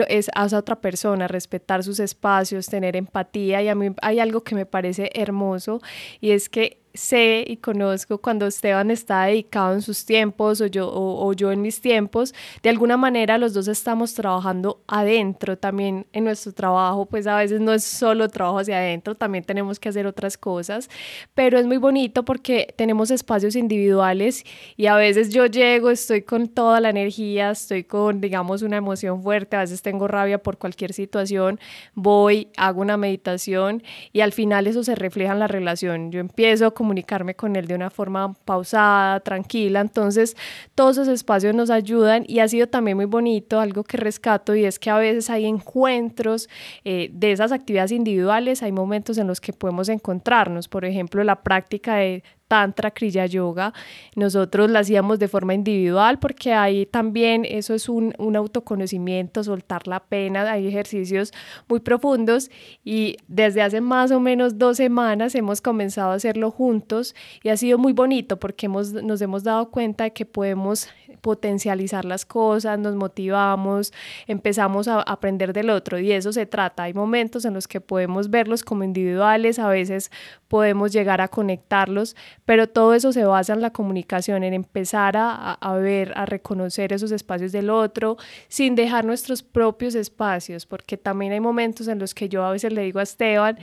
es 0.09 0.31
a 0.35 0.47
otra 0.57 0.81
persona, 0.81 1.29
respetar 1.29 1.83
sus 1.83 2.01
espacios, 2.01 2.69
tener 2.69 2.97
empatía 2.97 3.61
y 3.61 3.69
a 3.69 3.75
mí 3.75 3.89
hay 4.01 4.21
algo 4.21 4.45
que 4.45 4.55
me 4.55 4.65
parece 4.65 5.11
hermoso 5.13 5.83
y 6.21 6.31
es 6.31 6.49
que 6.49 6.81
sé 6.95 7.45
y 7.47 7.57
conozco 7.59 8.19
cuando 8.19 8.47
Esteban 8.47 8.91
está 8.91 9.25
dedicado 9.25 9.75
en 9.75 9.83
sus 9.83 10.05
tiempos 10.05 10.61
o 10.61 10.67
yo, 10.67 10.91
o, 10.93 11.33
yo 11.33 11.53
en 11.53 11.63
mis 11.63 11.81
tiempos, 11.81 12.35
de 12.63 12.71
alguna 12.71 12.97
manera 12.97 13.39
los 13.39 13.55
dos 13.55 13.69
estamos 13.69 14.15
trabajando 14.15 14.81
adentro 14.87 15.57
también 15.57 16.07
en 16.13 16.25
nuestro 16.25 16.53
trabajo, 16.53 17.07
pues 17.07 17.27
a 17.27 17.37
veces 17.37 17.61
no 17.61 17.73
es 17.73 17.85
solo 17.85 18.29
trabajo 18.29 18.59
hacia 18.59 18.79
adentro, 18.79 19.15
también 19.15 19.45
tenemos 19.45 19.79
que 19.79 19.89
hacer 19.89 20.07
otras 20.07 20.37
cosas, 20.37 20.91
pero 21.35 21.59
es 21.59 21.67
muy 21.67 21.77
bonito 21.77 22.25
porque 22.25 22.75
tenemos 22.77 23.11
espacios 23.11 23.57
individuales 23.57 24.45
y 24.77 24.87
a 24.87 24.97
veces 24.97 25.31
yo 25.31 25.47
llego, 25.47 25.91
estoy 25.91 26.23
con 26.23 26.49
toda 26.49 26.81
la 26.81 26.91
energía, 26.91 27.51
estoy 27.51 27.85
con, 27.85 28.21
digamos, 28.21 28.63
una 28.63 28.77
emoción 28.77 29.23
fuerte, 29.23 29.57
a 29.57 29.61
veces 29.61 29.83
tengo 29.83 30.09
rabia 30.09 30.43
por 30.43 30.59
cualquier 30.59 30.93
situación, 30.93 31.61
voy, 31.95 32.49
hago 32.57 32.81
una 32.81 32.97
meditación 32.97 33.83
y 34.13 34.21
al 34.21 34.33
final 34.33 34.67
eso 34.67 34.83
se 34.83 34.95
refleja 34.95 35.33
en 35.33 35.39
la 35.39 35.47
relación. 35.47 36.11
Yo 36.11 36.21
empiezo 36.21 36.75
comunicarme 36.81 37.35
con 37.35 37.57
él 37.57 37.67
de 37.67 37.75
una 37.75 37.91
forma 37.91 38.33
pausada, 38.47 39.21
tranquila. 39.21 39.83
Entonces, 39.83 40.35
todos 40.75 40.97
esos 40.97 41.09
espacios 41.09 41.55
nos 41.55 41.69
ayudan 41.69 42.25
y 42.27 42.39
ha 42.39 42.49
sido 42.49 42.69
también 42.69 42.97
muy 42.97 43.05
bonito, 43.05 43.61
algo 43.61 43.85
que 43.85 43.99
rescato 43.99 44.55
y 44.55 44.65
es 44.65 44.79
que 44.79 44.89
a 44.89 44.97
veces 44.97 45.29
hay 45.29 45.45
encuentros 45.45 46.49
eh, 46.87 47.11
de 47.13 47.33
esas 47.33 47.53
actividades 47.53 47.93
individuales, 47.93 48.63
hay 48.63 48.73
momentos 48.73 49.19
en 49.19 49.27
los 49.27 49.43
que 49.43 49.53
podemos 49.53 49.91
encontrarnos, 49.91 50.69
por 50.69 50.87
ejemplo, 50.87 51.23
la 51.23 51.43
práctica 51.43 51.97
de 51.97 52.25
Tantra, 52.51 52.91
Kriya 52.91 53.27
Yoga. 53.27 53.73
Nosotros 54.17 54.69
la 54.69 54.81
hacíamos 54.81 55.21
de 55.21 55.29
forma 55.29 55.55
individual 55.55 56.19
porque 56.19 56.53
ahí 56.53 56.85
también 56.85 57.45
eso 57.45 57.75
es 57.75 57.89
un, 57.89 58.13
un 58.19 58.35
autoconocimiento, 58.35 59.45
soltar 59.45 59.87
la 59.87 60.01
pena, 60.01 60.51
hay 60.51 60.67
ejercicios 60.67 61.31
muy 61.69 61.79
profundos 61.79 62.51
y 62.85 63.19
desde 63.29 63.63
hace 63.63 63.81
más 63.81 64.11
o 64.11 64.19
menos 64.19 64.59
dos 64.59 64.79
semanas 64.79 65.37
hemos 65.37 65.61
comenzado 65.61 66.11
a 66.11 66.15
hacerlo 66.15 66.51
juntos 66.51 67.15
y 67.45 67.51
ha 67.51 67.57
sido 67.57 67.79
muy 67.79 67.93
bonito 67.93 68.41
porque 68.41 68.67
hemos, 68.67 68.95
nos 68.95 69.23
hemos 69.23 69.45
dado 69.45 69.71
cuenta 69.71 70.03
de 70.03 70.13
que 70.13 70.27
podemos 70.27 70.89
potencializar 71.21 72.05
las 72.05 72.25
cosas, 72.25 72.79
nos 72.79 72.95
motivamos, 72.95 73.93
empezamos 74.27 74.89
a 74.89 75.01
aprender 75.03 75.53
del 75.53 75.71
otro 75.71 75.99
y 75.99 76.13
eso 76.13 76.33
se 76.33 76.47
trata. 76.47 76.85
Hay 76.85 76.95
momentos 76.95 77.45
en 77.45 77.55
los 77.55 77.69
que 77.69 77.81
podemos 77.81 78.31
verlos 78.31 78.63
como 78.63 78.85
individuales, 78.85 79.59
a 79.59 79.69
veces 79.69 80.11
podemos 80.49 80.93
llegar 80.93 81.21
a 81.21 81.29
conectarlos, 81.29 82.17
pero 82.45 82.69
todo 82.69 82.95
eso 82.95 83.13
se 83.13 83.25
basa 83.25 83.53
en 83.53 83.61
la 83.61 83.73
comunicación, 83.73 84.43
en 84.45 84.55
empezar 84.55 85.17
a, 85.17 85.55
a 85.55 85.75
ver, 85.75 86.13
a 86.17 86.27
reconocer 86.27 86.93
esos 86.93 87.13
espacios 87.13 87.53
del 87.53 87.71
otro, 87.71 88.17
sin 88.49 88.75
dejar 88.75 89.05
nuestros 89.05 89.43
propios 89.43 89.95
espacios, 89.95 90.67
porque 90.67 90.97
también 90.97 91.33
hay 91.33 91.41
momentos 91.41 91.89
en 91.89 91.99
los 91.99 92.15
que 92.15 92.29
yo 92.29 92.45
a 92.45 92.53
veces 92.53 92.73
le 92.73 92.83
digo 92.83 92.99
a 92.99 93.03
Esteban, 93.05 93.59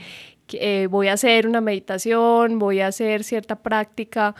eh, 0.52 0.86
voy 0.90 1.08
a 1.08 1.14
hacer 1.14 1.46
una 1.46 1.60
meditación, 1.60 2.58
voy 2.58 2.80
a 2.80 2.88
hacer 2.88 3.24
cierta 3.24 3.56
práctica, 3.56 4.34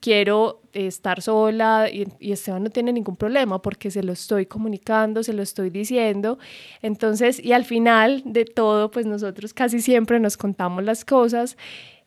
quiero 0.00 0.62
estar 0.72 1.22
sola 1.22 1.88
y, 1.90 2.06
y, 2.18 2.32
Esteban 2.32 2.64
no 2.64 2.70
tiene 2.70 2.92
ningún 2.92 3.16
problema 3.16 3.62
porque 3.62 3.90
se 3.90 4.02
lo 4.02 4.12
estoy 4.12 4.46
comunicando, 4.46 5.22
se 5.22 5.32
lo 5.32 5.42
estoy 5.42 5.70
diciendo. 5.70 6.38
Entonces, 6.82 7.42
y 7.42 7.52
al 7.52 7.64
final 7.64 8.22
de 8.24 8.44
todo, 8.44 8.90
pues 8.90 9.06
nosotros 9.06 9.54
casi 9.54 9.80
siempre 9.80 10.20
nos 10.20 10.36
contamos 10.36 10.84
las 10.84 11.04
cosas 11.04 11.56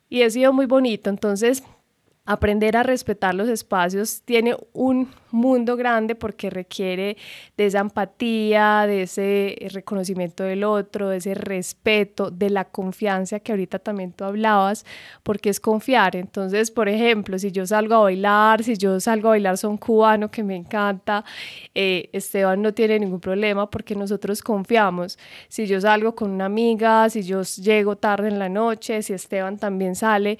y 0.09 0.23
ha 0.23 0.29
sido 0.29 0.53
muy 0.53 0.65
bonito. 0.65 1.09
Entonces, 1.09 1.63
aprender 2.27 2.75
a 2.75 2.83
respetar 2.83 3.33
los 3.33 3.47
espacios 3.47 4.21
tiene 4.25 4.55
un 4.73 5.09
mundo 5.31 5.77
grande 5.77 6.13
porque 6.13 6.49
requiere 6.49 7.15
de 7.55 7.65
esa 7.65 7.79
empatía, 7.79 8.85
de 8.85 9.03
ese 9.03 9.55
reconocimiento 9.71 10.43
del 10.43 10.65
otro, 10.65 11.09
de 11.09 11.17
ese 11.17 11.33
respeto, 11.33 12.29
de 12.29 12.49
la 12.49 12.65
confianza 12.65 13.39
que 13.39 13.53
ahorita 13.53 13.79
también 13.79 14.11
tú 14.11 14.25
hablabas, 14.25 14.85
porque 15.23 15.49
es 15.49 15.59
confiar. 15.61 16.17
Entonces, 16.17 16.69
por 16.69 16.89
ejemplo, 16.89 17.39
si 17.39 17.51
yo 17.51 17.65
salgo 17.65 17.95
a 17.95 17.99
bailar, 17.99 18.61
si 18.61 18.75
yo 18.75 18.99
salgo 18.99 19.29
a 19.29 19.31
bailar 19.31 19.57
son 19.57 19.77
cubano 19.77 20.29
que 20.29 20.43
me 20.43 20.55
encanta, 20.55 21.23
eh, 21.73 22.09
Esteban 22.11 22.61
no 22.61 22.73
tiene 22.73 22.99
ningún 22.99 23.21
problema 23.21 23.69
porque 23.69 23.95
nosotros 23.95 24.41
confiamos. 24.41 25.17
Si 25.47 25.65
yo 25.65 25.79
salgo 25.79 26.13
con 26.13 26.31
una 26.31 26.45
amiga, 26.45 27.09
si 27.09 27.23
yo 27.23 27.41
llego 27.43 27.95
tarde 27.95 28.27
en 28.27 28.37
la 28.37 28.49
noche, 28.49 29.01
si 29.01 29.13
Esteban 29.13 29.57
también 29.57 29.95
sale, 29.95 30.37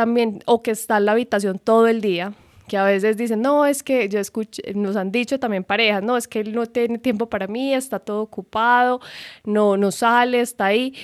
también, 0.00 0.42
o 0.46 0.62
que 0.62 0.70
está 0.70 0.96
en 0.96 1.04
la 1.04 1.12
habitación 1.12 1.58
todo 1.58 1.86
el 1.86 2.00
día, 2.00 2.32
que 2.70 2.76
a 2.76 2.84
veces 2.84 3.16
dicen, 3.16 3.42
no, 3.42 3.66
es 3.66 3.82
que 3.82 4.08
yo 4.08 4.20
escuché, 4.20 4.62
nos 4.74 4.94
han 4.94 5.10
dicho 5.10 5.40
también 5.40 5.64
parejas, 5.64 6.04
no, 6.04 6.16
es 6.16 6.28
que 6.28 6.38
él 6.38 6.54
no 6.54 6.66
tiene 6.66 6.98
tiempo 6.98 7.28
para 7.28 7.48
mí, 7.48 7.74
está 7.74 7.98
todo 7.98 8.22
ocupado, 8.22 9.00
no, 9.44 9.76
no 9.76 9.90
sale, 9.90 10.40
está 10.40 10.66
ahí. 10.66 10.94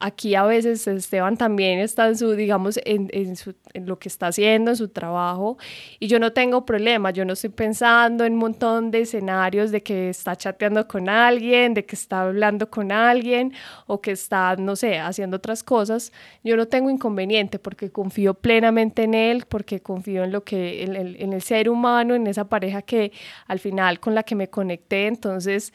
Aquí 0.00 0.34
a 0.34 0.42
veces 0.42 0.84
Esteban 0.88 1.36
también 1.36 1.78
está 1.78 2.08
en 2.08 2.18
su, 2.18 2.32
digamos, 2.32 2.80
en, 2.84 3.08
en, 3.12 3.36
su, 3.36 3.54
en 3.72 3.86
lo 3.86 4.00
que 4.00 4.08
está 4.08 4.26
haciendo, 4.26 4.72
en 4.72 4.76
su 4.76 4.88
trabajo, 4.88 5.58
y 6.00 6.08
yo 6.08 6.18
no 6.18 6.32
tengo 6.32 6.66
problema, 6.66 7.12
yo 7.12 7.24
no 7.24 7.34
estoy 7.34 7.50
pensando 7.50 8.24
en 8.24 8.32
un 8.32 8.40
montón 8.40 8.90
de 8.90 9.02
escenarios 9.02 9.70
de 9.70 9.80
que 9.80 10.08
está 10.08 10.34
chateando 10.34 10.88
con 10.88 11.08
alguien, 11.08 11.72
de 11.72 11.86
que 11.86 11.94
está 11.94 12.22
hablando 12.22 12.68
con 12.68 12.90
alguien, 12.90 13.52
o 13.86 14.00
que 14.00 14.10
está, 14.10 14.56
no 14.56 14.74
sé, 14.74 14.98
haciendo 14.98 15.36
otras 15.36 15.62
cosas, 15.62 16.12
yo 16.42 16.56
no 16.56 16.66
tengo 16.66 16.90
inconveniente 16.90 17.60
porque 17.60 17.92
confío 17.92 18.34
plenamente 18.34 19.04
en 19.04 19.14
él, 19.14 19.44
porque 19.48 19.78
confío 19.78 20.24
en 20.24 20.32
lo 20.32 20.42
que, 20.42 20.82
en 21.18 21.32
el 21.32 21.42
ser 21.42 21.68
humano, 21.68 22.14
en 22.14 22.26
esa 22.26 22.48
pareja 22.48 22.82
que 22.82 23.12
al 23.46 23.58
final 23.58 24.00
con 24.00 24.14
la 24.14 24.22
que 24.22 24.34
me 24.34 24.48
conecté, 24.48 25.06
entonces 25.06 25.72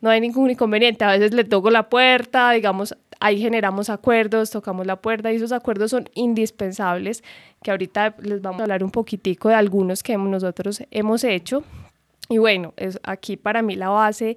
no 0.00 0.10
hay 0.10 0.20
ningún 0.20 0.50
inconveniente. 0.50 1.04
A 1.04 1.12
veces 1.12 1.32
le 1.32 1.44
toco 1.44 1.70
la 1.70 1.88
puerta, 1.88 2.52
digamos, 2.52 2.96
ahí 3.20 3.40
generamos 3.40 3.90
acuerdos, 3.90 4.50
tocamos 4.50 4.86
la 4.86 4.96
puerta 4.96 5.32
y 5.32 5.36
esos 5.36 5.52
acuerdos 5.52 5.90
son 5.90 6.08
indispensables, 6.14 7.22
que 7.62 7.70
ahorita 7.70 8.16
les 8.20 8.40
vamos 8.40 8.60
a 8.60 8.64
hablar 8.64 8.82
un 8.82 8.90
poquitico 8.90 9.48
de 9.48 9.54
algunos 9.54 10.02
que 10.02 10.16
nosotros 10.16 10.82
hemos 10.90 11.24
hecho. 11.24 11.62
Y 12.28 12.38
bueno, 12.38 12.72
es, 12.76 12.98
aquí 13.02 13.36
para 13.36 13.62
mí 13.62 13.76
la 13.76 13.90
base 13.90 14.36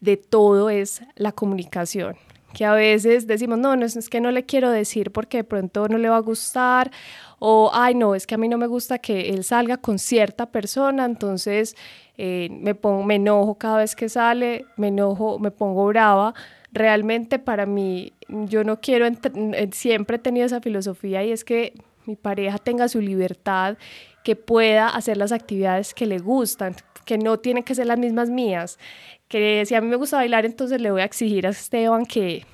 de 0.00 0.16
todo 0.16 0.70
es 0.70 1.02
la 1.16 1.32
comunicación 1.32 2.16
que 2.54 2.64
a 2.64 2.72
veces 2.72 3.26
decimos, 3.26 3.58
no, 3.58 3.76
no, 3.76 3.84
es 3.84 4.08
que 4.08 4.20
no 4.20 4.30
le 4.30 4.44
quiero 4.44 4.70
decir 4.70 5.10
porque 5.12 5.38
de 5.38 5.44
pronto 5.44 5.88
no 5.88 5.98
le 5.98 6.08
va 6.08 6.16
a 6.16 6.20
gustar 6.20 6.90
o, 7.38 7.70
ay, 7.72 7.94
no, 7.94 8.14
es 8.14 8.26
que 8.26 8.34
a 8.34 8.38
mí 8.38 8.48
no 8.48 8.58
me 8.58 8.66
gusta 8.66 8.98
que 8.98 9.30
él 9.30 9.44
salga 9.44 9.76
con 9.76 9.98
cierta 9.98 10.46
persona, 10.46 11.04
entonces 11.04 11.76
eh, 12.16 12.48
me, 12.50 12.74
pongo, 12.74 13.04
me 13.04 13.14
enojo 13.14 13.56
cada 13.56 13.78
vez 13.78 13.94
que 13.94 14.08
sale, 14.08 14.64
me 14.76 14.88
enojo, 14.88 15.38
me 15.38 15.50
pongo 15.50 15.86
brava. 15.86 16.34
Realmente 16.72 17.38
para 17.38 17.64
mí, 17.64 18.12
yo 18.28 18.64
no 18.64 18.80
quiero, 18.80 19.06
siempre 19.72 20.16
he 20.16 20.18
tenido 20.18 20.46
esa 20.46 20.60
filosofía 20.60 21.24
y 21.24 21.32
es 21.32 21.44
que 21.44 21.72
mi 22.06 22.16
pareja 22.16 22.58
tenga 22.58 22.88
su 22.88 23.00
libertad, 23.00 23.78
que 24.24 24.34
pueda 24.34 24.88
hacer 24.88 25.16
las 25.16 25.32
actividades 25.32 25.94
que 25.94 26.06
le 26.06 26.18
gustan, 26.18 26.74
que 27.04 27.18
no 27.18 27.38
tienen 27.38 27.62
que 27.62 27.74
ser 27.74 27.86
las 27.86 27.98
mismas 27.98 28.28
mías, 28.30 28.78
que 29.28 29.64
si 29.64 29.74
a 29.74 29.80
mí 29.80 29.86
me 29.86 29.96
gusta 29.96 30.16
bailar, 30.16 30.44
entonces 30.44 30.80
le 30.80 30.90
voy 30.90 31.02
a 31.02 31.04
exigir 31.04 31.46
a 31.46 31.50
Esteban 31.50 32.04
que 32.04 32.44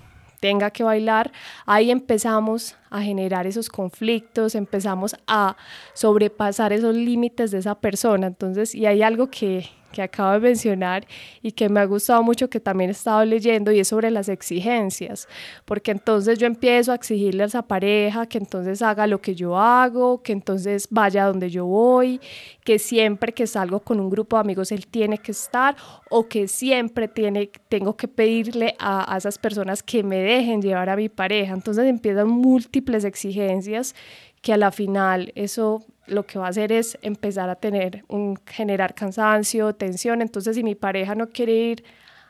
tenga 0.44 0.70
que 0.70 0.84
bailar, 0.84 1.32
ahí 1.64 1.90
empezamos 1.90 2.76
a 2.90 3.00
generar 3.00 3.46
esos 3.46 3.70
conflictos, 3.70 4.54
empezamos 4.54 5.16
a 5.26 5.56
sobrepasar 5.94 6.70
esos 6.74 6.94
límites 6.94 7.50
de 7.50 7.56
esa 7.60 7.74
persona. 7.74 8.26
Entonces, 8.26 8.74
y 8.74 8.84
hay 8.84 9.00
algo 9.00 9.30
que, 9.30 9.70
que 9.94 10.02
acabo 10.02 10.32
de 10.32 10.40
mencionar 10.40 11.06
y 11.40 11.52
que 11.52 11.68
me 11.68 11.78
ha 11.78 11.84
gustado 11.84 12.20
mucho 12.24 12.50
que 12.50 12.58
también 12.58 12.90
he 12.90 12.92
estado 12.92 13.24
leyendo 13.24 13.70
y 13.70 13.78
es 13.78 13.88
sobre 13.88 14.10
las 14.10 14.28
exigencias, 14.28 15.28
porque 15.64 15.92
entonces 15.92 16.36
yo 16.40 16.48
empiezo 16.48 16.90
a 16.90 16.96
exigirle 16.96 17.44
a 17.44 17.46
esa 17.46 17.62
pareja 17.62 18.26
que 18.26 18.38
entonces 18.38 18.82
haga 18.82 19.06
lo 19.06 19.20
que 19.20 19.36
yo 19.36 19.56
hago, 19.56 20.20
que 20.20 20.32
entonces 20.32 20.88
vaya 20.90 21.26
donde 21.26 21.48
yo 21.48 21.64
voy, 21.64 22.20
que 22.64 22.80
siempre 22.80 23.32
que 23.32 23.46
salgo 23.46 23.78
con 23.80 24.00
un 24.00 24.10
grupo 24.10 24.36
de 24.36 24.40
amigos 24.40 24.72
él 24.72 24.88
tiene 24.88 25.18
que 25.18 25.30
estar 25.30 25.76
o 26.10 26.28
que 26.28 26.48
siempre 26.48 27.06
tiene, 27.06 27.50
tengo 27.68 27.96
que 27.96 28.08
pedirle 28.08 28.74
a, 28.80 29.14
a 29.14 29.16
esas 29.16 29.38
personas 29.38 29.84
que 29.84 30.02
me 30.02 30.18
dejen 30.18 30.60
llevar 30.60 30.90
a 30.90 30.96
mi 30.96 31.08
pareja. 31.08 31.54
Entonces 31.54 31.84
empiezan 31.86 32.28
múltiples 32.28 33.04
exigencias 33.04 33.94
que 34.42 34.52
a 34.52 34.56
la 34.56 34.72
final 34.72 35.32
eso 35.36 35.84
lo 36.06 36.26
que 36.26 36.38
va 36.38 36.46
a 36.46 36.50
hacer 36.50 36.72
es 36.72 36.98
empezar 37.02 37.48
a 37.48 37.56
tener 37.56 38.04
un 38.08 38.36
generar 38.46 38.94
cansancio, 38.94 39.74
tensión, 39.74 40.22
entonces 40.22 40.56
si 40.56 40.62
mi 40.62 40.74
pareja 40.74 41.14
no 41.14 41.28
quiere 41.28 41.52
ir 41.52 41.84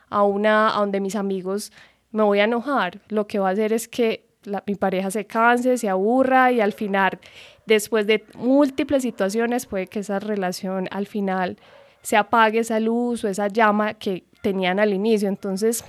a 0.09 0.23
una 0.23 0.75
a 0.75 0.79
donde 0.79 0.99
mis 0.99 1.15
amigos 1.15 1.71
me 2.11 2.23
voy 2.23 2.39
a 2.39 2.45
enojar, 2.45 3.01
lo 3.09 3.27
que 3.27 3.39
va 3.39 3.49
a 3.49 3.51
hacer 3.51 3.73
es 3.73 3.87
que 3.87 4.25
mi 4.67 4.75
pareja 4.75 5.11
se 5.11 5.25
canse, 5.25 5.77
se 5.77 5.89
aburra 5.89 6.51
y 6.51 6.61
al 6.61 6.73
final 6.73 7.19
después 7.65 8.07
de 8.07 8.23
múltiples 8.35 9.03
situaciones 9.03 9.65
puede 9.65 9.87
que 9.87 9.99
esa 9.99 10.19
relación 10.19 10.87
al 10.91 11.07
final 11.07 11.57
se 12.01 12.17
apague 12.17 12.59
esa 12.59 12.79
luz 12.79 13.23
o 13.23 13.27
esa 13.27 13.47
llama 13.47 13.95
que 13.95 14.23
tenían 14.41 14.79
al 14.79 14.93
inicio, 14.93 15.27
entonces 15.27 15.83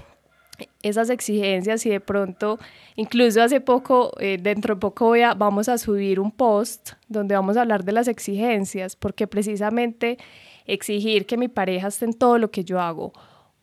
esas 0.83 1.11
exigencias 1.11 1.85
y 1.87 1.91
de 1.91 2.01
pronto, 2.01 2.59
incluso 2.95 3.43
hace 3.43 3.61
poco, 3.61 4.13
eh, 4.19 4.39
dentro 4.41 4.75
de 4.75 4.81
poco 4.81 5.07
voy 5.07 5.23
a, 5.23 5.35
vamos 5.35 5.69
a 5.69 5.79
subir 5.79 6.21
un 6.21 6.31
post 6.31 6.93
donde 7.09 7.35
vamos 7.35 7.57
a 7.57 7.63
hablar 7.63 7.85
de 7.85 7.93
las 7.93 8.09
exigencias, 8.09 8.97
porque 8.97 9.27
precisamente 9.27 10.19
exigir 10.67 11.27
que 11.27 11.37
mi 11.37 11.49
pareja 11.49 11.89
esté 11.89 12.05
en 12.07 12.15
todo 12.15 12.39
lo 12.39 12.51
que 12.51 12.65
yo 12.65 12.81
hago 12.81 13.13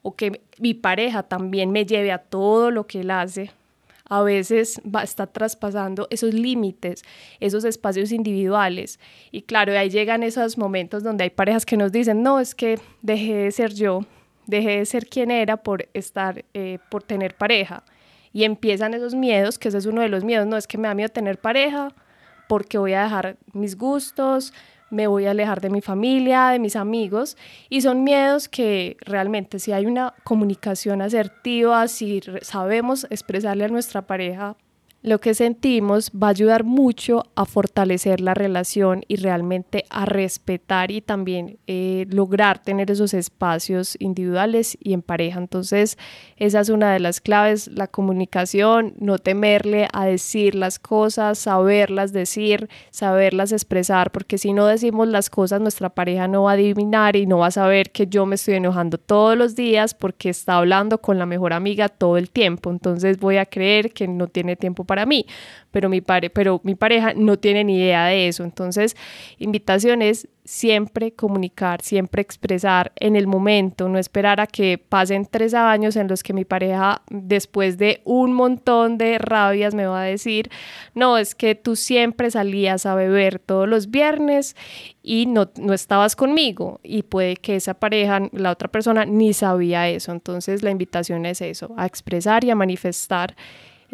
o 0.02 0.16
que 0.16 0.42
mi 0.60 0.74
pareja 0.74 1.24
también 1.24 1.72
me 1.72 1.86
lleve 1.86 2.12
a 2.12 2.18
todo 2.18 2.72
lo 2.72 2.86
que 2.86 3.02
él 3.02 3.12
hace, 3.12 3.52
a 4.06 4.22
veces 4.22 4.82
va, 4.84 5.02
está 5.02 5.28
traspasando 5.28 6.08
esos 6.12 6.34
límites, 6.34 7.04
esos 7.40 7.64
espacios 7.64 8.12
individuales. 8.12 9.00
Y 9.32 9.44
claro, 9.44 9.78
ahí 9.78 9.90
llegan 9.90 10.24
esos 10.24 10.58
momentos 10.58 11.04
donde 11.04 11.24
hay 11.24 11.30
parejas 11.30 11.66
que 11.66 11.78
nos 11.78 11.92
dicen, 11.92 12.22
no, 12.22 12.40
es 12.40 12.54
que 12.54 12.80
dejé 13.02 13.34
de 13.34 13.52
ser 13.52 13.74
yo, 13.74 14.02
dejé 14.46 14.80
de 14.80 14.86
ser 14.86 15.08
quien 15.08 15.32
era 15.32 15.58
por 15.58 15.88
estar, 15.94 16.46
eh, 16.54 16.80
por 16.90 17.04
tener 17.04 17.36
pareja. 17.36 17.84
Y 18.32 18.44
empiezan 18.44 18.94
esos 18.94 19.14
miedos, 19.14 19.60
que 19.60 19.70
ese 19.70 19.78
es 19.78 19.86
uno 19.86 20.02
de 20.02 20.10
los 20.10 20.24
miedos, 20.24 20.48
no 20.48 20.58
es 20.58 20.68
que 20.68 20.78
me 20.78 20.88
da 20.88 20.96
miedo 20.96 21.10
tener 21.10 21.38
pareja, 21.38 21.94
porque 22.48 22.78
voy 22.78 22.94
a 22.94 23.04
dejar 23.04 23.38
mis 23.54 23.78
gustos, 23.78 24.54
me 24.90 25.08
voy 25.08 25.26
a 25.26 25.32
alejar 25.32 25.60
de 25.62 25.70
mi 25.70 25.82
familia, 25.82 26.50
de 26.50 26.60
mis 26.60 26.76
amigos, 26.76 27.36
y 27.70 27.82
son 27.82 28.04
miedos 28.04 28.48
que 28.48 28.98
realmente 29.02 29.60
si 29.60 29.72
hay 29.72 29.86
una 29.86 30.14
comunicación 30.24 31.02
asertiva, 31.02 31.88
si 31.88 32.22
sabemos 32.42 33.08
expresarle 33.10 33.66
a 33.66 33.70
nuestra 33.70 34.04
pareja 34.04 34.56
lo 35.04 35.20
que 35.20 35.34
sentimos 35.34 36.12
va 36.12 36.28
a 36.28 36.30
ayudar 36.30 36.64
mucho 36.64 37.26
a 37.36 37.44
fortalecer 37.44 38.22
la 38.22 38.34
relación 38.34 39.04
y 39.10 39.18
realmente 39.18 39.84
a 39.90 40.06
respetar 40.06 40.92
y 40.92 41.02
también 41.02 41.60
eh, 41.68 42.06
lograr 42.10 42.64
tener 42.64 42.90
esos 42.90 43.14
espacios 43.14 43.98
individuales 44.00 44.78
y 44.80 44.94
en 44.94 45.02
pareja. 45.02 45.40
Entonces, 45.40 45.98
esa 46.38 46.62
es 46.62 46.70
una 46.70 46.94
de 46.94 47.02
las 47.02 47.20
claves, 47.20 47.68
la 47.68 47.88
comunicación, 47.88 48.94
no 48.98 49.18
temerle 49.18 49.90
a 49.92 50.06
decir 50.06 50.56
las 50.56 50.80
cosas, 50.80 51.38
saberlas 51.38 52.14
decir, 52.14 52.70
saberlas 52.90 53.52
expresar, 53.52 54.10
porque 54.10 54.38
si 54.38 54.54
no 54.54 54.68
decimos 54.68 55.10
las 55.10 55.30
cosas, 55.30 55.60
nuestra 55.60 55.90
pareja 55.90 56.30
no 56.30 56.44
va 56.44 56.52
a 56.52 56.54
adivinar 56.54 57.18
y 57.18 57.26
no 57.26 57.40
va 57.40 57.48
a 57.48 57.52
saber 57.52 57.92
que 57.92 58.08
yo 58.08 58.26
me 58.26 58.36
estoy 58.36 58.54
enojando 58.54 58.98
todos 58.98 59.38
los 59.38 59.54
días 59.54 59.94
porque 59.94 60.30
está 60.30 60.56
hablando 60.56 61.02
con 61.02 61.20
la 61.20 61.26
mejor 61.26 61.52
amiga 61.52 61.90
todo 61.90 62.18
el 62.18 62.30
tiempo. 62.30 62.72
Entonces, 62.72 63.20
voy 63.20 63.36
a 63.36 63.46
creer 63.46 63.92
que 63.92 64.08
no 64.08 64.30
tiene 64.30 64.56
tiempo 64.56 64.86
para 64.86 64.93
para 64.94 65.08
mí, 65.08 65.26
pero 65.72 65.90
mi, 65.90 66.02
pare, 66.02 66.30
pero 66.30 66.62
mi 66.64 66.76
pareja 66.76 67.14
no 67.16 67.40
tiene 67.40 67.64
ni 67.64 67.78
idea 67.78 68.06
de 68.06 68.28
eso. 68.28 68.44
Entonces, 68.44 68.96
invitación 69.40 70.04
es 70.04 70.28
siempre 70.46 71.14
comunicar, 71.14 71.82
siempre 71.82 72.22
expresar 72.22 72.92
en 72.98 73.16
el 73.16 73.26
momento, 73.26 73.90
no 73.90 73.98
esperar 73.98 74.40
a 74.40 74.46
que 74.46 74.78
pasen 74.78 75.26
tres 75.26 75.56
años 75.56 75.96
en 75.96 76.08
los 76.08 76.22
que 76.22 76.32
mi 76.32 76.46
pareja, 76.46 77.02
después 77.10 77.80
de 77.80 78.02
un 78.04 78.34
montón 78.34 79.00
de 79.00 79.18
rabias, 79.18 79.74
me 79.74 79.88
va 79.88 80.04
a 80.04 80.06
decir, 80.06 80.52
no, 80.94 81.18
es 81.18 81.34
que 81.34 81.56
tú 81.56 81.76
siempre 81.76 82.30
salías 82.30 82.86
a 82.86 82.94
beber 82.94 83.40
todos 83.40 83.68
los 83.68 83.90
viernes 83.90 84.56
y 85.02 85.26
no, 85.26 85.50
no 85.58 85.74
estabas 85.74 86.16
conmigo 86.16 86.82
y 86.84 87.02
puede 87.02 87.36
que 87.36 87.56
esa 87.56 87.74
pareja, 87.74 88.30
la 88.32 88.52
otra 88.52 88.68
persona, 88.68 89.06
ni 89.06 89.34
sabía 89.34 89.90
eso. 89.90 90.12
Entonces, 90.12 90.62
la 90.62 90.70
invitación 90.70 91.26
es 91.26 91.42
eso, 91.42 91.74
a 91.78 91.88
expresar 91.88 92.44
y 92.44 92.52
a 92.52 92.56
manifestar 92.56 93.36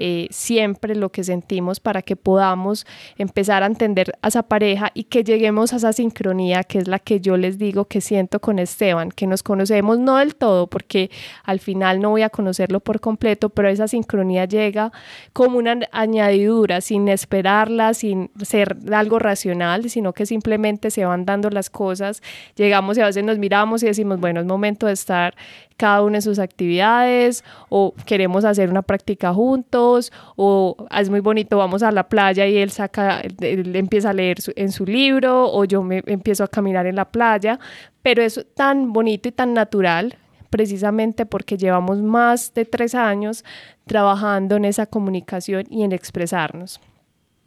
eh, 0.01 0.27
siempre 0.31 0.95
lo 0.95 1.09
que 1.09 1.25
sentimos 1.25 1.81
para 1.81 2.01
que 2.01 2.15
podamos 2.15 2.85
empezar 3.17 3.63
a 3.63 3.65
entender 3.65 4.13
a 4.21 4.29
esa 4.29 4.43
pareja 4.43 4.91
y 4.93 5.03
que 5.03 5.25
lleguemos 5.25 5.73
a 5.73 5.75
esa 5.75 5.91
sincronía 5.91 6.63
que 6.63 6.77
es 6.77 6.87
la 6.87 6.99
que 6.99 7.19
yo 7.19 7.35
les 7.35 7.57
digo 7.57 7.83
que 7.83 7.99
siento 7.99 8.39
con 8.39 8.59
Esteban, 8.59 9.11
que 9.11 9.27
nos 9.27 9.43
conocemos 9.43 9.99
no 9.99 10.15
del 10.15 10.35
todo 10.35 10.67
porque 10.67 11.11
al 11.43 11.59
final 11.59 11.99
no 11.99 12.11
voy 12.11 12.21
a 12.21 12.29
conocerlo 12.29 12.79
por 12.79 13.01
completo, 13.01 13.49
pero 13.49 13.67
esa 13.67 13.89
sincronía 13.89 14.45
llega 14.45 14.93
como 15.33 15.57
una 15.57 15.77
añadidura 15.91 16.79
sin 16.79 17.09
esperarla, 17.09 17.93
sin 17.93 18.31
ser 18.41 18.77
algo 18.93 19.19
racional, 19.19 19.89
sino 19.89 20.13
que 20.13 20.25
simplemente 20.25 20.91
se 20.91 21.03
van 21.03 21.25
dando 21.25 21.49
las 21.49 21.69
cosas, 21.69 22.23
llegamos 22.55 22.97
y 22.97 23.01
a 23.01 23.05
veces 23.05 23.25
nos 23.25 23.37
miramos 23.37 23.83
y 23.83 23.87
decimos, 23.87 24.17
bueno, 24.21 24.39
es 24.39 24.45
momento 24.45 24.87
de 24.87 24.93
estar 24.93 25.35
cada 25.79 26.03
una 26.03 26.17
en 26.17 26.21
sus 26.21 26.39
actividades 26.39 27.45
o 27.69 27.93
queremos 28.05 28.43
hacer 28.43 28.69
una 28.69 28.81
práctica 28.81 29.33
juntos 29.33 30.11
o 30.35 30.75
es 30.91 31.09
muy 31.09 31.21
bonito, 31.21 31.57
vamos 31.57 31.83
a 31.83 31.91
la 31.93 32.09
playa 32.09 32.45
y 32.45 32.57
él 32.57 32.69
saca, 32.69 33.21
él 33.21 33.73
empieza 33.77 34.09
a 34.09 34.13
leer 34.13 34.39
en 34.57 34.73
su 34.73 34.85
libro 34.85 35.49
o 35.49 35.63
yo 35.63 35.81
me 35.81 36.03
empiezo 36.05 36.43
a 36.43 36.49
caminar 36.49 36.85
en 36.85 36.97
la 36.97 37.05
playa, 37.05 37.61
pero 38.01 38.21
es 38.21 38.45
tan 38.55 38.91
bonito 38.91 39.29
y 39.29 39.31
tan 39.31 39.53
natural 39.53 40.17
precisamente 40.49 41.25
porque 41.25 41.57
llevamos 41.57 42.01
más 42.01 42.53
de 42.53 42.65
tres 42.65 42.93
años 42.93 43.45
trabajando 43.85 44.57
en 44.57 44.65
esa 44.65 44.85
comunicación 44.85 45.63
y 45.69 45.83
en 45.83 45.93
expresarnos. 45.93 46.81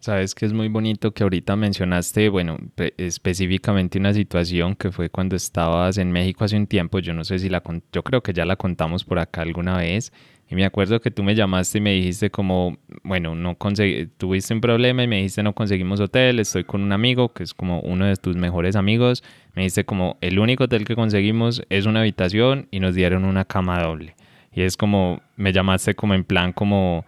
Sabes 0.02 0.34
que 0.34 0.46
es 0.46 0.52
muy 0.52 0.66
bonito 0.66 1.12
que 1.12 1.22
ahorita 1.22 1.54
mencionaste, 1.54 2.28
bueno, 2.28 2.58
específicamente 2.96 4.00
una 4.00 4.12
situación 4.12 4.74
que 4.74 4.90
fue 4.90 5.10
cuando 5.10 5.36
estabas 5.36 5.96
en 5.96 6.10
México 6.10 6.42
hace 6.42 6.56
un 6.56 6.66
tiempo, 6.66 6.98
yo 6.98 7.14
no 7.14 7.22
sé 7.22 7.38
si 7.38 7.48
la, 7.48 7.62
yo 7.92 8.02
creo 8.02 8.20
que 8.20 8.32
ya 8.32 8.44
la 8.44 8.56
contamos 8.56 9.04
por 9.04 9.20
acá 9.20 9.42
alguna 9.42 9.76
vez, 9.76 10.12
y 10.50 10.56
me 10.56 10.64
acuerdo 10.64 11.00
que 11.00 11.12
tú 11.12 11.22
me 11.22 11.36
llamaste 11.36 11.78
y 11.78 11.82
me 11.82 11.92
dijiste 11.92 12.30
como, 12.32 12.78
bueno, 13.04 13.36
no 13.36 13.54
conseguí, 13.54 14.08
tuviste 14.16 14.52
un 14.52 14.60
problema 14.60 15.04
y 15.04 15.06
me 15.06 15.18
dijiste 15.18 15.44
no 15.44 15.52
conseguimos 15.52 16.00
hotel, 16.00 16.40
estoy 16.40 16.64
con 16.64 16.82
un 16.82 16.90
amigo 16.90 17.32
que 17.32 17.44
es 17.44 17.54
como 17.54 17.78
uno 17.82 18.04
de 18.04 18.16
tus 18.16 18.34
mejores 18.34 18.74
amigos, 18.74 19.22
me 19.54 19.62
dijiste 19.62 19.84
como, 19.84 20.16
el 20.20 20.40
único 20.40 20.64
hotel 20.64 20.84
que 20.84 20.96
conseguimos 20.96 21.62
es 21.70 21.86
una 21.86 22.00
habitación 22.00 22.66
y 22.72 22.80
nos 22.80 22.96
dieron 22.96 23.24
una 23.24 23.44
cama 23.44 23.80
doble. 23.80 24.16
Y 24.52 24.62
es 24.62 24.76
como, 24.76 25.22
me 25.36 25.52
llamaste 25.52 25.94
como 25.94 26.14
en 26.14 26.24
plan 26.24 26.52
como 26.52 27.04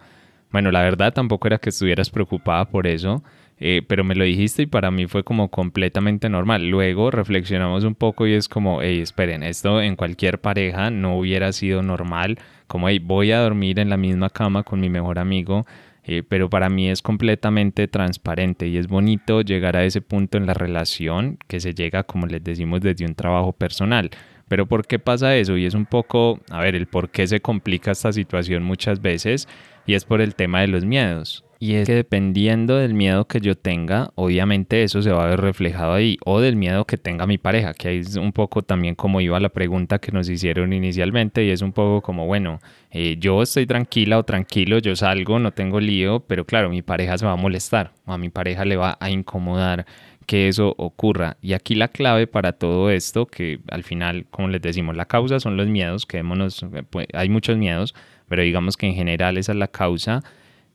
bueno, 0.55 0.71
la 0.71 0.83
verdad 0.83 1.11
tampoco 1.13 1.47
era 1.47 1.57
que 1.57 1.67
estuvieras 1.67 2.09
preocupada 2.09 2.63
por 2.63 2.87
eso, 2.87 3.21
eh, 3.59 3.81
pero 3.89 4.05
me 4.05 4.15
lo 4.15 4.23
dijiste 4.23 4.61
y 4.61 4.65
para 4.67 4.89
mí 4.89 5.05
fue 5.05 5.25
como 5.25 5.49
completamente 5.49 6.29
normal. 6.29 6.69
Luego 6.69 7.11
reflexionamos 7.11 7.83
un 7.83 7.93
poco 7.93 8.25
y 8.25 8.31
es 8.31 8.47
como, 8.47 8.81
hey, 8.81 9.01
esperen, 9.01 9.43
esto 9.43 9.81
en 9.81 9.97
cualquier 9.97 10.39
pareja 10.39 10.91
no 10.91 11.17
hubiera 11.17 11.51
sido 11.51 11.83
normal, 11.83 12.39
como, 12.67 12.87
hey, 12.87 12.99
voy 12.99 13.33
a 13.33 13.39
dormir 13.39 13.79
en 13.79 13.89
la 13.89 13.97
misma 13.97 14.29
cama 14.29 14.63
con 14.63 14.79
mi 14.79 14.87
mejor 14.87 15.19
amigo, 15.19 15.65
eh, 16.05 16.23
pero 16.25 16.49
para 16.49 16.69
mí 16.69 16.89
es 16.89 17.01
completamente 17.01 17.89
transparente 17.89 18.65
y 18.67 18.77
es 18.77 18.87
bonito 18.87 19.41
llegar 19.41 19.75
a 19.75 19.83
ese 19.83 19.99
punto 19.99 20.37
en 20.37 20.45
la 20.45 20.53
relación 20.53 21.37
que 21.49 21.59
se 21.59 21.73
llega, 21.73 22.03
como 22.03 22.27
les 22.27 22.45
decimos, 22.45 22.79
desde 22.79 23.05
un 23.05 23.15
trabajo 23.15 23.51
personal. 23.51 24.09
Pero 24.47 24.67
¿por 24.67 24.87
qué 24.87 24.99
pasa 24.99 25.35
eso? 25.35 25.57
Y 25.57 25.65
es 25.65 25.73
un 25.73 25.85
poco, 25.85 26.39
a 26.49 26.61
ver, 26.61 26.75
el 26.75 26.85
por 26.87 27.09
qué 27.09 27.27
se 27.27 27.41
complica 27.41 27.91
esta 27.91 28.13
situación 28.13 28.63
muchas 28.63 29.01
veces 29.01 29.49
y 29.85 29.93
es 29.93 30.05
por 30.05 30.21
el 30.21 30.35
tema 30.35 30.61
de 30.61 30.67
los 30.67 30.85
miedos. 30.85 31.45
Y 31.59 31.75
es 31.75 31.87
que 31.87 31.95
dependiendo 31.95 32.75
del 32.75 32.93
miedo 32.93 33.27
que 33.27 33.39
yo 33.39 33.55
tenga, 33.55 34.11
obviamente 34.15 34.83
eso 34.83 35.01
se 35.01 35.11
va 35.11 35.23
a 35.23 35.29
ver 35.29 35.41
reflejado 35.41 35.93
ahí, 35.93 36.17
o 36.25 36.41
del 36.41 36.55
miedo 36.55 36.85
que 36.85 36.97
tenga 36.97 37.25
mi 37.25 37.37
pareja, 37.37 37.73
que 37.73 37.97
es 37.97 38.17
un 38.17 38.33
poco 38.33 38.61
también 38.61 38.95
como 38.95 39.21
iba 39.21 39.39
la 39.39 39.49
pregunta 39.49 39.99
que 39.99 40.11
nos 40.11 40.29
hicieron 40.29 40.73
inicialmente, 40.73 41.45
y 41.45 41.49
es 41.49 41.61
un 41.61 41.71
poco 41.71 42.01
como, 42.01 42.25
bueno, 42.25 42.59
eh, 42.91 43.15
yo 43.19 43.41
estoy 43.41 43.65
tranquila 43.65 44.19
o 44.19 44.23
tranquilo, 44.23 44.79
yo 44.79 44.95
salgo, 44.95 45.39
no 45.39 45.51
tengo 45.51 45.79
lío, 45.79 46.19
pero 46.27 46.45
claro, 46.45 46.69
mi 46.69 46.81
pareja 46.81 47.17
se 47.17 47.25
va 47.25 47.31
a 47.31 47.37
molestar, 47.37 47.93
o 48.05 48.11
a 48.11 48.17
mi 48.17 48.29
pareja 48.29 48.65
le 48.65 48.75
va 48.75 48.97
a 48.99 49.09
incomodar 49.09 49.85
que 50.25 50.47
eso 50.47 50.73
ocurra. 50.77 51.37
Y 51.41 51.53
aquí 51.53 51.75
la 51.75 51.87
clave 51.87 52.27
para 52.27 52.53
todo 52.53 52.89
esto, 52.89 53.27
que 53.27 53.59
al 53.69 53.83
final, 53.83 54.25
como 54.29 54.49
les 54.49 54.61
decimos, 54.61 54.95
la 54.95 55.05
causa 55.05 55.39
son 55.39 55.55
los 55.55 55.67
miedos, 55.67 56.05
quedémonos, 56.05 56.63
eh, 56.63 56.83
pues, 56.89 57.07
hay 57.13 57.29
muchos 57.29 57.57
miedos, 57.57 57.95
pero 58.27 58.43
digamos 58.43 58.77
que 58.77 58.87
en 58.87 58.95
general 58.95 59.37
esa 59.37 59.51
es 59.51 59.57
la 59.57 59.67
causa. 59.67 60.23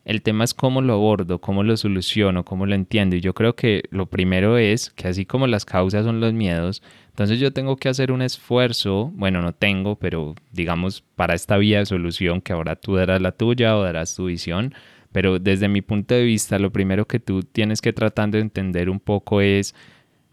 El 0.03 0.23
tema 0.23 0.43
es 0.43 0.53
cómo 0.53 0.81
lo 0.81 0.93
abordo, 0.93 1.39
cómo 1.39 1.63
lo 1.63 1.77
soluciono, 1.77 2.43
cómo 2.43 2.65
lo 2.65 2.73
entiendo. 2.73 3.15
Y 3.15 3.21
yo 3.21 3.33
creo 3.35 3.55
que 3.55 3.83
lo 3.91 4.07
primero 4.07 4.57
es 4.57 4.89
que 4.91 5.07
así 5.07 5.25
como 5.25 5.45
las 5.45 5.63
causas 5.63 6.05
son 6.05 6.19
los 6.19 6.33
miedos, 6.33 6.81
entonces 7.09 7.39
yo 7.39 7.53
tengo 7.53 7.77
que 7.77 7.89
hacer 7.89 8.11
un 8.11 8.21
esfuerzo, 8.21 9.11
bueno, 9.13 9.41
no 9.41 9.53
tengo, 9.53 9.97
pero 9.97 10.33
digamos 10.51 11.03
para 11.15 11.35
esta 11.35 11.57
vía 11.57 11.79
de 11.79 11.85
solución 11.85 12.41
que 12.41 12.53
ahora 12.53 12.75
tú 12.75 12.95
darás 12.95 13.21
la 13.21 13.31
tuya 13.31 13.77
o 13.77 13.83
darás 13.83 14.15
tu 14.15 14.25
visión, 14.25 14.73
pero 15.11 15.39
desde 15.39 15.67
mi 15.67 15.81
punto 15.81 16.15
de 16.15 16.23
vista, 16.23 16.57
lo 16.57 16.71
primero 16.71 17.05
que 17.05 17.19
tú 17.19 17.43
tienes 17.43 17.81
que 17.81 17.93
tratar 17.93 18.29
de 18.31 18.39
entender 18.39 18.89
un 18.89 18.99
poco 18.99 19.41
es 19.41 19.75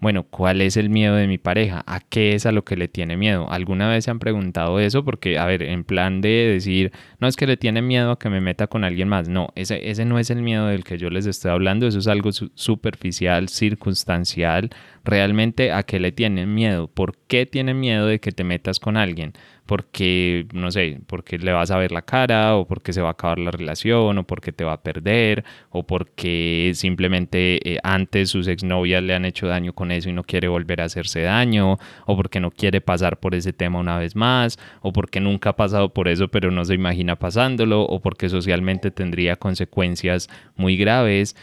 bueno, 0.01 0.23
¿cuál 0.23 0.61
es 0.61 0.77
el 0.77 0.91
miedo 0.91 1.17
de 1.17 1.27
mi 1.27 1.39
pareja? 1.39 1.83
¿A 1.87 1.99
qué 1.99 2.35
es 2.35 2.47
a 2.47 2.53
lo 2.53 2.65
que 2.65 2.77
le 2.77 2.87
tiene 2.87 3.17
miedo? 3.17 3.51
¿Alguna 3.51 3.89
vez 3.89 4.05
se 4.05 4.13
han 4.13 4.21
preguntado 4.21 4.79
eso? 4.79 5.05
Porque, 5.05 5.39
a 5.39 5.47
ver, 5.47 5.63
en 5.65 5.83
plan 5.83 6.21
de 6.21 6.29
decir, 6.29 6.93
no 7.19 7.27
es 7.27 7.37
que 7.37 7.49
le 7.49 7.57
tiene 7.57 7.83
miedo 7.83 8.13
a 8.13 8.19
que 8.19 8.31
me 8.31 8.41
meta 8.41 8.69
con 8.69 8.85
alguien 8.85 9.09
más. 9.09 9.29
No, 9.29 9.49
ese, 9.57 9.91
ese 9.91 10.05
no 10.05 10.21
es 10.21 10.31
el 10.31 10.41
miedo 10.41 10.69
del 10.69 10.85
que 10.85 10.99
yo 10.99 11.11
les 11.11 11.27
estoy 11.27 11.51
hablando. 11.51 11.89
Eso 11.89 11.99
es 11.99 12.07
algo 12.07 12.31
superficial, 12.33 13.49
circunstancial. 13.49 14.71
Realmente, 15.05 15.73
¿a 15.73 15.83
qué 15.83 15.99
le 15.99 16.13
tienen 16.13 16.55
miedo? 16.55 16.87
¿Por 16.87 17.17
qué 17.27 17.47
tienen 17.47 17.81
miedo 17.81 18.07
de 18.07 18.21
que 18.21 18.31
te 18.31 18.45
metas 18.45 18.79
con 18.79 18.97
alguien? 18.97 19.33
Porque, 19.69 20.47
no 20.55 20.71
sé, 20.71 20.99
porque 21.07 21.37
le 21.37 21.53
vas 21.53 21.71
a 21.71 21.77
ver 21.77 21.93
la 21.93 22.01
cara 22.01 22.57
o 22.57 22.67
porque 22.67 22.95
se 22.95 23.03
va 23.03 23.09
a 23.09 23.13
acabar 23.13 23.39
la 23.39 23.51
relación 23.51 24.17
o 24.17 24.27
porque 24.27 24.51
te 24.51 24.65
va 24.65 24.73
a 24.73 24.83
perder 24.83 25.45
o 25.69 25.87
porque 25.87 26.73
simplemente 26.75 27.61
eh, 27.75 27.79
antes 27.83 28.31
sus 28.31 28.49
exnovias 28.49 29.03
le 29.03 29.15
han 29.15 29.27
hecho 29.27 29.47
daño 29.47 29.75
con 29.75 29.91
eso 29.93 30.09
y 30.09 30.15
no 30.15 30.25
quiere 30.25 30.49
volver 30.49 30.81
a 30.81 30.85
hacerse 30.85 31.21
daño 31.21 31.77
o 32.07 32.17
porque 32.17 32.41
no 32.41 32.51
quiere 32.51 32.81
pasar 32.81 33.21
por 33.21 33.35
ese 33.35 33.53
tema 33.53 33.79
una 33.79 33.99
vez 33.99 34.17
más 34.17 34.59
o 34.81 34.91
porque 34.91 35.21
nunca 35.21 35.51
ha 35.51 35.57
pasado 35.57 35.93
por 35.93 36.09
eso 36.09 36.29
pero 36.29 36.51
no 36.51 36.65
se 36.65 36.73
imagina 36.73 37.17
pasándolo 37.17 37.83
o 37.83 38.01
porque 38.01 38.31
socialmente 38.31 38.91
tendría 38.91 39.37
consecuencias 39.37 40.31
muy 40.57 40.79
graves. 40.79 41.37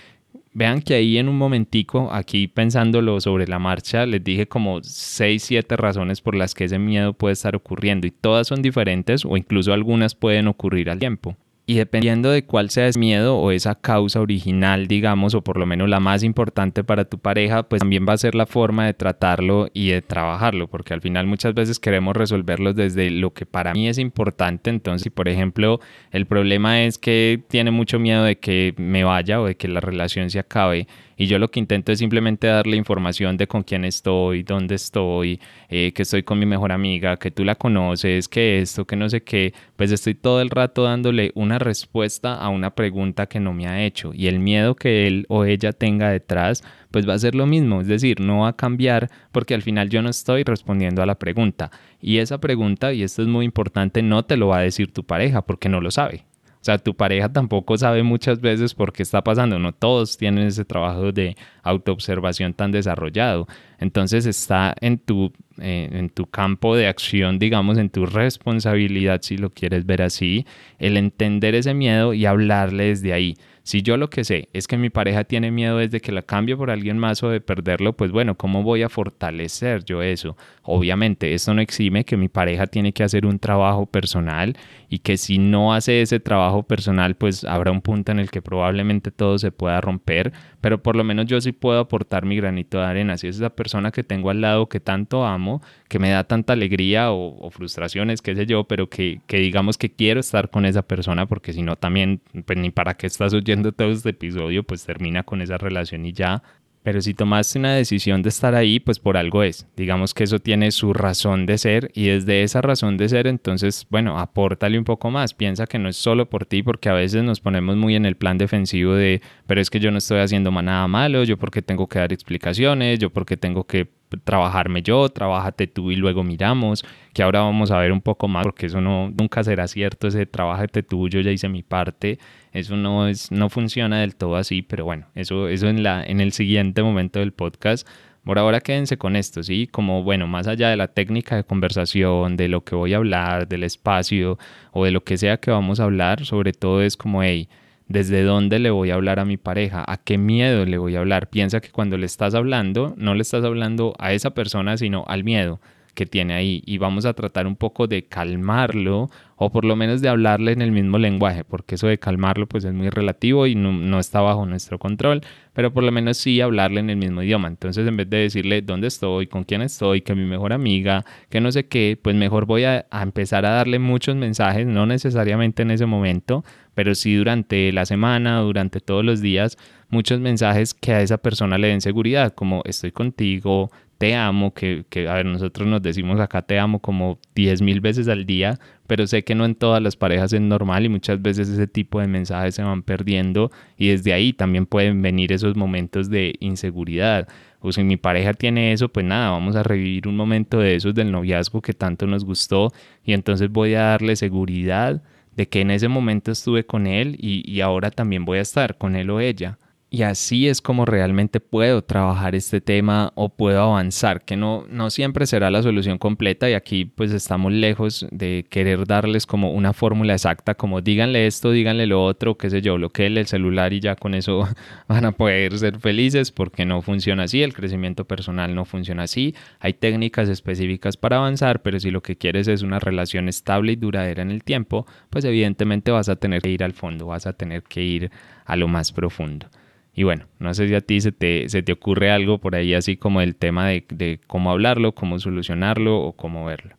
Vean 0.57 0.81
que 0.81 0.93
ahí 0.93 1.17
en 1.17 1.27
un 1.27 1.37
momentico, 1.37 2.13
aquí 2.13 2.47
pensándolo 2.47 3.19
sobre 3.19 3.45
la 3.45 3.59
marcha, 3.59 4.05
les 4.05 4.23
dije 4.23 4.47
como 4.47 4.81
6, 4.81 5.43
7 5.43 5.75
razones 5.75 6.21
por 6.21 6.33
las 6.33 6.53
que 6.53 6.63
ese 6.63 6.79
miedo 6.79 7.11
puede 7.11 7.33
estar 7.33 7.57
ocurriendo 7.57 8.07
y 8.07 8.11
todas 8.11 8.47
son 8.47 8.61
diferentes 8.61 9.25
o 9.25 9.35
incluso 9.35 9.73
algunas 9.73 10.15
pueden 10.15 10.47
ocurrir 10.47 10.89
al 10.89 10.97
tiempo. 10.97 11.35
Y 11.67 11.75
dependiendo 11.75 12.29
de 12.29 12.45
cuál 12.45 12.69
sea 12.69 12.87
ese 12.87 12.99
miedo 12.99 13.37
o 13.37 13.49
esa 13.49 13.73
causa 13.73 14.21
original, 14.21 14.87
digamos, 14.87 15.33
o 15.33 15.43
por 15.43 15.57
lo 15.57 15.65
menos 15.65 15.89
la 15.89 15.99
más 15.99 16.21
importante 16.21 16.83
para 16.83 17.05
tu 17.05 17.17
pareja, 17.17 17.63
pues 17.63 17.79
también 17.79 18.05
va 18.07 18.13
a 18.13 18.17
ser 18.17 18.35
la 18.35 18.45
forma 18.45 18.85
de 18.85 18.93
tratarlo 18.93 19.67
y 19.73 19.89
de 19.89 20.03
trabajarlo, 20.03 20.67
porque 20.67 20.93
al 20.93 21.01
final 21.01 21.25
muchas 21.25 21.55
veces 21.55 21.79
queremos 21.79 22.15
resolverlo 22.15 22.73
desde 22.73 23.09
lo 23.09 23.33
que 23.33 23.47
para 23.47 23.73
mí 23.73 23.87
es 23.87 23.97
importante. 23.97 24.69
Entonces, 24.69 25.01
si 25.01 25.09
por 25.09 25.27
ejemplo 25.27 25.79
el 26.11 26.27
problema 26.27 26.83
es 26.83 26.99
que 26.99 27.41
tiene 27.47 27.71
mucho 27.71 27.97
miedo 27.97 28.23
de 28.23 28.37
que 28.37 28.75
me 28.77 29.03
vaya 29.03 29.41
o 29.41 29.45
de 29.47 29.55
que 29.55 29.67
la 29.67 29.79
relación 29.79 30.29
se 30.29 30.37
acabe, 30.37 30.87
y 31.17 31.27
yo 31.27 31.39
lo 31.39 31.49
que 31.49 31.59
intento 31.59 31.91
es 31.91 31.99
simplemente 31.99 32.47
darle 32.47 32.77
información 32.77 33.37
de 33.37 33.47
con 33.47 33.63
quién 33.63 33.85
estoy, 33.85 34.43
dónde 34.43 34.75
estoy, 34.75 35.39
eh, 35.69 35.91
que 35.93 36.03
estoy 36.03 36.23
con 36.23 36.39
mi 36.39 36.45
mejor 36.45 36.71
amiga, 36.71 37.17
que 37.17 37.31
tú 37.31 37.43
la 37.43 37.55
conoces, 37.55 38.27
que 38.27 38.59
esto, 38.59 38.85
que 38.85 38.95
no 38.95 39.09
sé 39.09 39.23
qué, 39.23 39.53
pues 39.75 39.91
estoy 39.91 40.15
todo 40.15 40.41
el 40.41 40.49
rato 40.49 40.83
dándole 40.83 41.31
una 41.35 41.59
respuesta 41.59 42.35
a 42.35 42.49
una 42.49 42.75
pregunta 42.75 43.27
que 43.27 43.39
no 43.39 43.53
me 43.53 43.67
ha 43.67 43.83
hecho 43.83 44.11
y 44.13 44.27
el 44.27 44.39
miedo 44.39 44.75
que 44.75 45.07
él 45.07 45.25
o 45.29 45.45
ella 45.45 45.73
tenga 45.73 46.09
detrás, 46.09 46.63
pues 46.91 47.07
va 47.07 47.13
a 47.13 47.19
ser 47.19 47.35
lo 47.35 47.45
mismo, 47.45 47.81
es 47.81 47.87
decir, 47.87 48.19
no 48.19 48.39
va 48.39 48.49
a 48.49 48.55
cambiar 48.55 49.09
porque 49.31 49.53
al 49.53 49.61
final 49.61 49.89
yo 49.89 50.01
no 50.01 50.09
estoy 50.09 50.43
respondiendo 50.43 51.01
a 51.01 51.05
la 51.05 51.15
pregunta. 51.15 51.71
Y 52.01 52.19
esa 52.19 52.39
pregunta, 52.39 52.93
y 52.93 53.03
esto 53.03 53.21
es 53.21 53.27
muy 53.27 53.45
importante, 53.45 54.01
no 54.01 54.23
te 54.23 54.37
lo 54.37 54.47
va 54.47 54.59
a 54.59 54.61
decir 54.61 54.93
tu 54.93 55.03
pareja 55.03 55.41
porque 55.41 55.69
no 55.69 55.81
lo 55.81 55.91
sabe. 55.91 56.25
Sea, 56.65 56.79
tu 56.79 56.95
pareja 56.95 57.31
tampoco 57.31 57.77
sabe 57.77 58.01
muchas 58.01 58.41
veces 58.41 58.73
por 58.73 58.91
qué 58.91 59.03
está 59.03 59.23
pasando. 59.23 59.59
No 59.59 59.71
todos 59.71 60.17
tienen 60.17 60.47
ese 60.47 60.65
trabajo 60.65 61.11
de 61.11 61.37
autoobservación 61.61 62.55
tan 62.55 62.71
desarrollado. 62.71 63.47
Entonces 63.77 64.25
está 64.25 64.73
en 64.81 64.97
tu, 64.97 65.31
eh, 65.61 65.89
en 65.91 66.09
tu 66.09 66.25
campo 66.25 66.75
de 66.75 66.87
acción, 66.87 67.37
digamos, 67.37 67.77
en 67.77 67.91
tu 67.91 68.07
responsabilidad, 68.07 69.21
si 69.21 69.37
lo 69.37 69.51
quieres 69.51 69.85
ver 69.85 70.01
así, 70.01 70.47
el 70.79 70.97
entender 70.97 71.53
ese 71.53 71.75
miedo 71.75 72.15
y 72.15 72.25
hablarle 72.25 72.85
desde 72.85 73.13
ahí. 73.13 73.35
Si 73.65 73.81
yo 73.81 73.97
lo 73.97 74.11
que 74.11 74.23
sé 74.23 74.47
es 74.53 74.67
que 74.67 74.77
mi 74.77 74.91
pareja 74.91 75.23
tiene 75.23 75.49
miedo 75.49 75.79
desde 75.79 75.99
que 75.99 76.11
la 76.11 76.21
cambio 76.21 76.55
por 76.55 76.69
alguien 76.69 76.99
más 76.99 77.23
o 77.23 77.29
de 77.29 77.41
perderlo, 77.41 77.93
pues 77.93 78.11
bueno, 78.11 78.35
¿cómo 78.35 78.61
voy 78.61 78.83
a 78.83 78.89
fortalecer 78.89 79.83
yo 79.83 80.03
eso? 80.03 80.37
Obviamente, 80.61 81.33
esto 81.33 81.51
no 81.51 81.61
exime 81.61 82.05
que 82.05 82.15
mi 82.15 82.27
pareja 82.27 82.67
tiene 82.67 82.93
que 82.93 83.03
hacer 83.03 83.25
un 83.25 83.39
trabajo 83.39 83.87
personal 83.87 84.55
y 84.89 84.99
que 84.99 85.17
si 85.17 85.37
no 85.37 85.73
hace 85.73 86.01
ese 86.01 86.19
trabajo 86.19 86.63
personal, 86.63 87.15
pues 87.15 87.43
habrá 87.43 87.71
un 87.71 87.81
punto 87.81 88.11
en 88.11 88.19
el 88.19 88.29
que 88.29 88.41
probablemente 88.41 89.11
todo 89.11 89.37
se 89.39 89.51
pueda 89.51 89.81
romper, 89.81 90.33
pero 90.61 90.81
por 90.81 90.95
lo 90.95 91.03
menos 91.03 91.25
yo 91.25 91.39
sí 91.41 91.51
puedo 91.51 91.79
aportar 91.79 92.25
mi 92.25 92.35
granito 92.37 92.79
de 92.79 92.85
arena. 92.85 93.17
Si 93.17 93.27
es 93.27 93.37
esa 93.37 93.49
persona 93.49 93.91
que 93.91 94.03
tengo 94.03 94.29
al 94.29 94.41
lado 94.41 94.67
que 94.67 94.79
tanto 94.79 95.25
amo, 95.25 95.61
que 95.87 95.99
me 95.99 96.09
da 96.09 96.23
tanta 96.23 96.53
alegría 96.53 97.11
o, 97.11 97.49
frustraciones, 97.51 98.21
qué 98.21 98.35
sé 98.35 98.45
yo, 98.45 98.65
pero 98.65 98.89
que, 98.89 99.21
que, 99.27 99.37
digamos 99.37 99.77
que 99.77 99.91
quiero 99.91 100.19
estar 100.19 100.49
con 100.49 100.65
esa 100.65 100.81
persona 100.81 101.25
porque 101.25 101.53
si 101.53 101.61
no 101.61 101.75
también, 101.75 102.21
pues 102.45 102.59
ni 102.59 102.71
para 102.71 102.95
qué 102.95 103.07
estás 103.07 103.33
oyendo 103.33 103.71
todo 103.71 103.91
este 103.91 104.09
episodio, 104.09 104.63
pues 104.63 104.85
termina 104.85 105.23
con 105.23 105.41
esa 105.41 105.57
relación 105.57 106.05
y 106.05 106.13
ya. 106.13 106.43
Pero 106.85 107.01
si 107.01 107.15
tomaste 107.15 107.57
una 107.57 107.73
decisión 107.73 108.21
de 108.21 108.29
estar 108.29 108.53
ahí, 108.53 108.79
pues 108.79 108.99
por 108.99 109.17
algo 109.17 109.41
es. 109.41 109.65
Digamos 109.75 110.13
que 110.13 110.23
eso 110.23 110.37
tiene 110.37 110.69
su 110.69 110.93
razón 110.93 111.47
de 111.47 111.57
ser 111.57 111.89
y 111.95 112.09
desde 112.09 112.43
esa 112.43 112.61
razón 112.61 112.95
de 112.95 113.09
ser, 113.09 113.25
entonces, 113.25 113.87
bueno, 113.89 114.19
apórtale 114.19 114.77
un 114.77 114.83
poco 114.83 115.09
más. 115.09 115.33
Piensa 115.33 115.65
que 115.65 115.79
no 115.79 115.89
es 115.89 115.97
solo 115.97 116.29
por 116.29 116.45
ti, 116.45 116.61
porque 116.61 116.89
a 116.89 116.93
veces 116.93 117.23
nos 117.23 117.39
ponemos 117.39 117.75
muy 117.75 117.95
en 117.95 118.05
el 118.05 118.17
plan 118.17 118.37
defensivo 118.37 118.93
de, 118.93 119.23
pero 119.47 119.61
es 119.61 119.71
que 119.71 119.79
yo 119.79 119.89
no 119.89 119.97
estoy 119.97 120.19
haciendo 120.19 120.51
nada 120.51 120.87
malo, 120.87 121.23
yo 121.23 121.37
porque 121.37 121.63
tengo 121.63 121.87
que 121.87 121.97
dar 121.97 122.13
explicaciones, 122.13 122.99
yo 122.99 123.09
porque 123.09 123.35
tengo 123.35 123.63
que 123.63 123.87
trabajarme 124.23 124.81
yo, 124.81 125.09
trabájate 125.09 125.67
tú 125.67 125.91
y 125.91 125.95
luego 125.95 126.23
miramos, 126.23 126.85
que 127.13 127.23
ahora 127.23 127.41
vamos 127.41 127.71
a 127.71 127.77
ver 127.79 127.91
un 127.91 128.01
poco 128.01 128.27
más, 128.27 128.43
porque 128.43 128.67
eso 128.67 128.81
no, 128.81 129.11
nunca 129.17 129.43
será 129.43 129.67
cierto, 129.67 130.07
ese 130.07 130.25
trabájate 130.25 130.83
tú, 130.83 131.09
yo 131.09 131.21
ya 131.21 131.31
hice 131.31 131.49
mi 131.49 131.63
parte, 131.63 132.19
eso 132.51 132.77
no, 132.77 133.07
es, 133.07 133.31
no 133.31 133.49
funciona 133.49 134.01
del 134.01 134.15
todo 134.15 134.35
así, 134.35 134.61
pero 134.61 134.85
bueno, 134.85 135.07
eso, 135.15 135.47
eso 135.47 135.67
en, 135.67 135.83
la, 135.83 136.03
en 136.03 136.21
el 136.21 136.31
siguiente 136.31 136.83
momento 136.83 137.19
del 137.19 137.33
podcast. 137.33 137.87
Por 138.23 138.39
ahora 138.39 138.59
quédense 138.59 138.97
con 138.97 139.15
esto, 139.15 139.43
¿sí? 139.43 139.67
Como, 139.67 140.01
bueno, 140.01 140.25
más 140.25 140.47
allá 140.47 140.69
de 140.69 140.75
la 140.75 140.87
técnica 140.87 141.35
de 141.35 141.43
conversación, 141.43 142.37
de 142.37 142.47
lo 142.47 142.63
que 142.63 142.73
voy 142.73 142.93
a 142.93 142.97
hablar, 142.97 143.47
del 143.47 143.63
espacio 143.63 144.39
o 144.71 144.83
de 144.83 144.89
lo 144.89 145.03
que 145.03 145.17
sea 145.17 145.37
que 145.37 145.51
vamos 145.51 145.79
a 145.79 145.83
hablar, 145.83 146.25
sobre 146.25 146.51
todo 146.51 146.81
es 146.81 146.97
como, 146.97 147.21
hey, 147.21 147.47
¿Desde 147.87 148.23
dónde 148.23 148.59
le 148.59 148.71
voy 148.71 148.89
a 148.89 148.95
hablar 148.95 149.19
a 149.19 149.25
mi 149.25 149.37
pareja? 149.37 149.83
¿A 149.87 149.97
qué 149.97 150.17
miedo 150.17 150.65
le 150.65 150.77
voy 150.77 150.95
a 150.95 150.99
hablar? 150.99 151.29
Piensa 151.29 151.61
que 151.61 151.69
cuando 151.69 151.97
le 151.97 152.07
estás 152.07 152.33
hablando, 152.33 152.95
no 152.97 153.13
le 153.13 153.21
estás 153.21 153.43
hablando 153.43 153.93
a 153.99 154.13
esa 154.13 154.31
persona, 154.31 154.77
sino 154.77 155.05
al 155.07 155.23
miedo 155.23 155.59
que 155.95 156.05
tiene 156.05 156.35
ahí. 156.35 156.61
Y 156.65 156.77
vamos 156.77 157.05
a 157.05 157.13
tratar 157.13 157.47
un 157.47 157.55
poco 157.55 157.87
de 157.87 158.03
calmarlo 158.05 159.09
o 159.37 159.51
por 159.51 159.65
lo 159.65 159.75
menos 159.75 160.01
de 160.01 160.09
hablarle 160.09 160.51
en 160.51 160.61
el 160.61 160.71
mismo 160.71 160.97
lenguaje, 160.97 161.43
porque 161.43 161.75
eso 161.75 161.87
de 161.87 161.97
calmarlo 161.97 162.47
pues 162.47 162.63
es 162.63 162.73
muy 162.73 162.89
relativo 162.89 163.47
y 163.47 163.55
no, 163.55 163.99
está 163.99 164.21
bajo 164.21 164.45
nuestro 164.45 164.79
control, 164.79 165.21
pero 165.53 165.73
por 165.73 165.83
lo 165.83 165.91
menos 165.91 166.17
sí 166.17 166.39
hablarle 166.39 166.79
en 166.79 166.89
el 166.89 166.97
mismo 166.97 167.21
idioma. 167.21 167.47
Entonces 167.47 167.87
en 167.87 167.97
vez 167.97 168.09
de 168.09 168.17
decirle 168.17 168.61
dónde 168.61 168.87
estoy, 168.87 169.27
con 169.27 169.43
quién 169.43 169.61
estoy, 169.61 170.01
que 170.01 170.15
mi 170.15 170.25
mejor 170.25 170.53
amiga, 170.53 171.05
que 171.29 171.41
no 171.41 171.51
sé 171.51 171.67
qué, 171.67 171.99
pues 172.01 172.15
mejor 172.15 172.45
voy 172.45 172.63
a, 172.63 172.85
a 172.91 173.03
empezar 173.03 173.45
a 173.45 173.49
darle 173.49 173.79
muchos 173.79 174.15
mensajes, 174.15 174.67
no 174.67 174.85
necesariamente 174.85 175.63
en 175.63 175.71
ese 175.71 175.85
momento, 175.85 176.45
pero 176.73 176.95
sí 176.95 177.15
durante 177.15 177.71
la 177.71 177.85
semana, 177.85 178.39
durante 178.39 178.79
todos 178.79 179.03
los 179.03 179.21
días, 179.21 179.57
muchos 179.95 180.19
mensajes 180.19 180.73
que 180.73 180.91
a 180.93 181.01
esa 181.01 181.17
persona 181.17 181.57
le 181.57 181.69
den 181.69 181.81
seguridad, 181.81 182.33
como 182.33 182.61
estoy 182.65 182.91
contigo, 182.91 183.71
te 183.97 184.13
amo, 184.13 184.53
que, 184.53 184.85
que, 184.89 185.07
a 185.07 185.13
ver, 185.13 185.25
nosotros 185.25 185.67
nos 185.67 185.81
decimos 185.81 186.19
acá 186.19 186.41
te 186.41 186.59
amo 186.59 186.79
como 186.79 187.17
10 187.33 187.61
mil 187.61 187.79
veces 187.79 188.07
al 188.09 188.25
día, 188.25 188.59
pero 188.87 189.07
sé 189.07 189.23
que 189.23 189.35
no 189.35 189.45
en 189.45 189.55
todas 189.55 189.81
las 189.81 189.95
parejas 189.95 190.33
es 190.33 190.41
normal 190.41 190.85
y 190.85 190.89
muchas 190.89 191.21
veces 191.21 191.47
ese 191.49 191.67
tipo 191.67 192.01
de 192.01 192.07
mensajes 192.07 192.55
se 192.55 192.63
van 192.63 192.83
perdiendo 192.83 193.51
y 193.77 193.87
desde 193.87 194.13
ahí 194.13 194.33
también 194.33 194.65
pueden 194.65 195.01
venir 195.01 195.31
esos 195.31 195.55
momentos 195.55 196.09
de 196.09 196.35
inseguridad. 196.39 197.27
O 197.61 197.71
si 197.71 197.83
mi 197.83 197.97
pareja 197.97 198.33
tiene 198.33 198.73
eso, 198.73 198.89
pues 198.89 199.05
nada, 199.05 199.31
vamos 199.31 199.55
a 199.55 199.63
revivir 199.63 200.07
un 200.07 200.17
momento 200.17 200.59
de 200.59 200.75
esos 200.75 200.93
del 200.93 201.11
noviazgo 201.11 201.61
que 201.61 201.73
tanto 201.73 202.05
nos 202.05 202.25
gustó 202.25 202.71
y 203.03 203.13
entonces 203.13 203.49
voy 203.49 203.75
a 203.75 203.83
darle 203.83 204.15
seguridad 204.15 205.01
de 205.35 205.47
que 205.47 205.61
en 205.61 205.71
ese 205.71 205.87
momento 205.87 206.31
estuve 206.31 206.65
con 206.65 206.85
él 206.85 207.15
y, 207.19 207.49
y 207.49 207.61
ahora 207.61 207.91
también 207.91 208.25
voy 208.25 208.39
a 208.39 208.41
estar 208.41 208.77
con 208.77 208.95
él 208.95 209.09
o 209.09 209.19
ella. 209.19 209.57
Y 209.91 210.01
así 210.01 210.49
es 210.49 210.61
como 210.61 210.83
realmente 210.85 211.39
puedo 211.39 211.83
trabajar 211.83 212.35
este 212.35 212.59
tema 212.59 213.13
o 213.15 213.29
puedo 213.29 213.61
avanzar, 213.61 214.25
que 214.25 214.35
no, 214.35 214.65
no 214.67 214.89
siempre 214.89 215.25
será 215.25 215.51
la 215.51 215.61
solución 215.61 215.99
completa 215.99 216.49
y 216.49 216.53
aquí 216.53 216.83
pues 216.83 217.11
estamos 217.11 217.53
lejos 217.53 218.05
de 218.11 218.45
querer 218.49 218.87
darles 218.87 219.25
como 219.25 219.51
una 219.51 219.73
fórmula 219.73 220.13
exacta, 220.13 220.55
como 220.55 220.81
díganle 220.81 221.27
esto, 221.27 221.51
díganle 221.51 221.85
lo 221.85 222.03
otro, 222.03 222.35
qué 222.35 222.49
sé 222.49 222.61
yo, 222.61 222.75
bloqueenle 222.75 223.21
el 223.21 223.27
celular 223.27 223.71
y 223.73 223.79
ya 223.79 223.95
con 223.95 224.15
eso 224.15 224.49
van 224.89 225.05
a 225.05 225.11
poder 225.13 225.57
ser 225.57 225.79
felices 225.79 226.31
porque 226.31 226.65
no 226.65 226.81
funciona 226.81 227.23
así, 227.23 227.41
el 227.43 227.53
crecimiento 227.53 228.05
personal 228.05 228.53
no 228.53 228.65
funciona 228.65 229.03
así, 229.03 229.33
hay 229.59 229.73
técnicas 229.73 230.27
específicas 230.27 230.97
para 230.97 231.17
avanzar, 231.17 231.61
pero 231.61 231.79
si 231.79 231.91
lo 231.91 232.01
que 232.01 232.17
quieres 232.17 232.47
es 232.47 232.63
una 232.63 232.79
relación 232.79 233.29
estable 233.29 233.73
y 233.73 233.75
duradera 233.77 234.23
en 234.23 234.31
el 234.31 234.43
tiempo, 234.43 234.87
pues 235.09 235.23
evidentemente 235.25 235.91
vas 235.91 236.09
a 236.09 236.15
tener 236.17 236.41
que 236.41 236.49
ir 236.49 236.63
al 236.63 236.73
fondo, 236.73 237.05
vas 237.05 237.27
a 237.27 237.33
tener 237.33 237.63
que 237.63 237.81
ir 237.81 238.11
a 238.45 238.55
lo 238.55 238.67
más 238.67 238.91
profundo. 238.91 239.47
Y 239.95 240.03
bueno, 240.03 240.25
no 240.39 240.53
sé 240.53 240.67
si 240.67 240.75
a 240.75 240.81
ti 240.81 240.99
se 240.99 241.11
te, 241.11 241.47
se 241.47 241.63
te 241.63 241.71
ocurre 241.71 242.11
algo 242.11 242.37
por 242.37 242.55
ahí 242.55 242.73
así 242.73 242.97
como 242.97 243.21
el 243.21 243.35
tema 243.35 243.69
de, 243.69 243.85
de 243.89 244.19
cómo 244.27 244.51
hablarlo, 244.51 244.93
cómo 244.93 245.19
solucionarlo 245.19 245.99
o 245.99 246.13
cómo 246.13 246.45
verlo. 246.45 246.75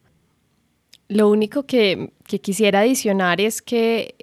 Lo 1.09 1.31
único 1.31 1.65
que 1.65 2.11
que 2.27 2.41
quisiera 2.41 2.81
adicionar 2.81 3.41
es 3.41 3.63
que 3.63 4.15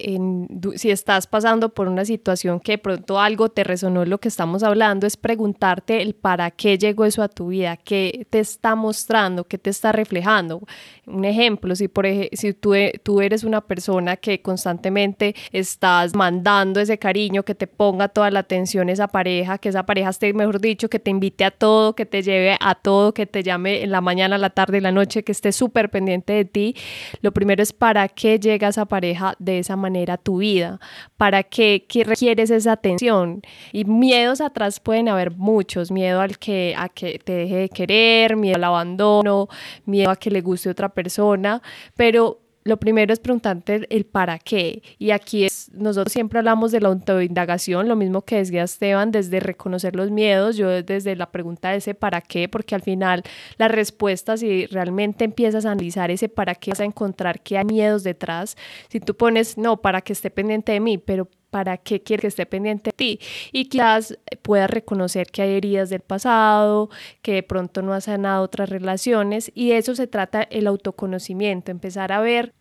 si 0.76 0.91
estás 0.91 1.28
pasando 1.28 1.70
por 1.70 1.88
una 1.88 2.06
situación 2.06 2.60
que 2.60 2.74
de 2.74 2.78
pronto 2.78 3.20
algo 3.20 3.49
te 3.49 3.64
resonó 3.64 4.06
lo 4.06 4.20
que 4.20 4.28
estamos 4.28 4.64
hablando, 4.64 5.08
es 5.08 5.18
preguntarte 5.18 6.01
el 6.01 6.14
para 6.14 6.51
qué 6.51 6.78
llegó 6.78 7.06
eso 7.06 7.24
a 7.24 7.30
tu 7.30 7.47
vida, 7.47 7.78
qué 7.78 8.28
te 8.30 8.39
está 8.39 8.76
mostrando, 8.76 9.45
qué 9.45 9.58
te 9.58 9.70
está 9.70 9.91
reflejando. 9.91 10.62
Un 11.06 11.26
ejemplo, 11.26 11.76
si, 11.76 11.88
por 11.88 12.06
si 12.34 12.54
tú, 12.54 12.74
tú 13.04 13.22
eres 13.22 13.43
una 13.43 13.62
persona 13.62 14.18
que 14.18 14.41
constantemente 14.41 15.36
estás 15.51 16.16
mandando 16.16 16.80
ese 16.80 16.97
cariño, 16.97 17.43
que 17.43 17.56
te 17.56 17.68
ponga 17.68 18.10
toda 18.10 18.32
la 18.32 18.39
atención 18.39 18.89
esa 18.89 19.08
pareja, 19.08 19.58
que 19.58 19.70
esa 19.70 19.86
pareja 19.86 20.10
esté, 20.10 20.34
mejor 20.34 20.60
dicho, 20.60 20.89
que 20.89 20.99
te 20.99 21.10
invite 21.10 21.45
a 21.45 21.51
todo, 21.51 21.95
que 21.95 22.06
te 22.06 22.22
lleve 22.22 22.58
a 22.60 22.76
todo, 22.76 23.14
que 23.14 23.26
te 23.26 23.43
llame 23.43 23.84
en 23.84 23.91
la 23.91 24.01
mañana, 24.01 24.38
la 24.38 24.49
tarde 24.49 24.82
la 24.82 24.91
noche, 24.91 25.24
que 25.24 25.32
esté 25.32 25.51
súper 25.51 25.89
pendiente 25.89 26.34
de 26.34 26.45
ti, 26.45 26.76
lo 27.22 27.32
primero 27.32 27.64
es 27.64 27.72
para 27.74 27.93
¿Para 27.94 28.08
qué 28.08 28.39
llega 28.39 28.70
esa 28.70 28.86
pareja 28.86 29.36
de 29.38 29.60
esa 29.60 29.76
manera 29.76 30.16
a 30.16 30.18
tu 30.18 30.38
vida? 30.38 30.80
¿Para 31.16 31.44
qué, 31.44 31.86
requieres 32.04 32.50
esa 32.50 32.72
atención? 32.72 33.44
Y 33.72 33.86
miedos 33.86 34.41
atrás 34.41 34.80
pueden 34.80 35.10
haber 35.10 35.30
muchos, 35.30 35.91
miedo 35.91 36.20
al 36.20 36.39
que, 36.39 36.74
a 36.76 36.89
que 36.89 37.20
te 37.20 37.34
deje 37.34 37.56
de 37.56 37.70
querer, 37.70 38.36
miedo 38.36 38.56
al 38.56 38.64
abandono, 38.64 39.48
miedo 39.86 40.10
a 40.10 40.16
que 40.16 40.32
le 40.32 40.41
guste 40.41 40.72
otra 40.72 40.89
persona, 40.89 41.62
pero 41.96 42.39
lo 42.64 42.78
primero 42.78 43.14
es 43.14 43.20
preguntarte 43.20 43.86
el 43.96 44.08
para 44.08 44.39
qué. 44.39 44.82
Y 44.98 45.12
aquí 45.12 45.44
nosotros 45.74 46.13
siempre 46.13 46.39
hablamos 46.39 46.71
de 46.71 46.80
la 46.80 46.89
autoindagación, 46.89 47.88
lo 47.88 47.95
mismo 47.95 48.21
que 48.21 48.38
decía 48.38 48.63
Esteban, 48.63 49.11
desde 49.11 49.39
reconocer 49.39 49.95
los 49.95 50.11
miedos, 50.11 50.55
yo 50.55 50.69
desde 50.84 51.15
la 51.15 51.32
pregunta 51.32 51.71
de 51.71 51.78
ese 51.78 51.95
para 51.95 52.21
qué, 52.21 52.47
porque 52.47 52.76
al 52.76 52.82
final 52.82 53.24
la 53.57 53.67
respuesta, 53.67 54.38
si 54.38 54.67
realmente 54.67 55.26
empiezas 55.26 55.65
a 55.65 55.71
analizar 55.71 56.11
ese 56.11 56.30
para 56.30 56.55
qué, 56.55 56.71
vas 56.71 56.80
a 56.80 56.86
encontrar 56.86 57.41
que 57.41 57.57
hay 57.57 57.65
miedos 57.65 58.03
detrás. 58.03 58.55
Si 58.89 58.99
tú 58.99 59.15
pones, 59.15 59.57
no, 59.57 59.82
para 59.82 60.01
que 60.01 60.13
esté 60.13 60.30
pendiente 60.30 60.71
de 60.71 60.80
mí, 60.80 60.97
pero 60.97 61.28
para 61.49 61.78
qué 61.78 62.01
quiere 62.01 62.21
que 62.21 62.28
esté 62.28 62.47
pendiente 62.47 62.89
de 62.89 62.97
ti 62.97 63.19
y 63.51 63.65
quizás 63.65 64.17
puedas 64.41 64.69
reconocer 64.69 65.28
que 65.28 65.43
hay 65.43 65.51
heridas 65.51 65.91
del 65.91 66.01
pasado, 66.01 66.89
que 67.21 67.34
de 67.34 67.43
pronto 67.43 67.84
no 67.84 67.93
has 67.93 68.05
sanado 68.05 68.43
otras 68.43 68.69
relaciones 68.69 69.51
y 69.53 69.74
eso 69.74 69.95
se 69.95 70.07
trata 70.07 70.41
el 70.41 70.65
autoconocimiento, 70.65 71.69
empezar 71.69 72.11
a 72.11 72.21
ver 72.21 72.53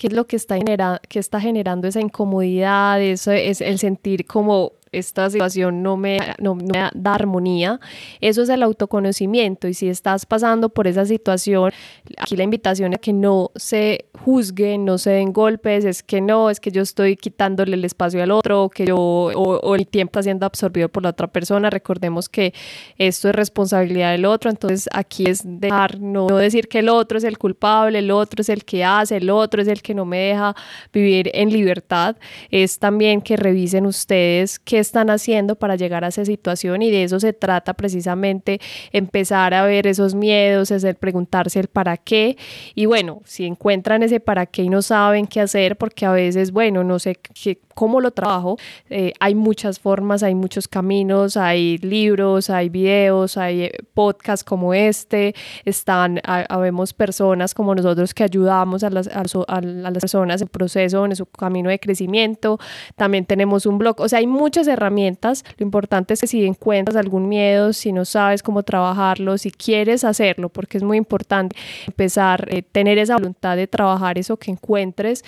qué 0.00 0.06
es 0.06 0.14
lo 0.14 0.26
que 0.26 0.36
está, 0.36 0.56
genera 0.56 0.98
que 1.10 1.18
está 1.18 1.42
generando 1.42 1.86
esa 1.86 2.00
incomodidad, 2.00 3.02
eso 3.02 3.32
es 3.32 3.60
el 3.60 3.78
sentir 3.78 4.24
como 4.24 4.72
esta 4.92 5.28
situación 5.28 5.82
no 5.82 5.98
me, 5.98 6.18
no, 6.38 6.54
me, 6.54 6.88
da 6.94 7.14
armonía. 7.14 7.78
Eso 8.22 8.42
es 8.42 8.48
el 8.48 8.62
autoconocimiento 8.62 9.68
y 9.68 9.74
si 9.74 9.90
estás 9.90 10.24
pasando 10.24 10.70
por 10.70 10.86
esa 10.86 11.04
situación, 11.04 11.70
aquí 12.16 12.34
la 12.34 12.44
invitación 12.44 12.94
es 12.94 13.00
que 13.00 13.12
no 13.12 13.50
se 13.56 14.06
juzguen, 14.24 14.84
no 14.84 14.98
se 14.98 15.10
den 15.10 15.32
golpes, 15.32 15.84
es 15.84 16.02
que 16.02 16.20
no, 16.20 16.50
es 16.50 16.60
que 16.60 16.70
yo 16.70 16.82
estoy 16.82 17.16
quitándole 17.16 17.74
el 17.74 17.84
espacio 17.84 18.22
al 18.22 18.30
otro 18.30 18.64
o 18.64 18.70
que 18.70 18.86
yo 18.86 18.96
o, 18.96 19.74
el 19.74 19.86
tiempo 19.86 20.10
está 20.10 20.24
siendo 20.24 20.46
absorbido 20.46 20.88
por 20.88 21.02
la 21.02 21.10
otra 21.10 21.26
persona. 21.26 21.70
Recordemos 21.70 22.28
que 22.28 22.52
esto 22.98 23.28
es 23.28 23.34
responsabilidad 23.34 24.12
del 24.12 24.26
otro, 24.26 24.50
entonces 24.50 24.88
aquí 24.92 25.24
es 25.26 25.42
dejar, 25.44 26.00
no, 26.00 26.26
decir 26.26 26.68
que 26.68 26.80
el 26.80 26.88
otro 26.88 27.18
es 27.18 27.24
el 27.24 27.38
culpable, 27.38 27.98
el 27.98 28.10
otro 28.10 28.42
es 28.42 28.48
el 28.48 28.64
que 28.64 28.84
hace, 28.84 29.16
el 29.16 29.30
otro 29.30 29.62
es 29.62 29.68
el 29.68 29.80
que 29.80 29.94
no 29.94 30.04
me 30.04 30.18
deja 30.18 30.54
vivir 30.92 31.30
en 31.32 31.50
libertad. 31.50 32.16
Es 32.50 32.78
también 32.78 33.22
que 33.22 33.36
revisen 33.36 33.86
ustedes 33.86 34.58
que 34.58 34.78
están 34.78 35.08
haciendo 35.08 35.56
para 35.56 35.76
llegar 35.76 36.04
a 36.04 36.08
esa 36.08 36.24
situación 36.24 36.82
y 36.82 36.90
de 36.90 37.04
eso 37.04 37.20
se 37.20 37.32
trata 37.32 37.74
precisamente 37.74 38.60
empezar 38.92 39.54
a 39.54 39.64
ver 39.64 39.86
esos 39.86 40.14
miedos, 40.14 40.70
es 40.70 40.84
el 40.84 40.96
preguntarse 40.96 41.60
el 41.60 41.68
para 41.68 41.96
qué 41.96 42.36
y 42.74 42.86
bueno, 42.86 43.22
si 43.24 43.46
encuentran 43.46 44.02
para 44.18 44.46
qué 44.46 44.64
y 44.64 44.68
no 44.68 44.82
saben 44.82 45.28
qué 45.28 45.40
hacer 45.40 45.76
porque 45.76 46.06
a 46.06 46.12
veces, 46.12 46.50
bueno, 46.50 46.82
no 46.82 46.98
sé 46.98 47.16
qué, 47.16 47.60
cómo 47.74 48.00
lo 48.00 48.10
trabajo, 48.10 48.58
eh, 48.90 49.12
hay 49.20 49.34
muchas 49.34 49.78
formas, 49.78 50.22
hay 50.22 50.34
muchos 50.34 50.68
caminos, 50.68 51.36
hay 51.36 51.78
libros, 51.78 52.50
hay 52.50 52.68
videos, 52.68 53.36
hay 53.36 53.62
eh, 53.62 53.72
podcasts 53.94 54.44
como 54.44 54.74
este, 54.74 55.34
están, 55.64 56.20
habemos 56.24 56.92
personas 56.92 57.54
como 57.54 57.74
nosotros 57.74 58.12
que 58.12 58.24
ayudamos 58.24 58.84
a 58.84 58.90
las, 58.90 59.08
a, 59.08 59.22
a 59.48 59.60
las 59.60 59.98
personas 59.98 60.42
en 60.42 60.48
proceso, 60.48 61.04
en 61.06 61.16
su 61.16 61.26
camino 61.26 61.70
de 61.70 61.78
crecimiento, 61.78 62.58
también 62.96 63.24
tenemos 63.24 63.66
un 63.66 63.78
blog, 63.78 64.00
o 64.00 64.08
sea, 64.08 64.18
hay 64.18 64.26
muchas 64.26 64.66
herramientas. 64.68 65.44
Lo 65.58 65.64
importante 65.64 66.14
es 66.14 66.20
que 66.20 66.26
si 66.26 66.44
encuentras 66.44 66.96
algún 66.96 67.28
miedo, 67.28 67.72
si 67.72 67.92
no 67.92 68.04
sabes 68.04 68.42
cómo 68.42 68.62
trabajarlo, 68.62 69.38
si 69.38 69.50
quieres 69.50 70.04
hacerlo, 70.04 70.48
porque 70.48 70.78
es 70.78 70.84
muy 70.84 70.96
importante 70.96 71.56
empezar, 71.86 72.46
eh, 72.50 72.62
tener 72.62 72.98
esa 72.98 73.14
voluntad 73.16 73.56
de 73.56 73.66
trabajar 73.66 73.99
eso 74.18 74.36
que 74.36 74.50
encuentres. 74.50 75.24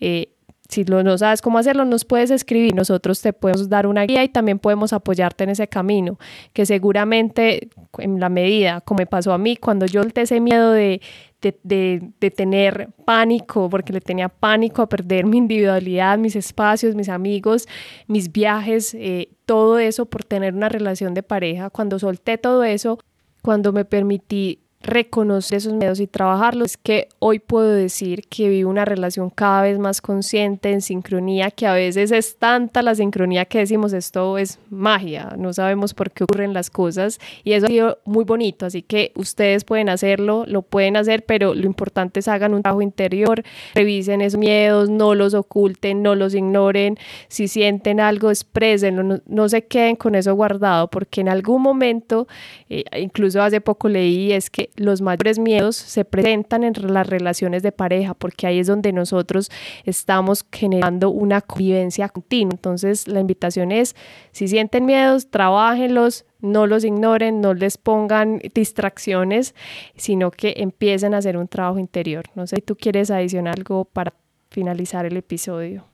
Eh, 0.00 0.28
si 0.68 0.84
no 0.84 1.18
sabes 1.18 1.42
cómo 1.42 1.58
hacerlo, 1.58 1.84
nos 1.84 2.04
puedes 2.04 2.30
escribir. 2.30 2.74
Nosotros 2.74 3.20
te 3.20 3.32
podemos 3.32 3.68
dar 3.68 3.86
una 3.86 4.04
guía 4.04 4.24
y 4.24 4.28
también 4.28 4.58
podemos 4.58 4.92
apoyarte 4.92 5.44
en 5.44 5.50
ese 5.50 5.68
camino, 5.68 6.18
que 6.52 6.66
seguramente 6.66 7.68
en 7.98 8.20
la 8.20 8.28
medida, 8.28 8.80
como 8.80 8.98
me 8.98 9.06
pasó 9.06 9.32
a 9.32 9.38
mí, 9.38 9.56
cuando 9.56 9.86
yo 9.86 10.04
te 10.04 10.22
ese 10.22 10.40
miedo 10.40 10.72
de, 10.72 11.00
de, 11.40 12.30
tener 12.34 12.88
pánico, 13.04 13.68
porque 13.70 13.92
le 13.92 14.00
tenía 14.00 14.28
pánico 14.28 14.82
a 14.82 14.88
perder 14.88 15.26
mi 15.26 15.38
individualidad, 15.38 16.18
mis 16.18 16.34
espacios, 16.34 16.94
mis 16.94 17.08
amigos, 17.08 17.68
mis 18.08 18.32
viajes, 18.32 18.94
eh, 18.94 19.28
todo 19.44 19.78
eso 19.78 20.06
por 20.06 20.24
tener 20.24 20.54
una 20.54 20.68
relación 20.68 21.14
de 21.14 21.22
pareja. 21.22 21.70
Cuando 21.70 21.98
solté 21.98 22.38
todo 22.38 22.64
eso, 22.64 22.98
cuando 23.42 23.72
me 23.72 23.84
permití 23.84 24.65
reconocer 24.82 25.58
esos 25.58 25.72
miedos 25.72 26.00
y 26.00 26.06
trabajarlos, 26.06 26.72
es 26.72 26.76
que 26.76 27.08
hoy 27.18 27.38
puedo 27.38 27.70
decir 27.70 28.22
que 28.28 28.48
vivo 28.48 28.70
una 28.70 28.84
relación 28.84 29.30
cada 29.30 29.62
vez 29.62 29.78
más 29.78 30.00
consciente, 30.00 30.70
en 30.70 30.80
sincronía, 30.80 31.50
que 31.50 31.66
a 31.66 31.74
veces 31.74 32.12
es 32.12 32.36
tanta 32.36 32.82
la 32.82 32.94
sincronía 32.94 33.46
que 33.46 33.58
decimos 33.58 33.92
esto 33.92 34.38
es 34.38 34.58
magia, 34.70 35.34
no 35.38 35.52
sabemos 35.52 35.94
por 35.94 36.10
qué 36.10 36.24
ocurren 36.24 36.52
las 36.52 36.70
cosas 36.70 37.18
y 37.42 37.52
eso 37.52 37.66
ha 37.66 37.68
sido 37.68 37.98
muy 38.04 38.24
bonito, 38.24 38.66
así 38.66 38.82
que 38.82 39.12
ustedes 39.16 39.64
pueden 39.64 39.88
hacerlo, 39.88 40.44
lo 40.46 40.62
pueden 40.62 40.96
hacer, 40.96 41.24
pero 41.24 41.54
lo 41.54 41.66
importante 41.66 42.20
es 42.20 42.28
hagan 42.28 42.54
un 42.54 42.62
trabajo 42.62 42.82
interior, 42.82 43.42
revisen 43.74 44.20
esos 44.20 44.38
miedos, 44.38 44.88
no 44.88 45.14
los 45.14 45.34
oculten, 45.34 46.02
no 46.02 46.14
los 46.14 46.34
ignoren, 46.34 46.96
si 47.28 47.48
sienten 47.48 48.00
algo, 48.00 48.30
exprésenlo, 48.30 49.20
no, 49.26 49.48
se 49.48 49.64
queden 49.64 49.96
con 49.96 50.14
eso 50.14 50.34
guardado, 50.34 50.88
porque 50.88 51.20
en 51.20 51.28
algún 51.28 51.62
momento, 51.62 52.28
eh, 52.68 52.84
incluso 53.00 53.42
hace 53.42 53.60
poco 53.60 53.88
leí, 53.88 54.32
es 54.32 54.50
que 54.50 54.65
los 54.76 55.00
mayores 55.00 55.38
miedos 55.38 55.76
se 55.76 56.04
presentan 56.04 56.64
en 56.64 56.74
las 56.92 57.06
relaciones 57.06 57.62
de 57.62 57.72
pareja, 57.72 58.14
porque 58.14 58.46
ahí 58.46 58.58
es 58.58 58.66
donde 58.66 58.92
nosotros 58.92 59.50
estamos 59.84 60.44
generando 60.50 61.10
una 61.10 61.40
convivencia 61.40 62.08
continua. 62.08 62.52
Entonces, 62.52 63.08
la 63.08 63.20
invitación 63.20 63.72
es, 63.72 63.94
si 64.32 64.48
sienten 64.48 64.86
miedos, 64.86 65.30
trabajenlos, 65.30 66.24
no 66.40 66.66
los 66.66 66.84
ignoren, 66.84 67.40
no 67.40 67.54
les 67.54 67.78
pongan 67.78 68.40
distracciones, 68.54 69.54
sino 69.96 70.30
que 70.30 70.54
empiecen 70.58 71.14
a 71.14 71.18
hacer 71.18 71.36
un 71.36 71.48
trabajo 71.48 71.78
interior. 71.78 72.24
No 72.34 72.46
sé 72.46 72.56
si 72.56 72.62
tú 72.62 72.76
quieres 72.76 73.10
adicionar 73.10 73.56
algo 73.56 73.84
para 73.84 74.12
finalizar 74.50 75.06
el 75.06 75.16
episodio. 75.16 75.84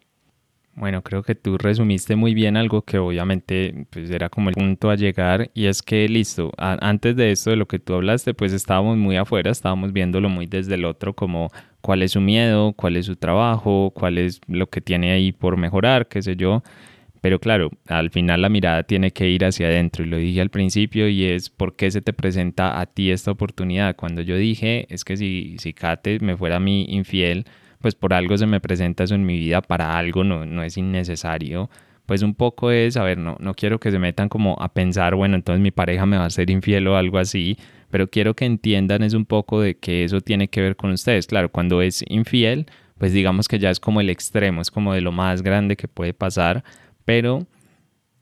Bueno, 0.74 1.02
creo 1.02 1.22
que 1.22 1.34
tú 1.34 1.58
resumiste 1.58 2.16
muy 2.16 2.32
bien 2.32 2.56
algo 2.56 2.80
que 2.82 2.96
obviamente 2.96 3.86
pues 3.90 4.10
era 4.10 4.30
como 4.30 4.48
el 4.48 4.54
punto 4.54 4.88
a 4.88 4.96
llegar 4.96 5.50
y 5.52 5.66
es 5.66 5.82
que 5.82 6.08
listo, 6.08 6.50
antes 6.56 7.14
de 7.14 7.30
esto 7.30 7.50
de 7.50 7.56
lo 7.56 7.68
que 7.68 7.78
tú 7.78 7.92
hablaste 7.94 8.32
pues 8.32 8.54
estábamos 8.54 8.96
muy 8.96 9.16
afuera, 9.16 9.50
estábamos 9.50 9.92
viéndolo 9.92 10.30
muy 10.30 10.46
desde 10.46 10.76
el 10.76 10.86
otro 10.86 11.14
como 11.14 11.50
cuál 11.82 12.00
es 12.02 12.12
su 12.12 12.22
miedo, 12.22 12.72
cuál 12.72 12.96
es 12.96 13.04
su 13.04 13.16
trabajo, 13.16 13.92
cuál 13.94 14.16
es 14.16 14.40
lo 14.46 14.70
que 14.70 14.80
tiene 14.80 15.12
ahí 15.12 15.32
por 15.32 15.58
mejorar, 15.58 16.08
qué 16.08 16.22
sé 16.22 16.36
yo. 16.36 16.62
Pero 17.20 17.38
claro, 17.38 17.70
al 17.86 18.10
final 18.10 18.40
la 18.42 18.48
mirada 18.48 18.82
tiene 18.82 19.12
que 19.12 19.28
ir 19.28 19.44
hacia 19.44 19.68
adentro 19.68 20.04
y 20.04 20.08
lo 20.08 20.16
dije 20.16 20.40
al 20.40 20.50
principio 20.50 21.06
y 21.08 21.24
es 21.24 21.50
por 21.50 21.76
qué 21.76 21.90
se 21.90 22.00
te 22.00 22.12
presenta 22.14 22.80
a 22.80 22.86
ti 22.86 23.10
esta 23.10 23.30
oportunidad. 23.30 23.94
Cuando 23.94 24.22
yo 24.22 24.36
dije 24.36 24.86
es 24.88 25.04
que 25.04 25.16
si, 25.18 25.56
si 25.58 25.74
Kate 25.74 26.18
me 26.20 26.36
fuera 26.36 26.56
a 26.56 26.60
mí 26.60 26.86
infiel, 26.88 27.44
pues 27.82 27.94
por 27.94 28.14
algo 28.14 28.38
se 28.38 28.46
me 28.46 28.60
presenta 28.60 29.04
eso 29.04 29.14
en 29.14 29.26
mi 29.26 29.36
vida, 29.36 29.60
para 29.60 29.98
algo 29.98 30.24
no, 30.24 30.46
no 30.46 30.62
es 30.62 30.78
innecesario. 30.78 31.68
Pues 32.06 32.22
un 32.22 32.34
poco 32.34 32.70
es, 32.70 32.96
a 32.96 33.04
ver, 33.04 33.18
no, 33.18 33.36
no 33.38 33.54
quiero 33.54 33.78
que 33.78 33.90
se 33.90 33.98
metan 33.98 34.28
como 34.28 34.56
a 34.60 34.72
pensar, 34.72 35.14
bueno, 35.14 35.36
entonces 35.36 35.60
mi 35.60 35.70
pareja 35.70 36.06
me 36.06 36.16
va 36.16 36.24
a 36.24 36.30
ser 36.30 36.50
infiel 36.50 36.88
o 36.88 36.96
algo 36.96 37.18
así, 37.18 37.56
pero 37.90 38.08
quiero 38.08 38.34
que 38.34 38.44
entiendan 38.44 39.02
es 39.02 39.14
un 39.14 39.26
poco 39.26 39.60
de 39.60 39.76
que 39.76 40.04
eso 40.04 40.20
tiene 40.20 40.48
que 40.48 40.62
ver 40.62 40.76
con 40.76 40.90
ustedes. 40.92 41.26
Claro, 41.26 41.50
cuando 41.50 41.82
es 41.82 42.04
infiel, 42.08 42.66
pues 42.98 43.12
digamos 43.12 43.48
que 43.48 43.58
ya 43.58 43.70
es 43.70 43.80
como 43.80 44.00
el 44.00 44.10
extremo, 44.10 44.62
es 44.62 44.70
como 44.70 44.94
de 44.94 45.00
lo 45.00 45.12
más 45.12 45.42
grande 45.42 45.76
que 45.76 45.88
puede 45.88 46.14
pasar, 46.14 46.64
pero 47.04 47.46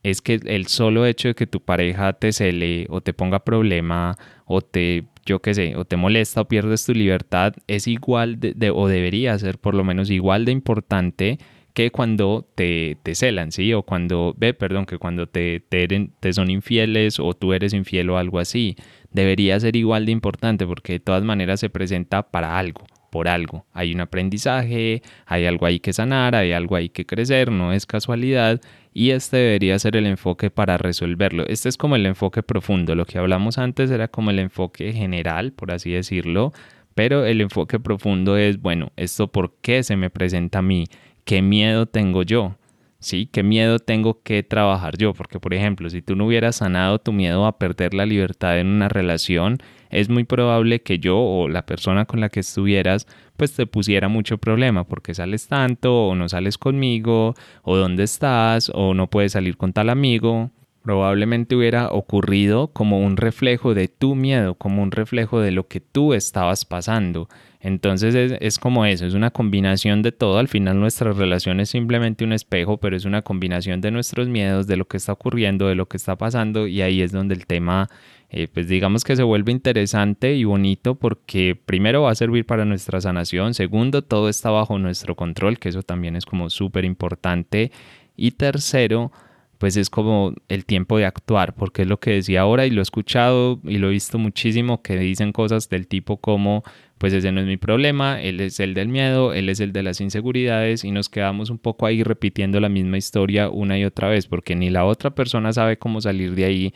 es 0.02 0.22
que 0.22 0.40
el 0.44 0.66
solo 0.66 1.06
hecho 1.06 1.28
de 1.28 1.34
que 1.34 1.46
tu 1.46 1.60
pareja 1.60 2.12
te 2.14 2.32
cele 2.32 2.86
o 2.88 3.00
te 3.00 3.12
ponga 3.12 3.44
problema 3.44 4.16
o 4.46 4.62
te 4.62 5.04
yo 5.30 5.40
qué 5.40 5.54
sé, 5.54 5.76
o 5.76 5.84
te 5.84 5.96
molesta 5.96 6.42
o 6.42 6.48
pierdes 6.48 6.84
tu 6.84 6.92
libertad, 6.92 7.54
es 7.68 7.86
igual 7.86 8.40
de, 8.40 8.70
o 8.70 8.88
debería 8.88 9.38
ser 9.38 9.58
por 9.58 9.74
lo 9.74 9.84
menos 9.84 10.10
igual 10.10 10.44
de 10.44 10.52
importante 10.52 11.38
que 11.72 11.92
cuando 11.92 12.48
te, 12.56 12.98
celan, 13.14 13.52
¿sí? 13.52 13.72
O 13.72 13.82
cuando, 13.84 14.34
ve, 14.36 14.54
perdón, 14.54 14.86
que 14.86 14.98
cuando 14.98 15.28
te, 15.28 15.60
te, 15.60 15.86
te 15.86 16.32
son 16.32 16.50
infieles 16.50 17.20
o 17.20 17.32
tú 17.34 17.52
eres 17.52 17.72
infiel 17.74 18.10
o 18.10 18.18
algo 18.18 18.40
así. 18.40 18.74
Debería 19.12 19.58
ser 19.60 19.76
igual 19.76 20.04
de 20.04 20.12
importante 20.12 20.66
porque 20.66 20.94
de 20.94 21.00
todas 21.00 21.22
maneras 21.22 21.60
se 21.60 21.70
presenta 21.70 22.22
para 22.30 22.58
algo 22.58 22.82
por 23.10 23.28
algo. 23.28 23.66
Hay 23.72 23.92
un 23.94 24.00
aprendizaje, 24.00 25.02
hay 25.26 25.46
algo 25.46 25.66
ahí 25.66 25.80
que 25.80 25.92
sanar, 25.92 26.34
hay 26.34 26.52
algo 26.52 26.76
ahí 26.76 26.88
que 26.88 27.06
crecer, 27.06 27.50
no 27.50 27.72
es 27.72 27.86
casualidad 27.86 28.60
y 28.92 29.10
este 29.10 29.36
debería 29.36 29.78
ser 29.78 29.96
el 29.96 30.06
enfoque 30.06 30.50
para 30.50 30.78
resolverlo. 30.78 31.46
Este 31.46 31.68
es 31.68 31.76
como 31.76 31.96
el 31.96 32.06
enfoque 32.06 32.42
profundo. 32.42 32.94
Lo 32.94 33.04
que 33.04 33.18
hablamos 33.18 33.58
antes 33.58 33.90
era 33.90 34.08
como 34.08 34.30
el 34.30 34.38
enfoque 34.38 34.92
general, 34.92 35.52
por 35.52 35.72
así 35.72 35.90
decirlo, 35.90 36.52
pero 36.94 37.24
el 37.24 37.40
enfoque 37.40 37.78
profundo 37.78 38.36
es, 38.36 38.60
bueno, 38.60 38.92
¿esto 38.96 39.28
por 39.30 39.54
qué 39.60 39.82
se 39.82 39.96
me 39.96 40.10
presenta 40.10 40.60
a 40.60 40.62
mí? 40.62 40.86
¿Qué 41.24 41.42
miedo 41.42 41.86
tengo 41.86 42.22
yo? 42.22 42.56
¿sí? 43.00 43.28
¿Qué 43.32 43.42
miedo 43.42 43.78
tengo 43.80 44.22
que 44.22 44.42
trabajar 44.42 44.96
yo? 44.96 45.12
Porque, 45.14 45.40
por 45.40 45.54
ejemplo, 45.54 45.90
si 45.90 46.02
tú 46.02 46.14
no 46.14 46.26
hubieras 46.26 46.56
sanado 46.56 47.00
tu 47.00 47.12
miedo 47.12 47.46
a 47.46 47.58
perder 47.58 47.94
la 47.94 48.06
libertad 48.06 48.60
en 48.60 48.68
una 48.68 48.88
relación, 48.88 49.58
es 49.90 50.08
muy 50.08 50.24
probable 50.24 50.82
que 50.82 50.98
yo 50.98 51.18
o 51.18 51.48
la 51.48 51.66
persona 51.66 52.04
con 52.06 52.20
la 52.20 52.28
que 52.28 52.40
estuvieras, 52.40 53.06
pues 53.36 53.52
te 53.54 53.66
pusiera 53.66 54.08
mucho 54.08 54.38
problema 54.38 54.84
porque 54.84 55.14
sales 55.14 55.48
tanto 55.48 56.06
o 56.08 56.14
no 56.14 56.28
sales 56.28 56.58
conmigo 56.58 57.34
o 57.62 57.76
dónde 57.76 58.04
estás 58.04 58.70
o 58.74 58.94
no 58.94 59.08
puedes 59.08 59.32
salir 59.32 59.56
con 59.56 59.72
tal 59.72 59.90
amigo. 59.90 60.50
Probablemente 60.82 61.56
hubiera 61.56 61.88
ocurrido 61.88 62.68
como 62.68 63.00
un 63.00 63.18
reflejo 63.18 63.74
de 63.74 63.88
tu 63.88 64.14
miedo, 64.14 64.54
como 64.54 64.82
un 64.82 64.92
reflejo 64.92 65.40
de 65.40 65.50
lo 65.50 65.68
que 65.68 65.80
tú 65.80 66.14
estabas 66.14 66.64
pasando. 66.64 67.28
Entonces 67.60 68.38
es, 68.40 68.58
como 68.58 68.86
eso, 68.86 69.04
es 69.04 69.12
una 69.12 69.30
combinación 69.30 70.00
de 70.00 70.12
todo. 70.12 70.38
Al 70.38 70.48
final 70.48 70.80
nuestra 70.80 71.12
relación 71.12 71.60
es 71.60 71.68
simplemente 71.68 72.24
un 72.24 72.32
espejo, 72.32 72.78
pero 72.78 72.96
es 72.96 73.04
una 73.04 73.20
combinación 73.20 73.82
de 73.82 73.90
nuestros 73.90 74.28
miedos, 74.28 74.66
de 74.66 74.78
lo 74.78 74.86
que 74.86 74.96
está 74.96 75.12
ocurriendo, 75.12 75.68
de 75.68 75.74
lo 75.74 75.86
que 75.86 75.98
está 75.98 76.16
pasando 76.16 76.66
y 76.66 76.80
ahí 76.80 77.02
es 77.02 77.12
donde 77.12 77.34
el 77.34 77.46
tema, 77.46 77.90
eh, 78.32 78.46
pues 78.46 78.68
digamos 78.68 79.02
que 79.02 79.16
se 79.16 79.24
vuelve 79.24 79.50
interesante 79.50 80.34
y 80.36 80.44
bonito 80.44 80.94
porque 80.94 81.60
primero 81.66 82.02
va 82.02 82.12
a 82.12 82.14
servir 82.14 82.46
para 82.46 82.64
nuestra 82.64 83.00
sanación, 83.00 83.54
segundo, 83.54 84.02
todo 84.02 84.28
está 84.28 84.50
bajo 84.50 84.78
nuestro 84.78 85.16
control, 85.16 85.58
que 85.58 85.68
eso 85.68 85.82
también 85.82 86.14
es 86.14 86.24
como 86.26 86.48
súper 86.48 86.84
importante 86.84 87.72
y 88.16 88.32
tercero, 88.32 89.10
pues 89.58 89.76
es 89.76 89.90
como 89.90 90.32
el 90.48 90.64
tiempo 90.64 90.96
de 90.96 91.06
actuar, 91.06 91.54
porque 91.54 91.82
es 91.82 91.88
lo 91.88 91.98
que 91.98 92.12
decía 92.12 92.42
ahora 92.42 92.66
y 92.66 92.70
lo 92.70 92.80
he 92.80 92.82
escuchado 92.82 93.60
y 93.64 93.78
lo 93.78 93.88
he 93.88 93.92
visto 93.92 94.16
muchísimo, 94.16 94.80
que 94.80 94.96
dicen 94.96 95.32
cosas 95.32 95.68
del 95.68 95.88
tipo 95.88 96.18
como, 96.18 96.62
pues 96.98 97.12
ese 97.12 97.32
no 97.32 97.40
es 97.40 97.46
mi 97.46 97.56
problema, 97.56 98.22
él 98.22 98.40
es 98.40 98.60
el 98.60 98.74
del 98.74 98.88
miedo, 98.88 99.34
él 99.34 99.48
es 99.48 99.58
el 99.58 99.72
de 99.72 99.82
las 99.82 100.00
inseguridades 100.00 100.84
y 100.84 100.92
nos 100.92 101.08
quedamos 101.08 101.50
un 101.50 101.58
poco 101.58 101.86
ahí 101.86 102.04
repitiendo 102.04 102.60
la 102.60 102.68
misma 102.68 102.96
historia 102.96 103.48
una 103.48 103.76
y 103.76 103.84
otra 103.84 104.08
vez, 104.08 104.28
porque 104.28 104.54
ni 104.54 104.70
la 104.70 104.84
otra 104.84 105.10
persona 105.10 105.52
sabe 105.52 105.78
cómo 105.78 106.00
salir 106.00 106.36
de 106.36 106.44
ahí 106.44 106.74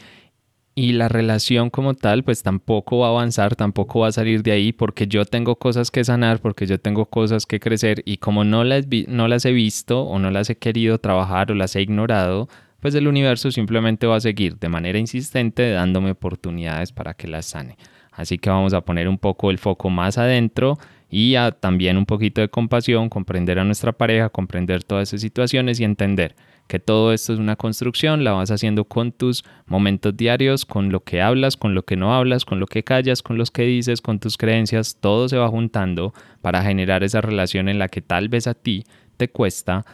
y 0.75 0.93
la 0.93 1.09
relación 1.09 1.71
como 1.71 1.95
tal 1.95 2.25
pues 2.25 2.43
tampoco 2.43 2.99
va 2.99 3.07
a 3.07 3.11
avanzar, 3.11 3.55
tampoco 3.55 4.01
va 4.01 4.09
a 4.09 4.13
salir 4.13 4.43
de 4.43 4.53
ahí 4.53 4.73
porque 4.73 5.07
yo 5.07 5.25
tengo 5.25 5.57
cosas 5.57 5.91
que 5.91 6.05
sanar, 6.05 6.41
porque 6.41 6.67
yo 6.67 6.81
tengo 6.81 7.07
cosas 7.07 7.47
que 7.47 7.61
crecer 7.61 8.03
y 8.05 8.17
como 8.17 8.45
no 8.45 8.65
las, 8.65 8.87
no 9.07 9.29
las 9.29 9.45
he 9.45 9.53
visto 9.53 10.03
o 10.03 10.19
no 10.19 10.31
las 10.31 10.51
he 10.51 10.57
querido 10.57 10.99
trabajar 10.99 11.53
o 11.53 11.55
las 11.55 11.77
he 11.77 11.83
ignorado, 11.83 12.49
pues 12.81 12.95
el 12.97 13.07
universo 13.07 13.51
simplemente 13.51 14.07
va 14.07 14.17
a 14.17 14.21
seguir 14.21 14.59
de 14.59 14.69
manera 14.69 14.99
insistente 14.99 15.71
dándome 15.71 16.11
oportunidades 16.11 16.93
para 16.93 17.15
que 17.15 17.29
las 17.29 17.47
sane. 17.47 17.77
Así 18.11 18.39
que 18.39 18.51
vamos 18.51 18.75
a 18.75 18.81
poner 18.83 19.09
un 19.09 19.19
poco 19.19 19.51
el 19.51 19.59
foco 19.59 19.91
más 19.91 20.19
adentro 20.19 20.79
y 21.09 21.37
también 21.61 21.97
un 21.97 22.07
poquito 22.07 22.41
de 22.41 22.49
compasión, 22.49 23.09
comprender 23.09 23.59
a 23.59 23.65
nuestra 23.65 23.93
pareja, 23.93 24.29
comprender 24.29 24.83
todas 24.83 25.09
esas 25.09 25.21
situaciones 25.21 25.79
y 25.79 25.85
entender 25.85 26.35
que 26.67 26.79
todo 26.79 27.13
esto 27.13 27.33
es 27.33 27.39
una 27.39 27.57
construcción, 27.57 28.25
la 28.25 28.33
vas 28.33 28.51
haciendo 28.51 28.85
con 28.85 29.13
tus 29.13 29.45
momentos 29.67 30.17
diarios, 30.17 30.65
con 30.65 30.91
lo 30.91 31.01
que 31.01 31.21
hablas, 31.21 31.57
con 31.57 31.75
lo 31.75 31.85
que 31.85 31.97
no 31.97 32.15
hablas, 32.15 32.45
con 32.45 32.61
lo 32.61 32.67
que 32.67 32.83
callas, 32.83 33.23
con 33.23 33.37
los 33.39 33.51
que 33.51 33.63
dices, 33.63 34.01
con 34.01 34.19
tus 34.19 34.37
creencias, 34.37 34.99
todo 35.01 35.29
se 35.29 35.37
va 35.37 35.49
juntando 35.49 36.15
para 36.41 36.63
generar 36.63 37.05
esa 37.05 37.21
relación 37.21 37.69
en 37.69 37.79
la 37.79 37.89
que 37.89 38.01
tal 38.01 38.29
vez 38.29 38.47
a 38.47 38.55
ti 38.55 38.85
te 39.17 39.29
cuesta 39.29 39.85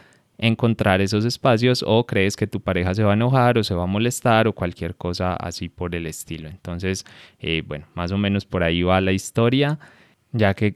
encontrar 0.41 1.01
esos 1.01 1.23
espacios 1.23 1.83
o 1.85 2.05
crees 2.05 2.35
que 2.35 2.47
tu 2.47 2.61
pareja 2.61 2.95
se 2.95 3.03
va 3.03 3.11
a 3.11 3.13
enojar 3.13 3.59
o 3.59 3.63
se 3.63 3.75
va 3.75 3.83
a 3.83 3.87
molestar 3.87 4.47
o 4.47 4.53
cualquier 4.53 4.95
cosa 4.95 5.35
así 5.35 5.69
por 5.69 5.93
el 5.93 6.07
estilo. 6.07 6.49
Entonces, 6.49 7.05
eh, 7.39 7.63
bueno, 7.65 7.85
más 7.93 8.11
o 8.11 8.17
menos 8.17 8.45
por 8.45 8.63
ahí 8.63 8.81
va 8.81 8.99
la 9.01 9.11
historia. 9.11 9.77
Ya 10.33 10.53
que, 10.53 10.75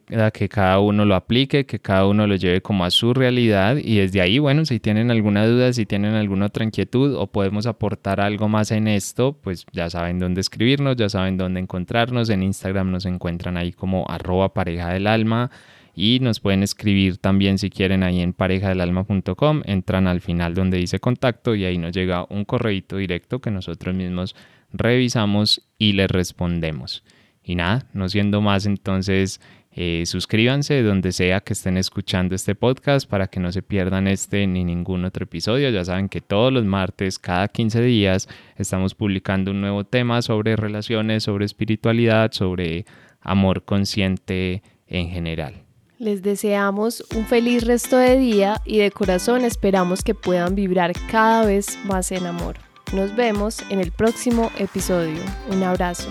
cada 0.49 0.79
uno 0.79 1.05
lo 1.05 1.15
aplique, 1.15 1.65
que 1.65 1.79
cada 1.79 2.05
uno 2.07 2.27
lo 2.27 2.35
lleve 2.35 2.61
como 2.61 2.83
a 2.83 2.91
su 2.91 3.13
realidad 3.13 3.77
y 3.77 3.97
desde 3.97 4.21
ahí, 4.21 4.39
bueno, 4.39 4.65
si 4.65 4.79
tienen 4.79 5.11
alguna 5.11 5.47
duda, 5.47 5.71
si 5.71 5.85
tienen 5.85 6.13
alguna 6.13 6.47
otra 6.47 6.65
inquietud 6.65 7.15
o 7.15 7.27
podemos 7.27 7.65
aportar 7.65 8.19
algo 8.19 8.49
más 8.49 8.71
en 8.71 8.87
esto, 8.87 9.37
pues 9.41 9.65
ya 9.71 9.89
saben 9.89 10.19
dónde 10.19 10.41
escribirnos, 10.41 10.97
ya 10.97 11.07
saben 11.09 11.37
dónde 11.37 11.61
encontrarnos, 11.61 12.29
en 12.29 12.43
Instagram 12.43 12.91
nos 12.91 13.05
encuentran 13.05 13.55
ahí 13.55 13.71
como 13.71 14.05
arroba 14.09 14.53
pareja 14.53 14.89
del 14.89 15.07
alma 15.07 15.51
y 15.95 16.19
nos 16.19 16.41
pueden 16.41 16.61
escribir 16.61 17.17
también 17.17 17.57
si 17.57 17.69
quieren 17.69 18.03
ahí 18.03 18.19
en 18.19 18.33
parejadelalma.com, 18.33 19.61
entran 19.65 20.07
al 20.07 20.19
final 20.19 20.53
donde 20.53 20.77
dice 20.77 20.99
contacto 20.99 21.55
y 21.55 21.63
ahí 21.63 21.77
nos 21.77 21.93
llega 21.93 22.25
un 22.29 22.43
correíto 22.43 22.97
directo 22.97 23.39
que 23.39 23.51
nosotros 23.51 23.95
mismos 23.95 24.35
revisamos 24.73 25.61
y 25.77 25.93
les 25.93 26.11
respondemos. 26.11 27.03
Y 27.45 27.55
nada, 27.55 27.87
no 27.93 28.09
siendo 28.09 28.41
más 28.41 28.65
entonces, 28.65 29.39
eh, 29.71 30.03
suscríbanse 30.05 30.81
donde 30.81 31.11
sea 31.11 31.41
que 31.41 31.53
estén 31.53 31.77
escuchando 31.77 32.33
este 32.33 32.55
podcast 32.55 33.07
para 33.09 33.27
que 33.27 33.39
no 33.39 33.51
se 33.51 33.61
pierdan 33.61 34.07
este 34.07 34.47
ni 34.47 34.63
ningún 34.63 35.05
otro 35.05 35.25
episodio. 35.25 35.69
Ya 35.69 35.85
saben 35.85 36.09
que 36.09 36.21
todos 36.21 36.51
los 36.51 36.65
martes, 36.65 37.19
cada 37.19 37.47
15 37.49 37.81
días, 37.81 38.27
estamos 38.55 38.95
publicando 38.95 39.51
un 39.51 39.61
nuevo 39.61 39.83
tema 39.83 40.21
sobre 40.21 40.55
relaciones, 40.55 41.23
sobre 41.23 41.45
espiritualidad, 41.45 42.31
sobre 42.31 42.85
amor 43.19 43.63
consciente 43.63 44.63
en 44.87 45.09
general. 45.09 45.65
Les 45.99 46.23
deseamos 46.23 47.03
un 47.15 47.25
feliz 47.25 47.65
resto 47.65 47.97
de 47.97 48.17
día 48.17 48.61
y 48.65 48.79
de 48.79 48.91
corazón 48.91 49.45
esperamos 49.45 50.03
que 50.03 50.13
puedan 50.13 50.55
vibrar 50.55 50.93
cada 51.11 51.45
vez 51.45 51.77
más 51.85 52.11
en 52.11 52.25
amor. 52.25 52.55
Nos 52.93 53.15
vemos 53.15 53.61
en 53.69 53.79
el 53.79 53.91
próximo 53.91 54.51
episodio. 54.57 55.19
Un 55.51 55.63
abrazo. 55.63 56.09